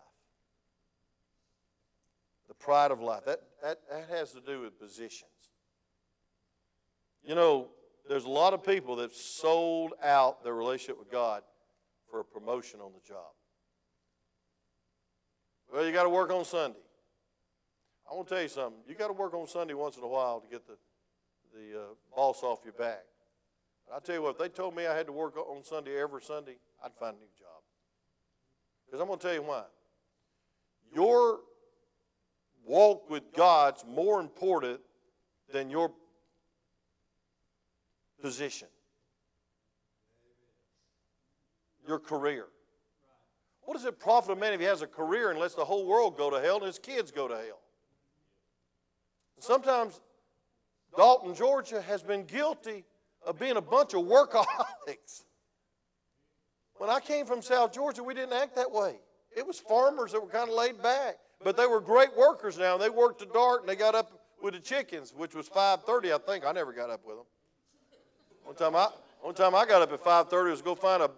Pride 2.62 2.92
of 2.92 3.02
life. 3.02 3.26
That, 3.26 3.42
that, 3.64 3.80
that 3.90 4.08
has 4.10 4.32
to 4.34 4.42
do 4.42 4.62
with 4.62 4.80
positions. 4.80 5.26
You 7.24 7.36
know, 7.36 7.70
there's 8.08 8.26
a 8.26 8.30
lot 8.30 8.54
of 8.54 8.64
people 8.64 8.96
that 8.98 9.14
sold 9.14 9.94
out 10.04 10.44
their 10.44 10.54
relationship 10.54 11.00
with 11.00 11.12
God 11.12 11.42
for 12.10 12.20
a 12.20 12.26
promotion 12.26 12.80
on 12.80 12.92
the 12.94 13.08
job. 13.08 13.32
Well, 15.72 15.86
you 15.86 15.92
got 15.92 16.04
to 16.04 16.10
work 16.10 16.32
on 16.32 16.44
Sunday. 16.44 16.80
I 18.10 18.14
want 18.14 18.28
to 18.28 18.34
tell 18.34 18.44
you 18.44 18.50
something. 18.50 18.82
You 18.88 18.96
got 18.96 19.08
to 19.08 19.14
work 19.14 19.34
on 19.34 19.48
Sunday 19.48 19.74
once 19.74 19.98
in 19.98 20.04
a 20.04 20.08
while 20.08 20.42
to 20.42 20.48
get 20.48 20.68
the, 20.68 20.74
the 21.54 21.80
uh, 21.80 21.84
boss 22.14 22.44
off 22.44 22.60
your 22.66 22.74
back. 22.74 23.04
But 23.88 23.96
I 23.96 24.00
tell 24.00 24.16
you 24.16 24.22
what, 24.22 24.32
if 24.32 24.38
they 24.38 24.50
told 24.50 24.76
me 24.76 24.86
I 24.86 24.96
had 24.96 25.06
to 25.06 25.14
work 25.14 25.38
on 25.38 25.64
Sunday 25.64 26.00
every 26.00 26.22
Sunday, 26.22 26.58
I'd 26.84 26.94
find 27.00 27.16
a 27.16 27.20
new 27.20 27.32
job. 27.40 27.62
Because 28.86 29.00
I'm 29.00 29.08
going 29.08 29.20
to 29.20 29.26
tell 29.26 29.34
you 29.34 29.44
why. 29.44 29.64
Your 30.94 31.40
walk 32.66 33.10
with 33.10 33.34
God's 33.34 33.84
more 33.88 34.20
important 34.20 34.80
than 35.52 35.70
your 35.70 35.92
position, 38.22 38.68
your 41.88 42.00
career. 42.00 42.46
What 43.62 43.76
does 43.76 43.86
it 43.86 44.00
profit 44.00 44.32
a 44.32 44.36
man 44.36 44.54
if 44.54 44.60
he 44.60 44.66
has 44.66 44.82
a 44.82 44.88
career 44.88 45.30
and 45.30 45.40
lets 45.40 45.56
the 45.56 45.66
whole 45.66 45.86
world 45.86 46.18
go 46.18 46.30
to 46.30 46.42
hell 46.42 46.58
and 46.58 46.66
his 46.66 46.80
kids 46.80 47.12
go 47.12 47.28
to 47.28 47.36
hell? 47.36 47.60
Sometimes 49.40 50.02
Dalton, 50.96 51.34
Georgia 51.34 51.82
has 51.82 52.04
been 52.04 52.26
guilty 52.26 52.84
of 53.26 53.40
being 53.40 53.58
a 53.58 53.62
bunch 53.62 53.94
of 53.94 54.02
workaholics. 54.02 55.24
When 56.78 56.90
I 56.90 57.00
came 57.00 57.26
from 57.26 57.42
South 57.42 57.74
Georgia, 57.74 58.04
we 58.04 58.14
didn't 58.14 58.34
act 58.34 58.56
that 58.56 58.72
way. 58.72 59.00
It 59.36 59.46
was 59.46 59.60
farmers 59.60 60.12
that 60.12 60.22
were 60.22 60.28
kind 60.28 60.50
of 60.50 60.56
laid 60.56 60.82
back, 60.82 61.18
but 61.44 61.58
they 61.58 61.68
were 61.68 61.82
great 61.82 62.16
workers 62.16 62.58
now. 62.58 62.78
They 62.78 62.90
worked 62.90 63.20
to 63.20 63.26
dark 63.26 63.62
and 63.62 63.70
they 63.70 63.76
got 63.76 63.96
up 63.96 64.12
with 64.42 64.54
the 64.54 64.60
chickens, 64.60 65.14
which 65.16 65.36
was 65.36 65.48
5:30, 65.48 66.14
I 66.14 66.18
think. 66.18 66.46
I 66.46 66.52
never 66.52 66.74
got 66.74 66.90
up 66.90 67.06
with 67.06 67.18
them. 67.18 67.26
One 68.44 68.56
time 68.56 68.76
I, 68.76 68.90
one 69.22 69.36
time 69.36 69.56
I 69.56 69.66
got 69.66 69.82
up 69.82 69.92
at 69.92 70.04
5:30 70.04 70.52
was 70.52 70.62
go 70.62 70.76
find 70.76 71.04
a 71.04 71.12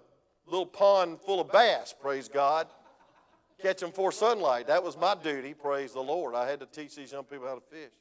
little 0.46 0.66
pond 0.66 1.22
full 1.22 1.40
of 1.40 1.52
bass. 1.52 1.94
Praise 2.00 2.28
God. 2.28 2.68
Catch 3.62 3.80
them 3.80 3.92
for 3.92 4.12
sunlight. 4.12 4.68
That 4.68 4.84
was 4.84 4.98
my 4.98 5.16
duty. 5.16 5.54
Praise 5.54 5.94
the 5.94 6.02
Lord. 6.02 6.36
I 6.36 6.50
had 6.50 6.60
to 6.60 6.66
teach 6.66 6.96
these 6.96 7.12
young 7.12 7.24
people 7.24 7.48
how 7.48 7.56
to 7.56 7.62
fish. 7.62 7.94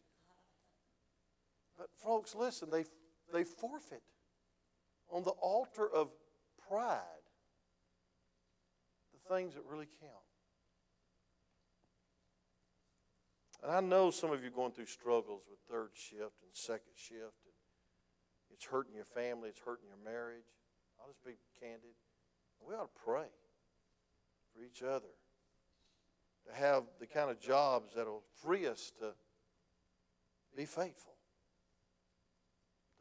But 1.78 1.88
folks, 2.02 2.34
listen. 2.34 2.68
They 2.70 2.84
they 3.32 3.44
forfeit 3.44 4.02
on 5.10 5.22
the 5.22 5.30
altar 5.30 5.88
of 5.88 6.10
pride 6.68 6.98
the 9.12 9.34
things 9.34 9.54
that 9.54 9.62
really 9.68 9.88
count. 10.00 10.21
And 13.62 13.70
I 13.70 13.80
know 13.80 14.10
some 14.10 14.32
of 14.32 14.42
you 14.42 14.48
are 14.48 14.54
going 14.54 14.72
through 14.72 14.86
struggles 14.86 15.44
with 15.48 15.60
third 15.70 15.90
shift 15.94 16.42
and 16.42 16.50
second 16.52 16.94
shift. 16.96 17.38
And 17.46 18.54
it's 18.54 18.64
hurting 18.64 18.94
your 18.94 19.04
family, 19.04 19.48
it's 19.50 19.60
hurting 19.60 19.86
your 19.86 20.12
marriage. 20.12 20.50
I'll 21.00 21.08
just 21.08 21.24
be 21.24 21.38
candid. 21.60 21.94
We 22.66 22.74
ought 22.74 22.94
to 22.94 23.00
pray 23.04 23.28
for 24.52 24.62
each 24.62 24.82
other 24.82 25.14
to 26.46 26.54
have 26.54 26.84
the 26.98 27.06
kind 27.06 27.30
of 27.30 27.40
jobs 27.40 27.94
that 27.94 28.06
will 28.06 28.24
free 28.42 28.66
us 28.66 28.92
to 28.98 29.12
be 30.56 30.64
faithful. 30.64 31.14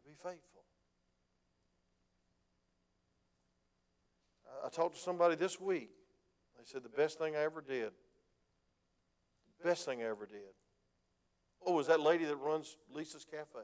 To 0.04 0.10
be 0.10 0.16
faithful. 0.16 0.64
I 4.64 4.70
talked 4.70 4.96
to 4.96 5.02
somebody 5.02 5.36
this 5.36 5.60
week. 5.60 5.90
They 6.58 6.66
said 6.66 6.84
the 6.84 6.90
best 6.90 7.18
thing 7.18 7.36
I 7.36 7.40
ever 7.40 7.62
did 7.62 7.92
Best 9.64 9.86
thing 9.86 10.02
I 10.02 10.06
ever 10.06 10.26
did. 10.26 10.54
Oh, 11.66 11.74
was 11.74 11.88
that 11.88 12.00
lady 12.00 12.26
that 12.26 12.38
runs 12.38 12.78
Lisa's 12.94 13.26
Cafe? 13.26 13.60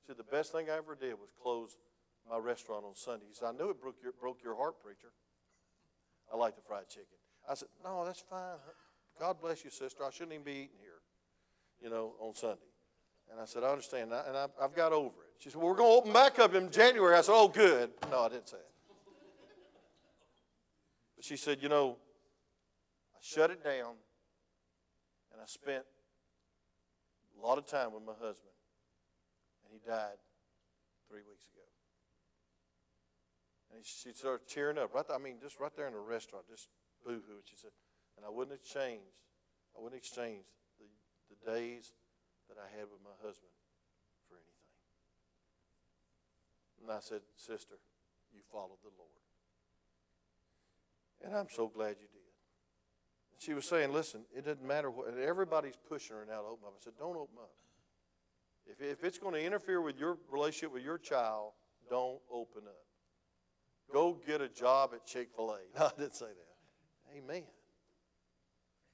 She 0.00 0.06
said, 0.08 0.16
the 0.18 0.24
best 0.24 0.52
thing 0.52 0.68
I 0.68 0.76
ever 0.76 0.94
did 0.94 1.14
was 1.14 1.30
close 1.42 1.76
my 2.28 2.38
restaurant 2.38 2.84
on 2.84 2.94
Sunday. 2.94 3.24
He 3.28 3.34
said, 3.34 3.46
I 3.46 3.52
knew 3.52 3.70
it 3.70 3.80
broke 3.80 3.96
your, 4.02 4.12
broke 4.20 4.42
your 4.44 4.56
heart, 4.56 4.82
preacher. 4.82 5.12
I 6.32 6.36
like 6.36 6.56
the 6.56 6.62
fried 6.62 6.88
chicken. 6.88 7.06
I 7.48 7.54
said, 7.54 7.68
no, 7.82 8.04
that's 8.04 8.20
fine. 8.20 8.58
God 9.18 9.40
bless 9.40 9.64
you, 9.64 9.70
sister. 9.70 10.04
I 10.04 10.10
shouldn't 10.10 10.32
even 10.32 10.44
be 10.44 10.52
eating 10.52 10.80
here, 10.80 11.00
you 11.80 11.90
know, 11.90 12.14
on 12.20 12.34
Sunday. 12.34 12.60
And 13.30 13.40
I 13.40 13.44
said, 13.44 13.64
I 13.64 13.68
understand. 13.68 14.12
And, 14.12 14.36
I, 14.36 14.46
have 14.60 14.74
got 14.74 14.92
over 14.92 15.08
it. 15.08 15.32
She 15.38 15.50
said, 15.50 15.60
well, 15.60 15.70
we're 15.70 15.76
going 15.76 15.90
to 15.90 15.98
open 15.98 16.12
back 16.12 16.38
up 16.38 16.54
in 16.54 16.70
January. 16.70 17.16
I 17.16 17.22
said, 17.22 17.32
oh, 17.34 17.48
good. 17.48 17.90
No, 18.10 18.20
I 18.20 18.28
didn't 18.28 18.48
say 18.48 18.58
it. 18.58 18.70
But 21.16 21.24
she 21.24 21.36
said, 21.36 21.58
you 21.60 21.68
know, 21.68 21.96
I 23.14 23.18
shut 23.22 23.50
it 23.50 23.64
down 23.64 23.94
I 25.42 25.46
spent 25.46 25.82
a 27.34 27.42
lot 27.42 27.58
of 27.58 27.66
time 27.66 27.90
with 27.92 28.06
my 28.06 28.14
husband, 28.14 28.54
and 29.66 29.74
he 29.74 29.82
died 29.82 30.22
three 31.10 31.26
weeks 31.26 31.50
ago. 31.50 31.66
And 33.74 33.82
she 33.82 34.14
started 34.14 34.46
tearing 34.46 34.78
up. 34.78 34.94
Right, 34.94 35.02
there, 35.02 35.16
I 35.16 35.18
mean, 35.18 35.42
just 35.42 35.58
right 35.58 35.74
there 35.74 35.90
in 35.90 35.98
the 35.98 35.98
restaurant, 35.98 36.46
just 36.46 36.68
boo-hoo. 37.02 37.42
And 37.42 37.42
she 37.42 37.56
said, 37.56 37.74
and 38.16 38.22
I 38.22 38.30
wouldn't 38.30 38.54
exchange, 38.54 39.02
I 39.74 39.82
wouldn't 39.82 39.98
exchange 39.98 40.46
the, 40.78 40.86
the 41.34 41.38
days 41.50 41.90
that 42.46 42.54
I 42.54 42.70
had 42.78 42.86
with 42.86 43.02
my 43.02 43.16
husband 43.18 43.50
for 44.30 44.38
anything. 44.38 44.70
And 46.86 46.92
I 46.94 47.02
said, 47.02 47.26
sister, 47.34 47.82
you 48.30 48.46
followed 48.46 48.78
the 48.86 48.94
Lord. 48.94 49.18
And 51.26 51.34
I'm 51.34 51.50
so 51.50 51.66
glad 51.66 51.98
you 51.98 52.06
did 52.06 52.21
she 53.42 53.54
was 53.54 53.64
saying, 53.64 53.92
listen, 53.92 54.20
it 54.36 54.44
doesn't 54.44 54.64
matter 54.64 54.90
what, 54.90 55.18
everybody's 55.18 55.76
pushing 55.88 56.16
her 56.16 56.24
now 56.24 56.42
to 56.42 56.46
open 56.48 56.66
up. 56.66 56.74
I 56.80 56.84
said, 56.84 56.92
don't 56.98 57.16
open 57.16 57.38
up. 57.40 57.50
If, 58.66 58.80
if 58.80 59.04
it's 59.04 59.18
going 59.18 59.34
to 59.34 59.44
interfere 59.44 59.80
with 59.80 59.98
your 59.98 60.16
relationship 60.30 60.72
with 60.72 60.84
your 60.84 60.98
child, 60.98 61.52
don't 61.90 62.20
open 62.30 62.62
up. 62.66 63.92
go 63.92 64.20
get 64.26 64.40
a 64.40 64.48
job 64.48 64.90
at 64.94 65.04
Chick 65.04 65.30
fil 65.34 65.50
A. 65.50 65.58
No, 65.78 65.86
I 65.86 65.90
didn't 65.98 66.14
say 66.14 66.26
that. 66.26 67.18
Amen. 67.18 67.42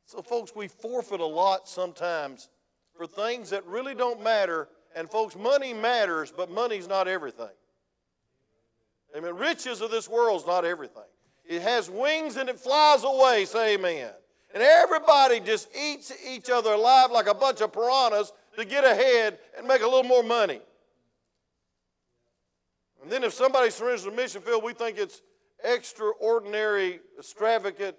So, 0.07 0.23
folks, 0.23 0.53
we 0.57 0.69
forfeit 0.69 1.21
a 1.21 1.27
lot 1.27 1.69
sometimes 1.69 2.49
for 2.97 3.07
things 3.07 3.51
that 3.51 3.67
really 3.67 3.95
don't 3.95 4.23
matter. 4.23 4.69
And, 4.97 5.11
folks, 5.11 5.37
money 5.37 5.75
matters, 5.75 6.33
but 6.35 6.51
money's 6.51 6.89
not 6.89 7.07
everything. 7.07 7.55
Amen. 9.15 9.37
Riches 9.37 9.83
of 9.83 9.91
this 9.91 10.09
world 10.09 10.41
is 10.41 10.47
not 10.47 10.65
everything. 10.65 11.03
It 11.45 11.61
has 11.61 11.91
wings 11.91 12.37
and 12.37 12.49
it 12.49 12.59
flies 12.59 13.05
away. 13.05 13.45
Say 13.45 13.75
amen. 13.75 14.11
And 14.55 14.63
everybody 14.63 15.41
just 15.41 15.69
eats 15.77 16.13
each 16.27 16.51
other 16.51 16.73
alive 16.73 17.11
like 17.11 17.27
a 17.27 17.35
bunch 17.35 17.61
of 17.61 17.73
piranhas 17.73 18.33
to 18.57 18.65
get 18.65 18.85
ahead 18.85 19.39
and 19.57 19.69
make 19.69 19.83
a 19.83 19.87
little 19.87 20.05
more 20.05 20.23
money. 20.23 20.61
And 23.03 23.13
then 23.13 23.25
if 23.25 23.33
somebody 23.33 23.71
surrenders 23.71 24.05
the 24.05 24.11
mission 24.11 24.43
field, 24.43 24.65
we 24.65 24.73
think 24.73 24.99
it's 24.99 25.23
extraordinary, 25.63 27.01
extravagant, 27.19 27.97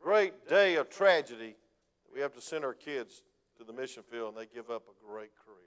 great 0.00 0.48
day 0.48 0.76
of 0.76 0.90
tragedy. 0.90 1.56
We 2.12 2.20
have 2.20 2.32
to 2.34 2.40
send 2.40 2.64
our 2.64 2.74
kids 2.74 3.22
to 3.58 3.64
the 3.64 3.72
mission 3.72 4.02
field 4.02 4.34
and 4.34 4.36
they 4.36 4.52
give 4.52 4.70
up 4.70 4.84
a 4.88 5.06
great 5.06 5.30
career. 5.44 5.58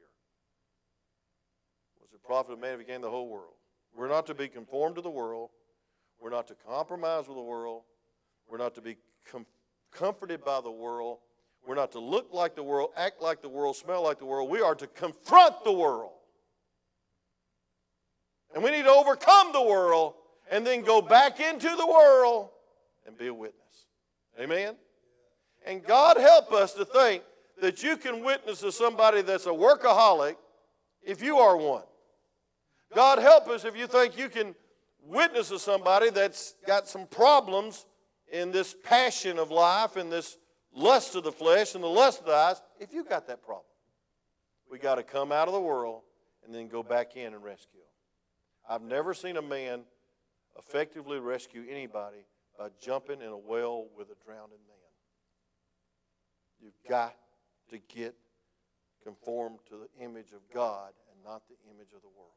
Was 2.01 2.13
it 2.13 2.23
profit 2.23 2.53
of 2.53 2.59
man 2.59 2.73
if 2.73 2.79
he 2.79 2.85
gained 2.85 3.03
the 3.03 3.09
whole 3.09 3.29
world? 3.29 3.53
We're 3.95 4.07
not 4.07 4.27
to 4.27 4.33
be 4.33 4.47
conformed 4.47 4.95
to 4.95 5.01
the 5.01 5.09
world. 5.09 5.49
We're 6.19 6.29
not 6.29 6.47
to 6.47 6.55
compromise 6.55 7.27
with 7.27 7.37
the 7.37 7.43
world. 7.43 7.83
We're 8.49 8.57
not 8.57 8.75
to 8.75 8.81
be 8.81 8.97
com- 9.29 9.45
comforted 9.91 10.43
by 10.43 10.61
the 10.61 10.71
world. 10.71 11.19
We're 11.65 11.75
not 11.75 11.91
to 11.93 11.99
look 11.99 12.29
like 12.31 12.55
the 12.55 12.63
world, 12.63 12.91
act 12.95 13.21
like 13.21 13.41
the 13.41 13.49
world, 13.49 13.75
smell 13.75 14.03
like 14.03 14.19
the 14.19 14.25
world. 14.25 14.49
We 14.49 14.61
are 14.61 14.75
to 14.75 14.87
confront 14.87 15.63
the 15.63 15.71
world. 15.71 16.11
And 18.53 18.63
we 18.63 18.71
need 18.71 18.83
to 18.83 18.91
overcome 18.91 19.51
the 19.51 19.61
world 19.61 20.13
and 20.49 20.65
then 20.65 20.81
go 20.81 21.01
back 21.01 21.39
into 21.39 21.69
the 21.69 21.85
world 21.85 22.49
and 23.05 23.17
be 23.17 23.27
a 23.27 23.33
witness. 23.33 23.85
Amen? 24.39 24.75
And 25.65 25.83
God 25.83 26.17
help 26.17 26.53
us 26.53 26.73
to 26.73 26.85
think 26.85 27.23
that 27.61 27.83
you 27.83 27.97
can 27.97 28.23
witness 28.23 28.61
to 28.61 28.71
somebody 28.71 29.21
that's 29.21 29.45
a 29.45 29.49
workaholic 29.49 30.35
if 31.03 31.21
you 31.21 31.37
are 31.37 31.57
one. 31.57 31.83
God 32.95 33.19
help 33.19 33.47
us 33.49 33.65
if 33.65 33.75
you 33.75 33.87
think 33.87 34.17
you 34.17 34.29
can 34.29 34.55
witness 35.03 35.49
to 35.49 35.59
somebody 35.59 36.09
that's 36.09 36.55
got 36.65 36.87
some 36.87 37.07
problems 37.07 37.85
in 38.31 38.51
this 38.51 38.75
passion 38.83 39.39
of 39.39 39.51
life 39.51 39.95
and 39.95 40.11
this 40.11 40.37
lust 40.73 41.15
of 41.15 41.23
the 41.23 41.31
flesh 41.31 41.75
and 41.75 41.83
the 41.83 41.87
lust 41.87 42.19
of 42.19 42.25
the 42.25 42.33
eyes, 42.33 42.61
if 42.79 42.93
you've 42.93 43.09
got 43.09 43.27
that 43.27 43.43
problem, 43.43 43.65
we 44.69 44.77
got 44.77 44.95
to 44.95 45.03
come 45.03 45.31
out 45.31 45.47
of 45.47 45.53
the 45.53 45.59
world 45.59 46.01
and 46.45 46.53
then 46.53 46.67
go 46.67 46.83
back 46.83 47.15
in 47.15 47.33
and 47.33 47.43
rescue. 47.43 47.79
I've 48.69 48.81
never 48.81 49.13
seen 49.13 49.37
a 49.37 49.41
man 49.41 49.81
effectively 50.57 51.19
rescue 51.19 51.63
anybody 51.69 52.25
by 52.57 52.69
jumping 52.81 53.21
in 53.21 53.27
a 53.27 53.37
well 53.37 53.85
with 53.97 54.09
a 54.09 54.25
drowning 54.25 54.59
man. 54.67 54.77
You've 56.61 56.89
got 56.89 57.15
to 57.69 57.77
get 57.93 58.15
conformed 59.03 59.59
to 59.69 59.75
the 59.77 60.03
image 60.03 60.31
of 60.33 60.41
God 60.53 60.91
and 61.11 61.23
not 61.23 61.43
the 61.47 61.55
image 61.73 61.93
of 61.95 62.01
the 62.01 62.09
world. 62.17 62.31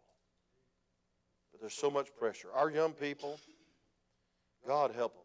But 1.50 1.60
there's 1.60 1.74
so 1.74 1.90
much 1.90 2.14
pressure. 2.16 2.48
Our 2.54 2.70
young 2.70 2.92
people, 2.92 3.40
God 4.66 4.92
help 4.94 5.14
them. 5.14 5.24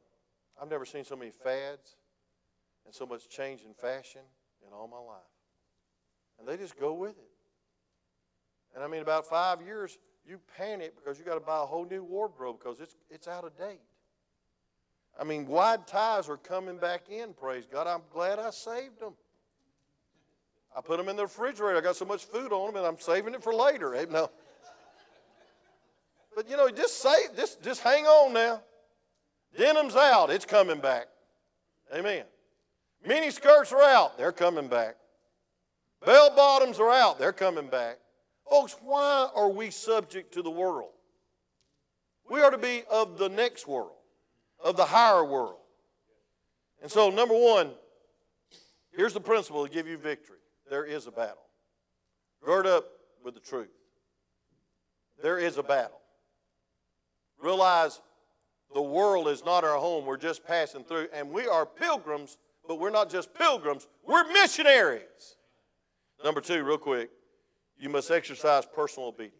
I've 0.62 0.70
never 0.70 0.86
seen 0.86 1.04
so 1.04 1.16
many 1.16 1.32
fads 1.32 1.96
and 2.86 2.94
so 2.94 3.06
much 3.06 3.28
change 3.30 3.62
in 3.64 3.74
fashion 3.74 4.22
in 4.66 4.74
all 4.74 4.88
my 4.88 5.00
life. 5.00 5.22
And 6.40 6.48
they 6.48 6.58
just 6.58 6.80
go 6.80 6.94
with 6.94 7.18
it. 7.18 7.32
And 8.74 8.84
I 8.84 8.88
mean, 8.88 9.02
about 9.02 9.26
five 9.26 9.62
years, 9.62 9.98
you 10.28 10.40
panic 10.58 10.96
because 10.96 11.18
you 11.18 11.26
got 11.26 11.36
to 11.36 11.40
buy 11.40 11.58
a 11.58 11.66
whole 11.66 11.86
new 11.86 12.04
wardrobe 12.04 12.58
because 12.60 12.80
it's, 12.80 12.96
it's 13.10 13.28
out 13.28 13.44
of 13.44 13.58
date. 13.58 13.82
I 15.20 15.24
mean, 15.24 15.48
wide 15.48 15.88
ties 15.88 16.28
are 16.28 16.38
coming 16.38 16.78
back 16.78 17.10
in, 17.10 17.34
praise 17.34 17.66
God. 17.72 17.88
I'm 17.88 18.02
glad 18.12 18.38
I 18.38 18.50
saved 18.50 19.00
them. 19.00 19.14
I 20.76 20.82
put 20.82 20.98
them 20.98 21.08
in 21.08 21.16
the 21.16 21.24
refrigerator. 21.24 21.78
I 21.78 21.82
got 21.82 21.96
so 21.96 22.04
much 22.04 22.26
food 22.26 22.52
on 22.52 22.68
them, 22.68 22.76
and 22.76 22.86
I'm 22.86 23.00
saving 23.00 23.34
it 23.34 23.42
for 23.42 23.54
later. 23.54 23.96
No. 24.12 24.30
But 26.36 26.50
you 26.50 26.58
know, 26.58 26.70
just 26.70 27.02
say, 27.02 27.16
just, 27.38 27.64
just 27.64 27.82
hang 27.82 28.06
on 28.06 28.34
now. 28.34 28.62
Denim's 29.58 29.96
out, 29.96 30.30
it's 30.30 30.46
coming 30.46 30.80
back. 30.80 31.08
Amen. 31.94 32.24
Mini 33.06 33.32
skirts 33.32 33.72
are 33.72 33.82
out, 33.82 34.18
they're 34.18 34.32
coming 34.32 34.68
back. 34.68 34.96
Bell 36.06 36.32
bottoms 36.36 36.80
are 36.80 36.92
out, 36.92 37.20
they're 37.20 37.34
coming 37.34 37.68
back. 37.68 37.98
Folks, 38.50 38.76
why 38.82 39.30
are 39.36 39.50
we 39.50 39.70
subject 39.72 40.34
to 40.34 40.42
the 40.42 40.52
world? 40.52 40.92
We 42.30 42.42
are 42.42 42.52
to 42.52 42.58
be 42.58 42.84
of 42.90 43.18
the 43.18 43.30
next 43.30 43.68
world, 43.68 43.98
of 44.64 44.78
the 44.78 44.86
higher 44.86 45.24
world. 45.24 45.58
And 46.82 46.92
so, 46.92 47.10
number 47.10 47.36
one, 47.36 47.72
here's 48.96 49.14
the 49.14 49.22
principle 49.22 49.66
to 49.66 49.72
give 49.72 49.88
you 49.88 49.98
victory 49.98 50.38
there 50.70 50.86
is 50.86 51.08
a 51.08 51.12
battle. 51.12 51.46
Gird 52.44 52.66
up 52.68 52.86
with 53.24 53.34
the 53.36 53.40
truth. 53.40 53.70
There 55.22 55.38
is 55.38 55.58
a 55.58 55.64
battle. 55.64 56.02
Realize 57.42 58.02
the 58.76 58.82
world 58.82 59.30
is 59.30 59.46
not 59.46 59.64
our 59.64 59.78
home. 59.78 60.06
We're 60.06 60.18
just 60.18 60.46
passing 60.46 60.84
through. 60.84 61.08
And 61.14 61.32
we 61.32 61.48
are 61.48 61.66
pilgrims, 61.66 62.38
but 62.68 62.78
we're 62.78 62.90
not 62.90 63.10
just 63.10 63.34
pilgrims, 63.34 63.88
we're 64.06 64.30
missionaries. 64.34 65.38
Number 66.24 66.42
two, 66.42 66.62
real 66.62 66.78
quick, 66.78 67.10
you 67.80 67.88
must 67.88 68.12
exercise 68.12 68.66
personal 68.66 69.10
obedience. 69.10 69.40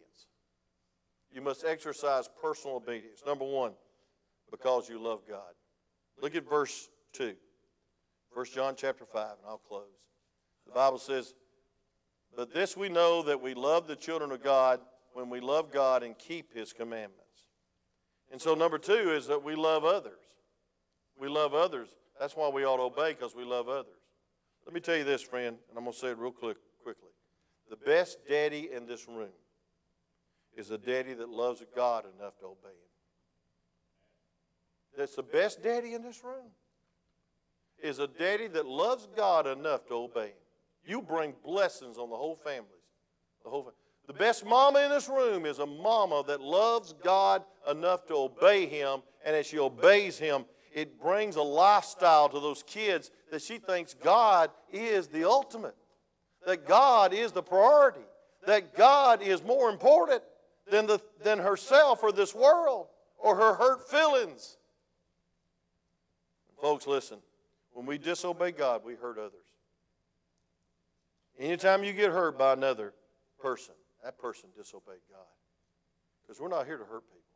You 1.30 1.42
must 1.42 1.66
exercise 1.66 2.30
personal 2.40 2.76
obedience. 2.78 3.22
Number 3.26 3.44
one, 3.44 3.72
because 4.50 4.88
you 4.88 4.98
love 4.98 5.20
God. 5.28 5.52
Look 6.22 6.34
at 6.34 6.48
verse 6.48 6.88
2. 7.12 7.34
1 8.32 8.46
John 8.54 8.74
chapter 8.74 9.04
5, 9.04 9.22
and 9.22 9.46
I'll 9.46 9.58
close. 9.58 9.84
The 10.66 10.72
Bible 10.72 10.98
says, 10.98 11.34
But 12.34 12.54
this 12.54 12.74
we 12.74 12.88
know 12.88 13.22
that 13.24 13.42
we 13.42 13.52
love 13.52 13.86
the 13.86 13.96
children 13.96 14.32
of 14.32 14.42
God 14.42 14.80
when 15.12 15.28
we 15.28 15.40
love 15.40 15.70
God 15.70 16.02
and 16.02 16.16
keep 16.16 16.54
his 16.54 16.72
commandments. 16.72 17.25
And 18.36 18.42
so, 18.42 18.54
number 18.54 18.76
two 18.76 19.14
is 19.14 19.28
that 19.28 19.42
we 19.42 19.54
love 19.54 19.86
others. 19.86 20.20
We 21.18 21.26
love 21.26 21.54
others. 21.54 21.88
That's 22.20 22.36
why 22.36 22.50
we 22.50 22.66
ought 22.66 22.76
to 22.76 22.82
obey, 22.82 23.14
because 23.14 23.34
we 23.34 23.44
love 23.44 23.66
others. 23.66 23.96
Let 24.66 24.74
me 24.74 24.80
tell 24.80 24.94
you 24.94 25.04
this, 25.04 25.22
friend, 25.22 25.56
and 25.70 25.78
I'm 25.78 25.84
going 25.84 25.94
to 25.94 25.98
say 25.98 26.08
it 26.08 26.18
real 26.18 26.32
quick, 26.32 26.58
quickly. 26.82 27.08
The 27.70 27.76
best 27.76 28.18
daddy 28.28 28.68
in 28.70 28.86
this 28.86 29.08
room 29.08 29.32
is 30.54 30.70
a 30.70 30.76
daddy 30.76 31.14
that 31.14 31.30
loves 31.30 31.64
God 31.74 32.04
enough 32.14 32.38
to 32.40 32.44
obey 32.48 32.68
Him. 32.68 32.92
That's 34.98 35.16
the 35.16 35.22
best 35.22 35.62
daddy 35.62 35.94
in 35.94 36.02
this 36.02 36.22
room. 36.22 36.50
Is 37.82 38.00
a 38.00 38.06
daddy 38.06 38.48
that 38.48 38.66
loves 38.66 39.08
God 39.16 39.46
enough 39.46 39.86
to 39.86 39.94
obey 39.94 40.26
Him. 40.26 40.44
You 40.84 41.00
bring 41.00 41.32
blessings 41.42 41.96
on 41.96 42.10
the 42.10 42.16
whole 42.16 42.36
families. 42.36 42.84
The 43.44 43.48
whole 43.48 43.62
family. 43.62 43.85
The 44.06 44.12
best 44.12 44.46
mama 44.46 44.80
in 44.80 44.90
this 44.90 45.08
room 45.08 45.46
is 45.46 45.58
a 45.58 45.66
mama 45.66 46.22
that 46.28 46.40
loves 46.40 46.94
God 47.02 47.42
enough 47.68 48.06
to 48.06 48.14
obey 48.14 48.66
Him, 48.66 49.00
and 49.24 49.34
as 49.34 49.46
she 49.46 49.58
obeys 49.58 50.18
Him, 50.18 50.44
it 50.72 51.00
brings 51.00 51.36
a 51.36 51.42
lifestyle 51.42 52.28
to 52.28 52.38
those 52.38 52.62
kids 52.62 53.10
that 53.30 53.42
she 53.42 53.58
thinks 53.58 53.94
God 53.94 54.50
is 54.72 55.08
the 55.08 55.24
ultimate, 55.24 55.74
that 56.46 56.66
God 56.66 57.12
is 57.12 57.32
the 57.32 57.42
priority, 57.42 58.04
that 58.46 58.76
God 58.76 59.22
is 59.22 59.42
more 59.42 59.70
important 59.70 60.22
than, 60.70 60.86
the, 60.86 61.00
than 61.24 61.38
herself 61.38 62.02
or 62.02 62.12
this 62.12 62.34
world 62.34 62.86
or 63.18 63.34
her 63.34 63.54
hurt 63.54 63.90
feelings. 63.90 64.56
Folks, 66.60 66.86
listen. 66.86 67.18
When 67.72 67.86
we 67.86 67.98
disobey 67.98 68.52
God, 68.52 68.82
we 68.84 68.94
hurt 68.94 69.18
others. 69.18 69.32
Anytime 71.38 71.84
you 71.84 71.92
get 71.92 72.10
hurt 72.10 72.38
by 72.38 72.54
another 72.54 72.94
person, 73.38 73.74
that 74.06 74.18
person 74.18 74.50
disobeyed 74.56 75.02
God. 75.10 75.26
Because 76.22 76.40
we're 76.40 76.48
not 76.48 76.64
here 76.64 76.78
to 76.78 76.84
hurt 76.84 77.02
people. 77.08 77.26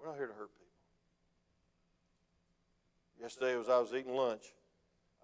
We're 0.00 0.06
not 0.06 0.16
here 0.16 0.26
to 0.26 0.32
hurt 0.32 0.48
people. 0.54 0.64
Yesterday, 3.20 3.60
as 3.60 3.68
I 3.68 3.78
was 3.78 3.92
eating 3.92 4.14
lunch, 4.14 4.54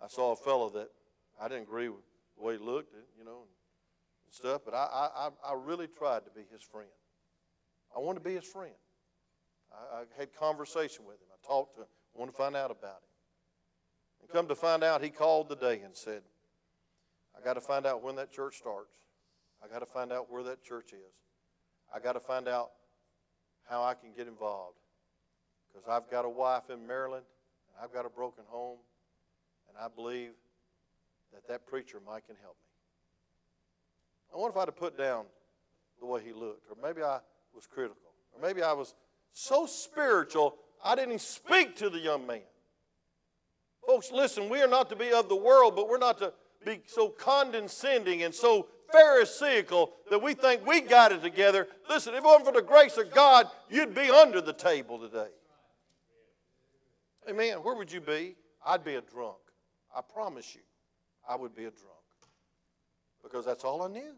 I 0.02 0.08
saw 0.08 0.32
a 0.32 0.36
fellow 0.36 0.68
that 0.70 0.90
I 1.40 1.48
didn't 1.48 1.62
agree 1.62 1.88
with 1.88 2.04
the 2.36 2.44
way 2.44 2.58
he 2.58 2.62
looked, 2.62 2.94
you 3.18 3.24
know, 3.24 3.40
and 3.40 4.34
stuff, 4.34 4.60
but 4.62 4.74
I, 4.74 5.08
I, 5.16 5.28
I 5.42 5.54
really 5.54 5.86
tried 5.86 6.26
to 6.26 6.30
be 6.30 6.42
his 6.52 6.62
friend. 6.62 6.90
I 7.96 7.98
wanted 7.98 8.22
to 8.22 8.28
be 8.28 8.34
his 8.34 8.44
friend. 8.44 8.74
I, 9.72 10.00
I 10.00 10.02
had 10.18 10.34
conversation 10.34 11.06
with 11.06 11.16
him. 11.16 11.28
I 11.32 11.46
talked 11.46 11.76
to 11.76 11.80
him. 11.80 11.88
I 12.14 12.18
wanted 12.18 12.32
to 12.32 12.36
find 12.36 12.56
out 12.56 12.70
about 12.70 12.90
him. 12.90 13.10
And 14.20 14.30
come 14.30 14.48
to 14.48 14.54
find 14.54 14.84
out, 14.84 15.02
he 15.02 15.08
called 15.08 15.48
today 15.48 15.80
and 15.82 15.96
said, 15.96 16.22
I 17.34 17.42
got 17.42 17.54
to 17.54 17.62
find 17.62 17.86
out 17.86 18.02
when 18.02 18.16
that 18.16 18.32
church 18.32 18.58
starts. 18.58 18.92
I 19.62 19.68
got 19.68 19.80
to 19.80 19.86
find 19.86 20.12
out 20.12 20.30
where 20.30 20.42
that 20.44 20.62
church 20.62 20.92
is. 20.92 21.14
I 21.94 21.98
got 21.98 22.12
to 22.12 22.20
find 22.20 22.48
out 22.48 22.70
how 23.68 23.82
I 23.82 23.94
can 23.94 24.10
get 24.16 24.26
involved. 24.26 24.76
Because 25.68 25.88
I've 25.88 26.10
got 26.10 26.24
a 26.24 26.28
wife 26.28 26.70
in 26.70 26.86
Maryland, 26.86 27.24
and 27.68 27.84
I've 27.84 27.92
got 27.92 28.06
a 28.06 28.08
broken 28.08 28.44
home, 28.48 28.78
and 29.68 29.78
I 29.78 29.88
believe 29.94 30.32
that 31.32 31.46
that 31.48 31.66
preacher 31.66 31.98
might 32.04 32.26
can 32.26 32.36
help 32.42 32.56
me. 32.56 34.34
I 34.34 34.38
wonder 34.38 34.56
if 34.56 34.62
I'd 34.62 34.68
have 34.68 34.76
put 34.76 34.98
down 34.98 35.24
the 36.00 36.06
way 36.06 36.22
he 36.24 36.32
looked, 36.32 36.66
or 36.70 36.76
maybe 36.82 37.02
I 37.02 37.18
was 37.54 37.66
critical, 37.66 38.12
or 38.32 38.42
maybe 38.42 38.62
I 38.62 38.72
was 38.72 38.94
so 39.32 39.66
spiritual, 39.66 40.56
I 40.84 40.94
didn't 40.94 41.20
speak 41.20 41.76
to 41.76 41.90
the 41.90 41.98
young 41.98 42.26
man. 42.26 42.40
Folks, 43.86 44.10
listen, 44.10 44.48
we 44.48 44.60
are 44.62 44.68
not 44.68 44.88
to 44.90 44.96
be 44.96 45.12
of 45.12 45.28
the 45.28 45.36
world, 45.36 45.76
but 45.76 45.88
we're 45.88 45.98
not 45.98 46.18
to 46.18 46.32
be 46.64 46.80
so 46.86 47.08
condescending 47.08 48.22
and 48.22 48.34
so 48.34 48.68
pharisaical 48.92 49.90
that 50.10 50.22
we 50.22 50.34
think 50.34 50.66
we 50.66 50.80
got 50.80 51.12
it 51.12 51.22
together. 51.22 51.68
Listen, 51.88 52.14
if 52.14 52.18
it 52.18 52.24
wasn't 52.24 52.46
for 52.46 52.52
the 52.52 52.62
grace 52.62 52.96
of 52.96 53.12
God, 53.12 53.46
you'd 53.68 53.94
be 53.94 54.10
under 54.10 54.40
the 54.40 54.52
table 54.52 54.98
today. 54.98 55.28
Hey 57.26 57.32
Amen. 57.32 57.58
Where 57.58 57.74
would 57.74 57.92
you 57.92 58.00
be? 58.00 58.36
I'd 58.66 58.84
be 58.84 58.94
a 58.94 59.00
drunk. 59.00 59.38
I 59.96 60.00
promise 60.00 60.54
you, 60.54 60.62
I 61.28 61.36
would 61.36 61.54
be 61.54 61.64
a 61.64 61.70
drunk. 61.70 61.96
Because 63.22 63.44
that's 63.44 63.64
all 63.64 63.82
I 63.82 63.88
knew. 63.88 64.14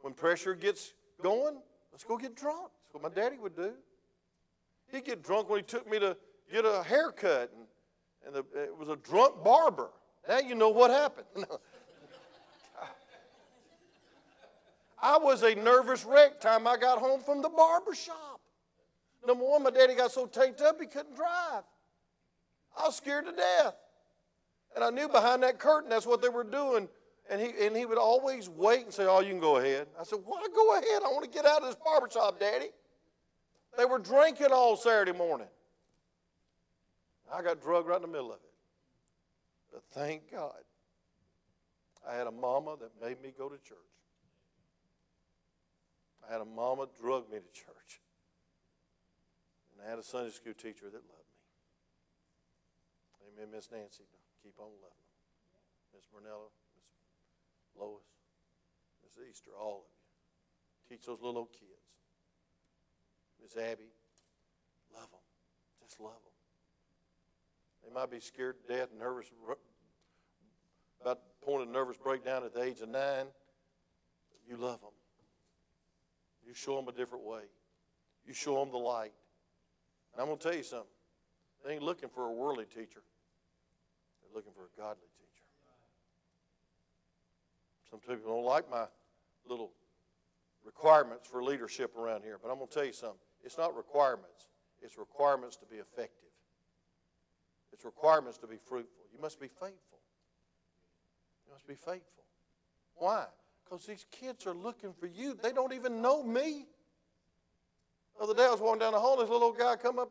When 0.00 0.12
pressure 0.14 0.54
gets 0.54 0.92
going, 1.22 1.56
let's 1.92 2.04
go 2.04 2.16
get 2.16 2.36
drunk. 2.36 2.70
That's 2.84 2.94
what 2.94 3.02
my 3.02 3.20
daddy 3.20 3.36
would 3.38 3.56
do. 3.56 3.72
He'd 4.92 5.04
get 5.04 5.22
drunk 5.22 5.50
when 5.50 5.60
he 5.60 5.64
took 5.64 5.90
me 5.90 5.98
to 5.98 6.16
get 6.50 6.64
a 6.64 6.82
haircut, 6.82 7.52
and, 7.54 7.66
and 8.26 8.34
the, 8.34 8.62
it 8.62 8.76
was 8.76 8.88
a 8.88 8.96
drunk 8.96 9.44
barber. 9.44 9.90
Now 10.28 10.38
you 10.38 10.54
know 10.54 10.70
what 10.70 10.90
happened. 10.90 11.26
I 15.00 15.18
was 15.18 15.42
a 15.42 15.54
nervous 15.54 16.04
wreck 16.04 16.40
time 16.40 16.66
I 16.66 16.76
got 16.76 16.98
home 16.98 17.20
from 17.20 17.42
the 17.42 17.48
barber 17.48 17.94
shop. 17.94 18.40
Number 19.26 19.44
one, 19.44 19.62
my 19.62 19.70
daddy 19.70 19.94
got 19.94 20.12
so 20.12 20.26
taped 20.26 20.60
up 20.60 20.80
he 20.80 20.86
couldn't 20.86 21.14
drive. 21.14 21.62
I 22.76 22.86
was 22.86 22.96
scared 22.96 23.26
to 23.26 23.32
death. 23.32 23.74
And 24.74 24.84
I 24.84 24.90
knew 24.90 25.08
behind 25.08 25.42
that 25.42 25.58
curtain 25.58 25.90
that's 25.90 26.06
what 26.06 26.22
they 26.22 26.28
were 26.28 26.44
doing. 26.44 26.88
And 27.30 27.40
he, 27.40 27.66
and 27.66 27.76
he 27.76 27.84
would 27.84 27.98
always 27.98 28.48
wait 28.48 28.84
and 28.84 28.92
say, 28.92 29.06
Oh, 29.06 29.20
you 29.20 29.30
can 29.30 29.40
go 29.40 29.56
ahead. 29.56 29.86
I 30.00 30.04
said, 30.04 30.20
Why 30.24 30.46
go 30.54 30.78
ahead? 30.78 31.02
I 31.04 31.08
want 31.08 31.24
to 31.24 31.30
get 31.30 31.44
out 31.44 31.62
of 31.62 31.68
this 31.68 31.76
barber 31.84 32.08
shop, 32.10 32.40
Daddy. 32.40 32.68
They 33.76 33.84
were 33.84 33.98
drinking 33.98 34.48
all 34.52 34.76
Saturday 34.76 35.12
morning. 35.12 35.48
I 37.32 37.42
got 37.42 37.62
drugged 37.62 37.86
right 37.86 37.96
in 37.96 38.02
the 38.02 38.08
middle 38.08 38.32
of 38.32 38.38
it. 38.38 38.52
But 39.72 39.82
thank 39.92 40.30
God, 40.32 40.62
I 42.08 42.14
had 42.14 42.26
a 42.26 42.32
mama 42.32 42.76
that 42.80 42.90
made 43.04 43.22
me 43.22 43.32
go 43.36 43.48
to 43.48 43.56
church. 43.58 43.76
I 46.28 46.32
had 46.32 46.42
a 46.42 46.44
mama 46.44 46.86
drug 47.00 47.30
me 47.32 47.38
to 47.38 47.52
church. 47.56 48.04
And 49.72 49.80
I 49.80 49.88
had 49.88 49.98
a 49.98 50.02
Sunday 50.02 50.30
school 50.30 50.52
teacher 50.52 50.92
that 50.92 51.00
loved 51.08 51.30
me. 51.32 51.40
Amen, 53.32 53.48
Miss 53.54 53.70
Nancy. 53.72 54.04
Keep 54.42 54.60
on 54.60 54.68
loving 54.84 55.08
them. 55.08 55.16
Miss 55.94 56.04
Brunella, 56.04 56.52
Miss 56.76 56.92
Lois, 57.80 58.04
Miss 59.02 59.16
Easter, 59.30 59.50
all 59.58 59.86
of 59.86 59.88
you. 59.88 60.96
Teach 60.96 61.06
those 61.06 61.18
little 61.22 61.38
old 61.38 61.52
kids. 61.52 61.88
Miss 63.40 63.56
Abby, 63.56 63.88
love 64.92 65.10
them. 65.10 65.20
Just 65.82 66.00
love 66.00 66.12
them. 66.12 66.36
They 67.84 67.94
might 67.94 68.10
be 68.10 68.20
scared 68.20 68.56
to 68.66 68.74
death 68.74 68.88
nervous, 68.98 69.30
about 71.00 71.20
point 71.42 71.62
of 71.62 71.68
nervous 71.68 71.96
breakdown 71.96 72.44
at 72.44 72.52
the 72.52 72.62
age 72.62 72.80
of 72.80 72.88
nine. 72.88 73.26
you 74.46 74.56
love 74.56 74.80
them. 74.80 74.90
You 76.48 76.54
show 76.54 76.76
them 76.76 76.88
a 76.88 76.92
different 76.92 77.24
way. 77.24 77.42
You 78.26 78.32
show 78.32 78.58
them 78.58 78.70
the 78.70 78.78
light. 78.78 79.12
And 80.12 80.22
I'm 80.22 80.28
going 80.28 80.38
to 80.38 80.42
tell 80.42 80.56
you 80.56 80.62
something. 80.62 80.88
They 81.64 81.74
ain't 81.74 81.82
looking 81.82 82.08
for 82.08 82.24
a 82.24 82.32
worldly 82.32 82.64
teacher. 82.64 83.02
They're 84.22 84.34
looking 84.34 84.52
for 84.56 84.62
a 84.62 84.80
godly 84.80 85.08
teacher. 85.18 85.44
Some 87.90 88.00
people 88.00 88.34
don't 88.34 88.46
like 88.46 88.70
my 88.70 88.86
little 89.46 89.72
requirements 90.64 91.26
for 91.28 91.42
leadership 91.42 91.96
around 91.96 92.22
here, 92.22 92.38
but 92.42 92.50
I'm 92.50 92.56
going 92.56 92.68
to 92.68 92.74
tell 92.74 92.84
you 92.84 92.94
something. 92.94 93.18
It's 93.44 93.58
not 93.58 93.76
requirements, 93.76 94.46
it's 94.82 94.98
requirements 94.98 95.56
to 95.58 95.66
be 95.66 95.76
effective, 95.76 96.32
it's 97.72 97.84
requirements 97.84 98.38
to 98.38 98.46
be 98.46 98.56
fruitful. 98.56 99.04
You 99.12 99.20
must 99.20 99.38
be 99.38 99.48
faithful. 99.48 100.00
You 101.46 101.52
must 101.52 101.66
be 101.66 101.74
faithful. 101.74 102.24
Why? 102.96 103.26
Because 103.68 103.84
these 103.84 104.06
kids 104.10 104.46
are 104.46 104.54
looking 104.54 104.92
for 104.98 105.06
you. 105.06 105.34
They 105.34 105.52
don't 105.52 105.72
even 105.72 106.00
know 106.00 106.22
me. 106.22 106.66
The 108.16 108.24
other 108.24 108.34
day 108.34 108.44
I 108.44 108.50
was 108.50 108.60
walking 108.60 108.80
down 108.80 108.92
the 108.92 109.00
hall, 109.00 109.14
and 109.14 109.22
this 109.22 109.30
little 109.30 109.48
old 109.48 109.58
guy 109.58 109.76
come 109.76 109.98
up 109.98 110.10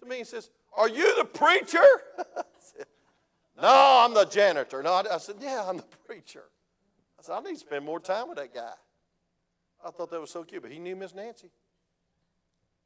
to 0.00 0.06
me 0.06 0.18
and 0.18 0.26
says, 0.26 0.50
Are 0.76 0.88
you 0.88 1.16
the 1.16 1.24
preacher? 1.24 1.84
said, 2.58 2.86
no, 3.60 4.02
I'm 4.04 4.14
the 4.14 4.24
janitor. 4.24 4.82
No, 4.82 4.92
I, 4.92 5.18
said, 5.18 5.36
Yeah, 5.40 5.64
I'm 5.66 5.78
the 5.78 5.84
preacher. 6.06 6.44
I 7.18 7.22
said, 7.22 7.32
I 7.32 7.40
need 7.40 7.54
to 7.54 7.60
spend 7.60 7.84
more 7.84 7.98
time 7.98 8.28
with 8.28 8.38
that 8.38 8.54
guy. 8.54 8.74
I 9.84 9.90
thought 9.90 10.10
that 10.10 10.20
was 10.20 10.30
so 10.30 10.44
cute, 10.44 10.62
but 10.62 10.70
he 10.70 10.78
knew 10.78 10.96
Miss 10.96 11.14
Nancy. 11.14 11.50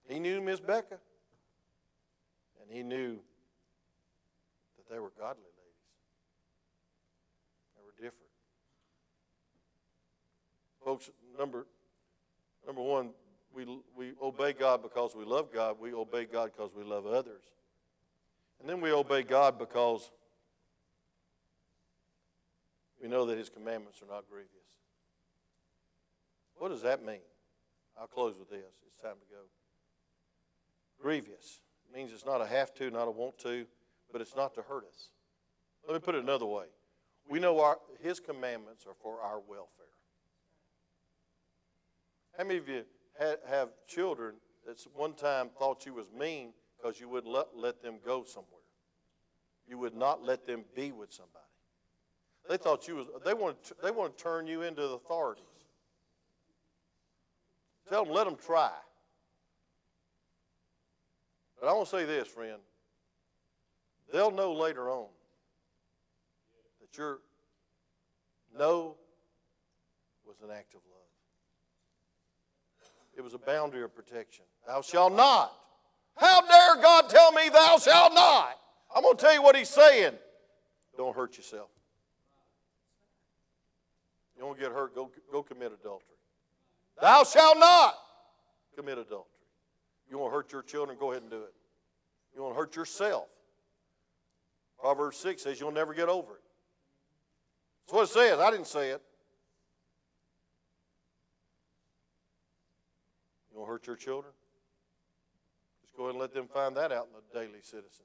He 0.09 0.18
knew 0.18 0.41
Miss 0.41 0.61
Becca. 0.61 0.99
And 2.61 2.70
he 2.70 2.83
knew 2.83 3.18
that 4.77 4.89
they 4.91 4.99
were 4.99 5.12
godly 5.18 5.43
ladies. 5.43 5.83
They 7.77 7.83
were 7.85 7.93
different. 7.97 8.33
Folks, 10.85 11.11
number, 11.39 11.66
number 12.66 12.83
one, 12.83 13.11
we, 13.55 13.64
we 13.97 14.12
obey 14.20 14.53
God 14.53 14.83
because 14.83 15.14
we 15.14 15.24
love 15.24 15.53
God. 15.53 15.76
We 15.80 15.93
obey 15.93 16.24
God 16.24 16.51
because 16.57 16.74
we 16.74 16.83
love 16.85 17.07
others. 17.07 17.43
And 18.61 18.68
then 18.68 18.80
we 18.80 18.93
obey 18.93 19.22
God 19.22 19.59
because 19.59 20.11
we 23.01 23.09
know 23.09 23.26
that 23.26 23.37
His 23.39 23.49
commandments 23.49 24.01
are 24.03 24.12
not 24.12 24.24
grievous. 24.30 24.49
What 26.57 26.68
does 26.68 26.83
that 26.83 27.05
mean? 27.05 27.18
I'll 28.01 28.07
close 28.07 28.39
with 28.39 28.51
this. 28.51 28.61
It's 28.87 29.03
time 29.03 29.14
to 29.14 29.35
go. 29.35 29.43
Grievous 31.01 31.61
means 31.95 32.12
it's 32.12 32.24
not 32.24 32.41
a 32.41 32.47
have 32.47 32.72
to, 32.74 32.91
not 32.91 33.09
a 33.09 33.11
want 33.11 33.37
to, 33.39 33.66
but 34.12 34.20
it's 34.20 34.37
not 34.37 34.55
to 34.55 34.62
hurt 34.62 34.85
us. 34.85 35.09
Let 35.87 35.95
me 35.95 36.01
put 36.01 36.14
it 36.14 36.22
another 36.22 36.47
way. 36.47 36.66
We 37.28 37.41
know 37.41 37.61
our, 37.61 37.78
His 38.01 38.20
commandments 38.20 38.87
are 38.87 38.95
for 39.03 39.20
our 39.20 39.41
welfare. 39.41 39.91
How 42.37 42.45
many 42.45 42.59
of 42.59 42.68
you 42.68 42.85
have 43.49 43.68
children 43.87 44.35
that 44.66 44.76
one 44.95 45.14
time 45.14 45.51
thought 45.59 45.85
you 45.87 45.95
was 45.95 46.07
mean 46.18 46.53
because 46.76 47.01
you 47.01 47.09
wouldn't 47.09 47.33
let, 47.33 47.49
let 47.55 47.83
them 47.83 47.97
go 48.05 48.24
somewhere? 48.24 48.61
You 49.68 49.78
would 49.78 49.95
not 49.95 50.22
let 50.22 50.47
them 50.47 50.64
be 50.74 50.93
with 50.93 51.12
somebody. 51.12 51.39
They 52.49 52.57
thought 52.57 52.89
you 52.89 52.97
was, 52.97 53.07
they 53.24 53.35
want 53.35 53.62
to, 53.64 53.74
they 53.83 53.91
want 53.91 54.16
to 54.16 54.22
turn 54.22 54.47
you 54.47 54.62
into 54.62 54.83
the 54.83 54.95
authorities. 54.95 55.45
Tell 57.89 58.05
them, 58.05 58.12
let 58.12 58.24
them 58.24 58.37
try. 58.37 58.72
But 61.61 61.68
I 61.68 61.72
want 61.74 61.89
to 61.89 61.97
say 61.97 62.05
this, 62.05 62.26
friend. 62.26 62.59
They'll 64.12 64.30
know 64.30 64.53
later 64.53 64.91
on 64.91 65.07
that 66.80 66.99
your 66.99 67.20
no 68.59 68.97
was 70.26 70.37
an 70.43 70.51
act 70.51 70.74
of 70.74 70.80
love. 70.91 70.91
It 73.23 73.25
was 73.25 73.35
a 73.35 73.39
boundary 73.39 73.85
of 73.85 73.95
protection. 73.95 74.45
Thou 74.66 74.83
shalt 74.83 75.14
not. 75.14 75.53
How 76.16 76.41
dare 76.41 76.83
God 76.83 77.09
tell 77.09 77.31
me 77.31 77.49
thou 77.51 77.79
shalt 77.79 78.12
not? 78.12 78.59
I'm 78.93 79.05
going 79.05 79.16
to 79.16 79.23
tell 79.23 79.33
you 79.33 79.41
what 79.41 79.55
he's 79.55 79.68
saying. 79.68 80.14
Don't 80.97 81.14
hurt 81.14 81.37
yourself. 81.37 81.68
You 84.37 84.43
don't 84.43 84.59
get 84.59 84.73
hurt, 84.73 84.93
go, 84.97 85.09
go 85.31 85.45
commit 85.45 85.70
adultery. 85.73 86.16
Thou 87.01 87.23
shalt 87.23 87.59
not 87.59 87.95
commit 88.75 88.99
adultery. 88.99 89.31
You 90.11 90.18
want 90.18 90.33
to 90.33 90.37
hurt 90.37 90.51
your 90.51 90.62
children, 90.62 90.99
go 90.99 91.12
ahead 91.12 91.23
and 91.23 91.31
do 91.31 91.45
it. 91.45 91.55
You 92.35 92.43
want 92.43 92.57
to 92.57 92.59
hurt 92.59 92.75
yourself. 92.75 93.29
Proverbs 94.81 95.16
6 95.18 95.43
says 95.43 95.61
you'll 95.61 95.70
never 95.70 95.95
get 95.95 96.09
over 96.09 96.33
it. 96.33 96.43
That's 97.87 97.93
what 97.93 98.03
it 98.03 98.09
says. 98.09 98.41
I 98.41 98.51
didn't 98.51 98.66
say 98.66 98.89
it. 98.89 99.01
Want 103.62 103.68
to 103.68 103.72
hurt 103.74 103.86
your 103.86 103.94
children? 103.94 104.32
Just 105.82 105.96
go 105.96 106.02
ahead 106.02 106.14
and 106.14 106.20
let 106.20 106.34
them 106.34 106.48
find 106.52 106.76
that 106.76 106.90
out 106.90 107.06
in 107.06 107.14
the 107.14 107.38
Daily 107.38 107.60
Citizen. 107.62 108.04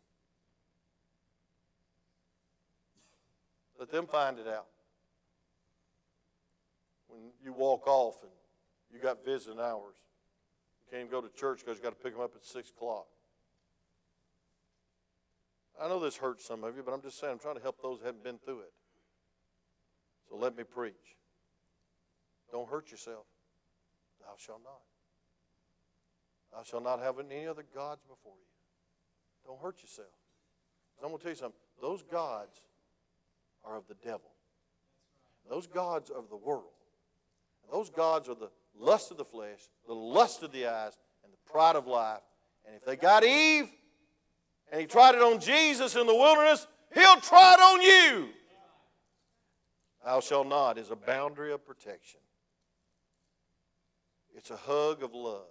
Let 3.79 3.91
them 3.91 4.05
find 4.05 4.37
it 4.37 4.47
out. 4.47 4.67
When 7.07 7.31
you 7.43 7.53
walk 7.53 7.87
off 7.87 8.21
and 8.21 8.31
you 8.93 8.99
got 8.99 9.25
visiting 9.25 9.59
hours, 9.59 9.95
you 10.79 10.91
can't 10.91 11.07
even 11.07 11.11
go 11.11 11.27
to 11.27 11.35
church 11.35 11.61
because 11.65 11.77
you 11.77 11.83
got 11.83 11.97
to 11.97 12.03
pick 12.03 12.13
them 12.13 12.21
up 12.21 12.33
at 12.35 12.45
6 12.45 12.69
o'clock. 12.69 13.07
I 15.81 15.87
know 15.87 15.99
this 15.99 16.17
hurts 16.17 16.45
some 16.45 16.63
of 16.63 16.75
you, 16.75 16.83
but 16.83 16.91
I'm 16.91 17.01
just 17.01 17.19
saying 17.19 17.33
I'm 17.33 17.39
trying 17.39 17.55
to 17.55 17.63
help 17.63 17.81
those 17.81 17.97
who 17.97 18.05
haven't 18.05 18.23
been 18.23 18.37
through 18.37 18.59
it. 18.59 18.73
So 20.29 20.37
let 20.37 20.55
me 20.55 20.63
preach. 20.63 21.17
Don't 22.51 22.69
hurt 22.69 22.91
yourself. 22.91 23.25
Thou 24.21 24.35
shalt 24.37 24.61
not. 24.63 24.81
Thou 26.57 26.63
shalt 26.63 26.83
not 26.83 26.99
have 27.01 27.19
any 27.19 27.45
other 27.45 27.63
gods 27.75 28.01
before 28.09 28.33
you. 28.35 29.45
Don't 29.45 29.61
hurt 29.61 29.79
yourself. 29.79 30.07
I'm 31.03 31.09
going 31.09 31.19
to 31.19 31.23
tell 31.23 31.31
you 31.31 31.37
something. 31.37 31.59
Those 31.79 32.01
gods 32.01 32.63
are 33.63 33.77
of 33.77 33.87
the 33.87 33.93
devil. 34.03 34.31
Those 35.47 35.67
gods 35.67 36.09
are 36.09 36.17
of 36.17 36.29
the 36.29 36.35
world. 36.35 36.63
Those 37.71 37.91
gods 37.91 38.27
are 38.27 38.33
the 38.33 38.49
lust 38.75 39.11
of 39.11 39.17
the 39.17 39.25
flesh, 39.25 39.59
the 39.85 39.93
lust 39.93 40.41
of 40.41 40.51
the 40.51 40.65
eyes, 40.65 40.97
and 41.23 41.31
the 41.31 41.51
pride 41.51 41.75
of 41.75 41.85
life. 41.85 42.21
And 42.65 42.75
if 42.75 42.83
they 42.83 42.95
got 42.95 43.23
Eve 43.23 43.69
and 44.71 44.81
he 44.81 44.87
tried 44.87 45.13
it 45.13 45.21
on 45.21 45.39
Jesus 45.39 45.95
in 45.95 46.07
the 46.07 46.15
wilderness, 46.15 46.65
he'll 46.91 47.21
try 47.21 47.53
it 47.53 47.59
on 47.59 47.81
you. 47.83 48.29
Thou 50.03 50.21
shalt 50.21 50.47
not 50.47 50.79
is 50.79 50.89
a 50.89 50.95
boundary 50.95 51.53
of 51.53 51.63
protection. 51.63 52.19
It's 54.35 54.49
a 54.49 54.57
hug 54.57 55.03
of 55.03 55.13
love. 55.13 55.45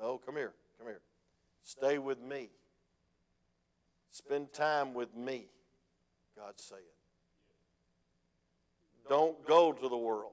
No, 0.00 0.18
come 0.24 0.36
here, 0.36 0.52
come 0.78 0.88
here. 0.88 1.00
Stay 1.62 1.98
with 1.98 2.20
me. 2.20 2.50
Spend 4.10 4.52
time 4.52 4.94
with 4.94 5.14
me, 5.16 5.46
God 6.36 6.54
said. 6.56 6.78
Don't 9.08 9.44
go 9.46 9.72
to 9.72 9.88
the 9.88 9.96
world. 9.96 10.32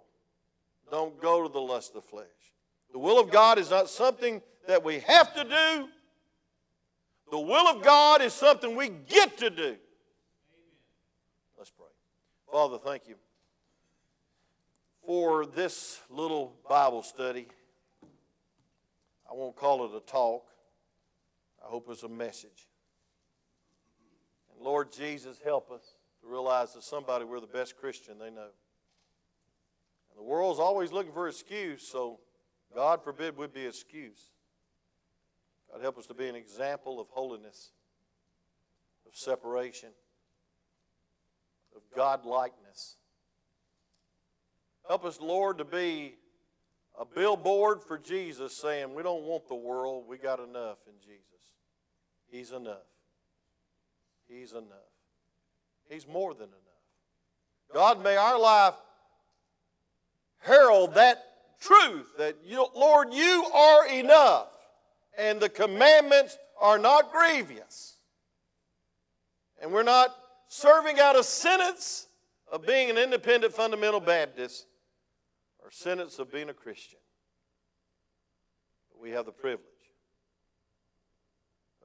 Don't 0.91 1.19
go 1.21 1.47
to 1.47 1.51
the 1.51 1.59
lust 1.59 1.95
of 1.95 2.03
flesh. 2.03 2.25
The 2.91 2.99
will 2.99 3.19
of 3.19 3.31
God 3.31 3.57
is 3.57 3.69
not 3.69 3.89
something 3.89 4.41
that 4.67 4.83
we 4.83 4.99
have 4.99 5.33
to 5.35 5.43
do. 5.43 5.87
The 7.31 7.39
will 7.39 7.67
of 7.69 7.81
God 7.81 8.21
is 8.21 8.33
something 8.33 8.75
we 8.75 8.89
get 8.89 9.37
to 9.37 9.49
do. 9.49 9.77
Let's 11.57 11.71
pray. 11.71 11.87
Father, 12.51 12.77
thank 12.77 13.07
you 13.07 13.15
for 15.05 15.45
this 15.45 15.99
little 16.09 16.53
Bible 16.67 17.03
study. 17.03 17.47
I 19.31 19.35
won't 19.35 19.55
call 19.55 19.85
it 19.85 19.95
a 19.95 20.01
talk. 20.01 20.43
I 21.63 21.69
hope 21.69 21.87
it's 21.89 22.03
a 22.03 22.09
message. 22.09 22.67
And 24.51 24.65
Lord 24.65 24.91
Jesus, 24.91 25.37
help 25.43 25.71
us 25.71 25.95
to 26.21 26.27
realize 26.27 26.73
that 26.73 26.83
somebody 26.83 27.23
we're 27.23 27.39
the 27.39 27.47
best 27.47 27.77
Christian 27.77 28.19
they 28.19 28.29
know. 28.29 28.49
And 30.09 30.17
the 30.17 30.23
world's 30.23 30.59
always 30.59 30.91
looking 30.91 31.13
for 31.13 31.29
excuse, 31.29 31.87
so 31.87 32.19
God 32.75 33.03
forbid 33.03 33.37
we'd 33.37 33.53
be 33.53 33.65
excuse. 33.65 34.31
God 35.71 35.81
help 35.81 35.97
us 35.97 36.07
to 36.07 36.13
be 36.13 36.27
an 36.27 36.35
example 36.35 36.99
of 36.99 37.07
holiness, 37.09 37.71
of 39.07 39.15
separation, 39.15 39.89
of 41.73 41.81
God 41.95 42.25
likeness. 42.25 42.97
Help 44.87 45.05
us, 45.05 45.21
Lord, 45.21 45.59
to 45.59 45.65
be 45.65 46.15
a 46.99 47.05
billboard 47.05 47.81
for 47.81 47.97
Jesus 47.97 48.55
saying, 48.55 48.93
We 48.93 49.03
don't 49.03 49.23
want 49.23 49.47
the 49.47 49.55
world, 49.55 50.05
we 50.07 50.17
got 50.17 50.39
enough 50.39 50.77
in 50.87 50.93
Jesus. 51.01 51.21
He's 52.29 52.51
enough. 52.51 52.77
He's 54.27 54.51
enough. 54.53 54.91
He's 55.89 56.07
more 56.07 56.33
than 56.33 56.47
enough. 56.47 56.61
God, 57.73 58.03
may 58.03 58.15
our 58.15 58.39
life 58.39 58.75
herald 60.39 60.95
that 60.95 61.23
truth 61.59 62.07
that, 62.17 62.37
you, 62.45 62.65
Lord, 62.75 63.13
you 63.13 63.45
are 63.53 63.87
enough 63.87 64.47
and 65.17 65.39
the 65.39 65.49
commandments 65.49 66.37
are 66.59 66.79
not 66.79 67.11
grievous. 67.11 67.97
And 69.61 69.71
we're 69.71 69.83
not 69.83 70.15
serving 70.47 70.99
out 70.99 71.17
a 71.17 71.23
sentence 71.23 72.07
of 72.51 72.65
being 72.65 72.89
an 72.89 72.97
independent 72.97 73.53
fundamental 73.53 73.99
Baptist 73.99 74.65
or 75.71 75.73
sentence 75.73 76.19
of 76.19 76.31
being 76.31 76.49
a 76.49 76.53
Christian. 76.53 76.99
But 78.91 79.01
we 79.01 79.11
have 79.11 79.25
the 79.25 79.31
privilege 79.31 79.65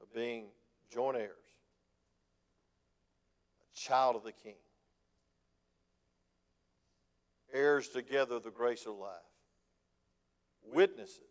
of 0.01 0.13
being 0.13 0.47
joint 0.93 1.17
heirs, 1.17 1.31
a 3.61 3.77
child 3.77 4.15
of 4.15 4.23
the 4.23 4.31
King, 4.31 4.55
heirs 7.53 7.89
together 7.89 8.35
of 8.35 8.43
the 8.43 8.51
grace 8.51 8.85
of 8.85 8.95
life, 8.95 9.11
witnesses. 10.73 11.21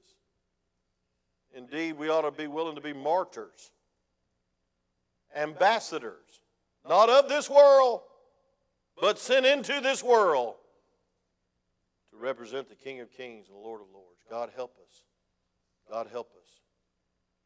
Indeed, 1.55 1.97
we 1.97 2.09
ought 2.09 2.23
to 2.23 2.31
be 2.31 2.47
willing 2.47 2.75
to 2.75 2.83
be 2.83 2.93
martyrs, 2.93 3.71
ambassadors, 5.35 6.43
not 6.87 7.09
of 7.09 7.29
this 7.29 7.49
world, 7.49 8.03
but 9.01 9.19
sent 9.19 9.47
into 9.47 9.81
this 9.81 10.03
world 10.03 10.57
represent 12.21 12.69
the 12.69 12.75
King 12.75 13.01
of 13.01 13.11
Kings 13.11 13.49
and 13.49 13.57
the 13.57 13.61
Lord 13.61 13.81
of 13.81 13.89
Lords. 13.93 14.25
God 14.31 14.51
help 14.55 14.77
us. 14.79 15.03
God 15.91 16.09
help 16.11 16.31
us 16.43 16.61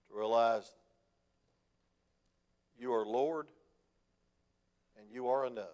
to 0.09 0.18
realize 0.18 0.64
you 2.79 2.93
are 2.93 3.05
Lord 3.05 3.47
and 4.99 5.11
you 5.12 5.29
are 5.29 5.47
enough. 5.47 5.66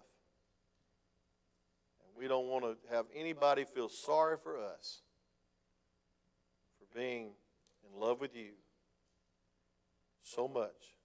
And 2.03 2.17
we 2.17 2.27
don't 2.27 2.47
want 2.47 2.65
to 2.65 2.75
have 2.93 3.05
anybody 3.15 3.63
feel 3.63 3.89
sorry 3.89 4.37
for 4.41 4.57
us 4.57 5.01
for 6.79 6.97
being 6.97 7.31
in 7.83 7.99
love 7.99 8.19
with 8.19 8.35
you 8.35 8.51
so 10.21 10.47
much 10.47 10.97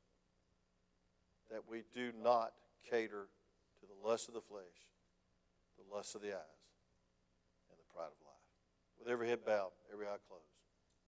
that 1.50 1.62
we 1.68 1.82
do 1.94 2.10
not 2.22 2.52
cater 2.90 3.28
to 3.80 3.86
the 3.86 4.08
lust 4.08 4.28
of 4.28 4.34
the 4.34 4.40
flesh, 4.40 4.88
the 5.78 5.94
lust 5.94 6.14
of 6.14 6.22
the 6.22 6.28
eyes, 6.28 6.62
and 7.70 7.78
the 7.78 7.94
pride 7.94 8.06
of 8.06 8.26
life. 8.26 8.32
With 9.02 9.10
every 9.10 9.28
head 9.28 9.44
bowed, 9.44 9.72
every 9.92 10.06
eye 10.06 10.14
closed. 10.28 10.51